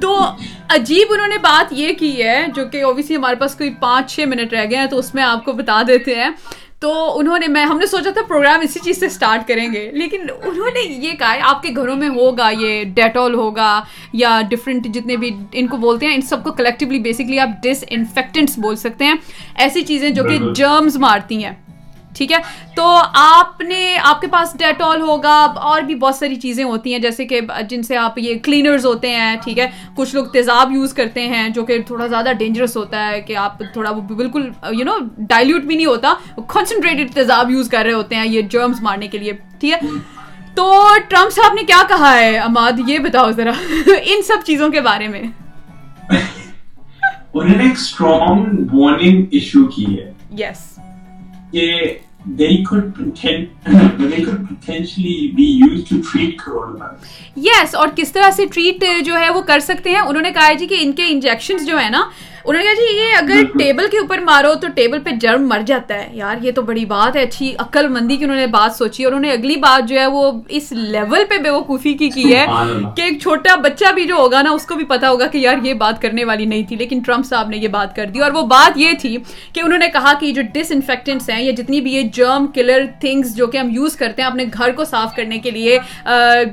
[0.01, 0.25] تو
[0.69, 4.21] عجیب انہوں نے بات یہ کی ہے جو کہ اوبیسلی ہمارے پاس کوئی پانچ چھ
[4.21, 6.31] منٹ رہ گئے ہیں تو اس میں آپ کو بتا دیتے ہیں۔
[6.81, 9.91] تو انہوں نے میں ہم نے سوچا تھا پروگرام اسی چیز سے اسٹارٹ کریں گے
[9.93, 13.81] لیکن انہوں نے یہ کہا ہے آپ کے گھروں میں ہوگا یہ ڈیٹول ہوگا
[14.13, 17.85] یا ڈفرینٹ جتنے بھی ان کو بولتے ہیں ان سب کو کلیکٹیولی بیسکلی آپ ڈس
[17.91, 19.15] انفیکٹنٹس بول سکتے ہیں۔
[19.55, 21.53] ایسی چیزیں جو کہ جرمز مارتی ہیں۔
[22.19, 22.39] ٹھیک ہے؟
[22.77, 26.99] تو آپ نے آپ کے پاس ڈیٹول ہوگا اور بھی بہت ساری چیزیں ہوتی ہیں
[26.99, 27.41] جیسے کہ
[27.71, 31.49] جن سے آپ یہ کلینرز ہوتے ہیں ٹھیک ہے؟ کچھ لوگ تیزاب یوز کرتے ہیں
[31.49, 34.97] جو کہ تھوڑا زیادہ ڈینجرس ہوتا ہے کہ آپ تھوڑا وہ بالکل یو نو
[35.29, 36.15] ڈائلیوٹ بھی نہیں ہوتا
[36.49, 39.79] کنسنٹریٹڈ تیزاب یوز کر رہے ہوتے ہیں یہ جرمز مارنے کے لیے ٹھیک ہے؟
[40.57, 40.65] تو
[41.09, 43.53] ٹرمپ صاحب نے کیا کہا ہے؟ اماد یہ بتاؤ ذرا
[44.05, 45.23] ان سب چیزوں کے بارے میں۔
[47.35, 50.79] انہوں نے ایک اسٹرانگ وارننگ ایشو کی ہے یس
[51.53, 51.67] کہ
[52.27, 53.49] they could pretend
[54.11, 57.07] they could potentially be used to treat coronavirus.
[57.37, 60.53] یس اور کس طرح سے ٹریٹ جو ہے وہ کر سکتے ہیں؟ انہوں نے کہا
[60.53, 62.03] جی کہ ان کے انجیکشن جو ہے نا
[62.49, 65.61] انہوں نے کہا جی یہ اگر ٹیبل کے اوپر مارو تو ٹیبل پہ جرم مر
[65.67, 68.77] جاتا ہے۔ یار یہ تو بڑی بات ہے اچھی عقل مندی کی انہوں نے بات
[68.77, 72.09] سوچی اور انہوں نے اگلی بات جو ہے وہ اس لیول پہ بے وقوفی کی
[72.11, 72.47] کی ہے
[72.97, 75.57] کہ ایک چھوٹا بچہ بھی جو ہوگا نا اس کو بھی پتا ہوگا کہ یار
[75.63, 78.31] یہ بات کرنے والی نہیں تھی لیکن ٹرمپ صاحب نے یہ بات کر دی۔ اور
[78.31, 79.17] وہ بات یہ تھی
[79.53, 82.85] کہ انہوں نے کہا کہ جو ڈس انفیکٹنٹس ہیں یا جتنی بھی یہ جرم کلر
[83.01, 85.79] تھنگس جو کہ ہم یوز کرتے ہیں اپنے گھر کو صاف کرنے کے لیے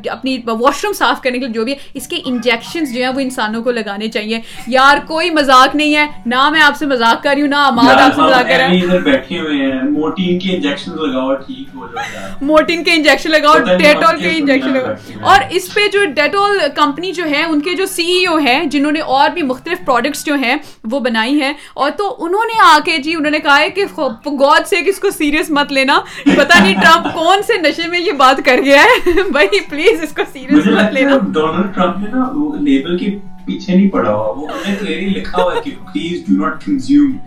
[0.10, 3.12] اپنی واش روم صاف کرنے کے لیے جو بھی ہے اس کے انجیکشنز جو ہیں
[3.16, 7.24] وہ انسانوں کو لگانے چاہیے۔ یار کوئی مذاق نہیں ہے نہ میں آپ سے مذاق
[7.24, 10.56] کر رہی ہوں نہ اماد آپ سے مذاق کر رہا بیٹھے ہوئے ہیں۔ موٹین کے
[10.56, 15.74] انجیکشن لگاؤ ٹھیک ہو جائے موٹین کے انجیکشن لگاؤ ڈیٹول کے انجیکشن لگاؤ۔ اور اس
[15.74, 19.00] پہ جو ڈیٹول کمپنی جو ہے ان کے جو سی ای او ہیں جنہوں نے
[19.00, 20.56] اور بھی مختلف پروڈکٹس جو ہیں
[20.92, 23.84] وہ بنائی ہیں۔ اور تو انہوں نے آ کے جی انہوں نے کہا ہے کہ
[24.26, 26.00] گاڈ سے اس کو سیریس مت لینا۔
[26.38, 30.14] پتا نہیں ٹرمپ کون سے نشے میں یہ بات کر گیا ہے۔ بھائی پلیز اس
[30.16, 32.24] کو سیریس مت لینا۔ ڈونلڈ ٹرمپ نے نا
[32.60, 36.22] لیبل کے پیچھے نہیں پڑا ہوا وہ انہوں نے کلیئرلی لکھا ہوا ہے کہ پلیز
[36.28, 37.18] ڈو ناٹ کنزیوم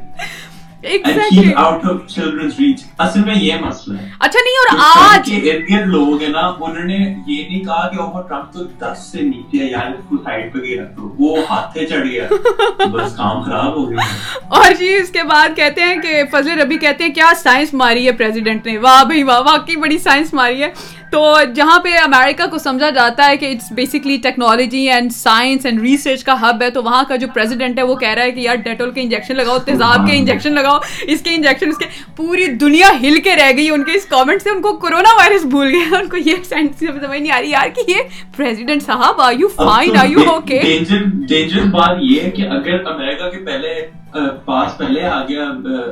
[2.99, 4.79] اصل میں یہ مسئلہ ہے۔ اچھا نہیں اور
[5.11, 6.97] آج کے ارد گرد لوگ ہیں نا انہوں نے
[7.27, 10.59] یہ نہیں کہا کہ اوپر ٹرمپ تو دس سے نیچے یار اس کو سائڈ پہ
[10.59, 12.27] گیا تو وہ ہاتھے چڑھ گیا
[12.93, 14.07] بس کام خراب ہو گیا۔
[14.49, 18.07] اور جی اس کے بعد کہتے ہیں کہ فضل ربی کہتے ہیں کیا سائنس ماری
[18.07, 20.71] ہے پریزیڈنٹ نے؟ واہ بھائی واہ واقعی بڑی سائنس ماری ہے۔
[21.13, 21.21] تو
[21.55, 26.25] جہاں پہ امریکہ کو سمجھا جاتا ہے کہ it's basically technology and science and research
[26.25, 28.57] کا ہب ہے تو وہاں کا جو پریزیڈنٹ ہے وہ کہہ رہا ہے کہ یار
[28.65, 31.87] ڈیٹول کے انجیکشن لگاؤ تیزاب کے انجیکشن لگاؤ اس کے انجیکشن اس کے
[32.17, 35.45] پوری دنیا ہل کے رہ گئی ان کے اس کامنٹ سے ان کو کورونا وائرس
[35.47, 38.03] بھول گیا ان کو یہ سینس سمجھ نہیں آ رہی یار کہ یہ
[38.37, 43.31] پریزیڈنٹ صاحب are you fine are you okay dangerous بات یہ ہے کہ اگر امریکہ
[43.31, 43.75] کے پہلے
[44.45, 45.45] پاس پہلے آ گیا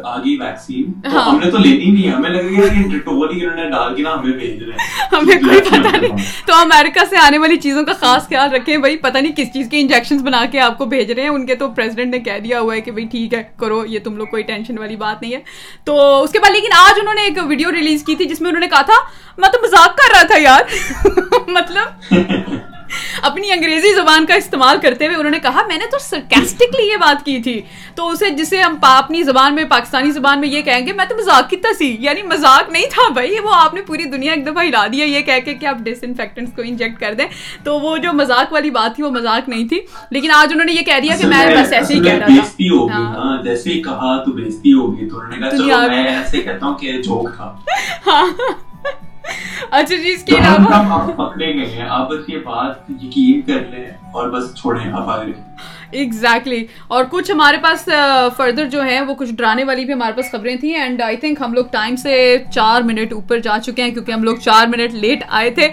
[0.04, 2.96] آ گئی ویکسین تو ہم نے تو لینی نہیں ہمیں لگ ہے کہ
[3.32, 6.54] ہی انہوں نے ڈال کے نا ہمیں بھیج رہے ہیں۔ ہمیں کوئی پتہ نہیں۔ تو
[6.54, 9.80] امریکہ سے آنے والی چیزوں کا خاص خیال رکھیں۔ بھائی پتہ نہیں کس چیز کے
[9.80, 12.60] انجیکشن بنا کے آپ کو بھیج رہے ہیں۔ ان کے تو پریزیڈنٹ نے کہہ دیا
[12.60, 15.34] ہوا ہے کہ بھائی ٹھیک ہے کرو۔ یہ تم لوگ کوئی ٹینشن والی بات نہیں
[15.34, 15.40] ہے۔
[15.84, 18.50] تو اس کے بعد لیکن آج انہوں نے ایک ویڈیو ریلیز کی تھی جس میں
[18.50, 19.00] انہوں نے کہا تھا
[19.38, 20.62] میں تو مذاق کر رہا تھا یار۔
[21.48, 22.14] مطلب
[23.22, 26.96] اپنی انگریزی زبان کا استعمال کرتے ہوئے انہوں نے کہا میں نے تو سرکیسٹکلی یہ
[26.96, 27.60] بات کی تھی۔
[27.94, 31.16] تو اسے جسے ہم اپنی زبان میں پاکستانی زبان میں یہ کہیں گے میں تو
[31.16, 34.64] مذاق کی سی۔ یعنی مذاق نہیں تھا بھائی وہ آپ نے پوری دنیا ایک دفعہ
[34.64, 37.26] ہلا دیا یہ کہہ کے کہ آپ ڈس انفیکٹنس کو انجیکٹ کر دیں۔
[37.64, 39.80] تو وہ جو مذاق والی بات تھی وہ مذاق نہیں تھی۔
[40.10, 42.34] لیکن آج انہوں نے یہ کہہ دیا کہ میں بس ایسے ہی کہہ رہا تھا
[42.92, 46.66] ہاں۔ جیسے ہی کہا تو بےزتی ہوگی تو انہوں نے کہا چلو میں ایسے کہتا
[46.66, 47.56] ہوں کہ جوک تھا۔
[48.06, 48.26] ہاں۔
[49.70, 53.84] اچھا جی اس کے علاوہ پکڑے گئے ہیں آپ بس یہ بات یقین کر لیں
[54.12, 55.32] اور بس چھوڑیں آپ آگے۔
[55.90, 57.88] ایگزیکٹلی اور کچھ ہمارے پاس
[58.36, 61.40] فردر جو ہیں وہ کچھ ڈرانے والی بھی ہمارے پاس خبریں تھیں اینڈ آئی تھنک
[61.40, 64.94] ہم لوگ ٹائم سے چار منٹ اوپر جا چکے ہیں کیونکہ ہم لوگ چار منٹ
[64.94, 65.68] لیٹ آئے تھے۔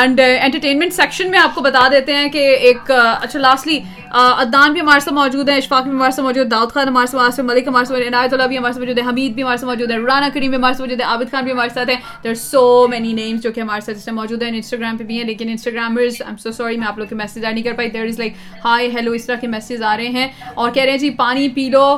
[0.00, 3.78] اینڈ انٹرٹینمنٹ سیکشن میں آپ کو بتا دیتے ہیں کہ ایک اچھا لاسٹلی
[4.14, 7.06] ادان بھی ہمارے ساتھ موجود ہے اشفاق بھی ہمارے ساتھ موجود ہے داؤد خان ہمارے
[7.06, 9.56] ساتھ سے ملک ہمارے ساتھ عنایت اللہ بھی ہمارے ساتھ موجود ہے حمید بھی ہمارے
[9.56, 11.90] ساتھ موجود ہے رانا کریم بھی ہمارے ساتھ موجود ہے عابد خان بھی ہمارے ساتھ
[11.90, 15.18] ہے دیر سو مینی نیمس جو کہ ہمارے ساتھ اس موجود ہیں انسٹاگرام پہ بھی
[15.18, 17.72] ہیں لیکن انسٹاگرامرز آئی ایم سو سوری میں آپ لوگ کے میسیج آ نہیں کر
[17.72, 18.34] پائی there is like
[18.64, 21.48] hi hello اس طرح کے میسیج آ رہے ہیں اور کہہ رہے ہیں جی پانی
[21.48, 21.96] پی لو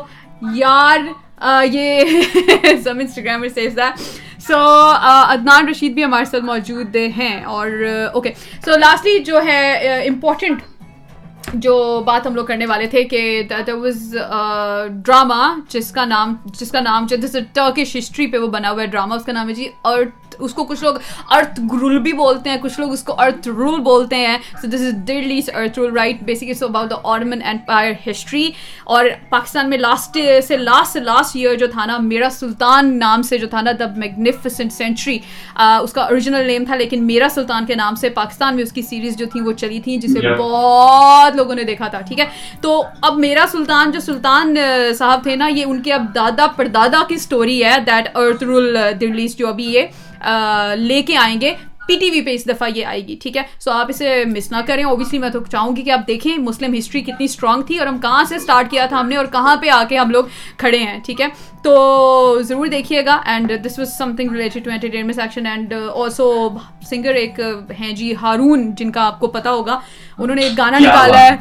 [0.55, 0.99] یار
[1.65, 2.21] یہ
[2.85, 3.91] some Instagram says the
[4.41, 4.59] so
[5.05, 7.71] Adnan Rashid بھی ہمارے ساتھ موجود ہیں اور
[8.15, 8.33] اوکے
[8.65, 10.63] سو لاسٹلی جو ہے امپورٹنٹ
[11.55, 14.17] جو بات ہم لوگ کرنے والے تھے کہ واز
[15.05, 17.17] ڈراما uh, جس کا نام جس کا نام جو
[17.53, 20.55] ٹرکش ہسٹری پہ وہ بنا ہوا ہے ڈراما اس کا نام ہے جی ارتھ اس
[20.55, 20.95] کو کچھ لوگ
[21.31, 24.81] ارتھ گرول بھی بولتے ہیں کچھ لوگ اس کو ارتھ رول بولتے ہیں۔ So this
[24.81, 28.51] is Dirilis Ertugrul right basic it's about the Ottoman empire history
[28.85, 30.19] اور پاکستان میں لاسٹ
[30.49, 33.71] سے لاسٹ سے لاسٹ ایئر جو تھا نا میرا سلطان نام سے جو تھا نا
[33.79, 35.19] دا میگنیفیسنٹ سینچری
[35.57, 38.83] اس کا اوریجنل نیم تھا لیکن میرا سلطان کے نام سے پاکستان میں اس کی
[38.83, 42.27] سیریز جو تھی وہ چلی تھیں جسے بہت لوگوں نے دیکھا تھا ٹھیک ہے؟
[42.61, 44.57] تو اب میرا سلطان جو سلطان
[44.99, 48.77] صاحب تھے نا یہ ان کے اب دادا پردادا کی اسٹوری ہے دیٹ ارتھ رول
[49.01, 49.83] دلیز جو ابھی یہ
[50.77, 51.55] لے کے آئیں گے۔
[51.87, 54.51] پی ٹی وی پہ اس دفعہ یہ آئے گی، ٹھیک ہے؟ سو آپ اسے مس
[54.53, 57.79] نہ کریں۔ اوبیسلی میں تو چاہوں گی کہ آپ دیکھیں مسلم ہسٹری کتنی اسٹرانگ تھی
[57.79, 60.11] اور ہم کہاں سے اسٹارٹ کیا تھا ہم نے اور کہاں پہ آ کے ہم
[60.11, 60.25] لوگ
[60.57, 61.27] کھڑے ہیں، ٹھیک ہے؟
[61.63, 66.49] تو ضرور دیکھیے گا۔ And this was something related to entertainment section and also
[66.89, 67.41] singer ایک
[67.81, 69.79] ہیں جی ہارون جن کا آپ کو پتا ہوگا۔
[70.21, 71.37] انہوں نے ایک گانا نکالا ہے۔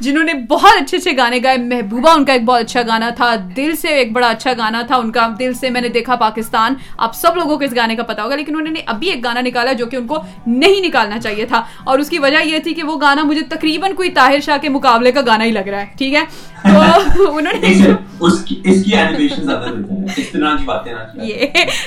[0.00, 3.34] جنہوں نے بہت اچھے اچھے گانے گائے۔ محبوبہ ان کا ایک بہت اچھا گانا تھا۔
[3.56, 6.74] دل سے ایک بڑا اچھا گانا تھا۔ ان کا دل سے میں نے دیکھا پاکستان۔
[6.96, 9.40] آپ سب لوگوں کو اس گانے کا پتا ہوگا لیکن انہوں نے ابھی ایک گانا
[9.40, 12.74] نکالا جو کہ ان کو نہیں نکالنا چاہیے تھا۔ اور اس کی وجہ یہ تھی
[12.74, 15.80] کہ وہ گانا مجھے تقریباً کوئی طاہر شاہ کے مقابلے کا گانا ہی لگ رہا
[15.80, 16.22] ہے۔ ٹھیک ہے؟
[16.64, 17.72] تو انہوں نے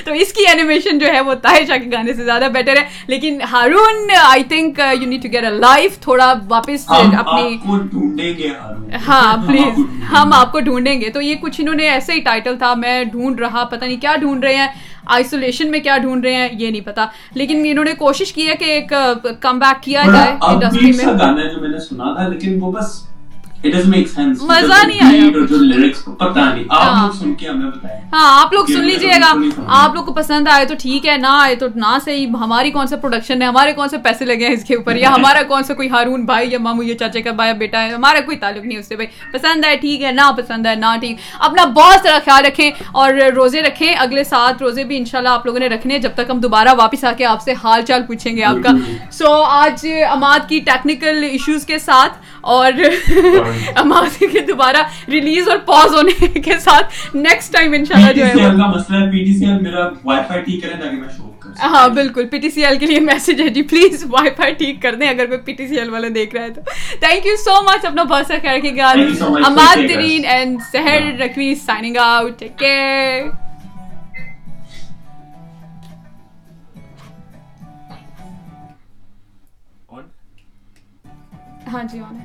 [0.04, 2.84] تو اس کی اینیمیشن جو ہے وہ طاہر شاہ کے گانے سے زیادہ بیٹر ہے
[3.06, 7.56] لیکن Haroon I think you need to get a life تھوڑا واپس اپنی
[9.08, 9.78] ہاں پلیز
[10.12, 13.02] ہم آپ کو ڈھونڈیں گے تو یہ کچھ انہوں نے ایسے ہی ٹائٹل تھا میں
[13.04, 14.68] ڈھونڈ رہا پتہ نہیں کیا ڈھونڈ رہے ہیں
[15.06, 18.54] آئسولیشن میں کیا ڈھونڈ رہے ہیں یہ نہیں پتا لیکن انہوں نے کوشش کی ہے
[18.56, 18.92] کہ ایک
[19.40, 21.04] کم بیک کیا جائے انڈسٹری میں
[23.64, 25.22] مزہ نہیں آیا
[28.12, 29.32] ہاں آپ لوگ سن لیجیے گا
[29.66, 32.86] آپ لوگ کو پسند آئے تو ٹھیک ہے نہ آئے تو نہ صحیح ہماری کون
[32.86, 35.62] سا پروڈکشن ہے ہمارے کون سے پیسے لگے ہیں اس کے اوپر یا ہمارا کون
[35.62, 38.64] سا کوئی ہارون بھائی یا مامو یا چاچے کا بھائی بیٹا ہے ہمارا کوئی تعلق
[38.64, 42.00] نہیں اس سے بھائی پسند ہے ٹھیک ہے نہ پسند ہے نہ ٹھیک اپنا بہت
[42.02, 45.68] سارا خیال رکھیں اور روزے رکھیں اگلے سات روزے بھی انشاء اللہ آپ لوگوں نے
[45.68, 48.62] رکھنے جب تک ہم دوبارہ واپس آ کے آپ سے حال چال پوچھیں گے آپ
[48.62, 48.70] کا
[49.12, 52.12] سو آج اماد کی ٹیکنیکل ایشوز کے ساتھ
[52.44, 52.72] اور
[53.76, 54.76] اماد کے دوبارہ
[55.08, 56.86] ریلیز اور پاز ہونے کے ساتھ
[57.16, 58.32] نیکسٹ ٹائم ان شاء اللہ جو ہے
[61.62, 64.80] ہاں بالکل۔ پی ٹی سی ایل کے لیے میسج ہے جی پلیز وائی فائی ٹھیک
[64.82, 66.60] کر دیں اگر کوئی پی ٹی سی ایل والے دیکھ رہا ہے تو۔
[67.00, 68.90] تھینک یو سو مچ اپنا بہت سا خیر رکھیے گا۔
[69.46, 73.30] Imad Tareen and Sehar Rakhvi signing out take care
[81.66, 82.24] ہاں جی آن ہے۔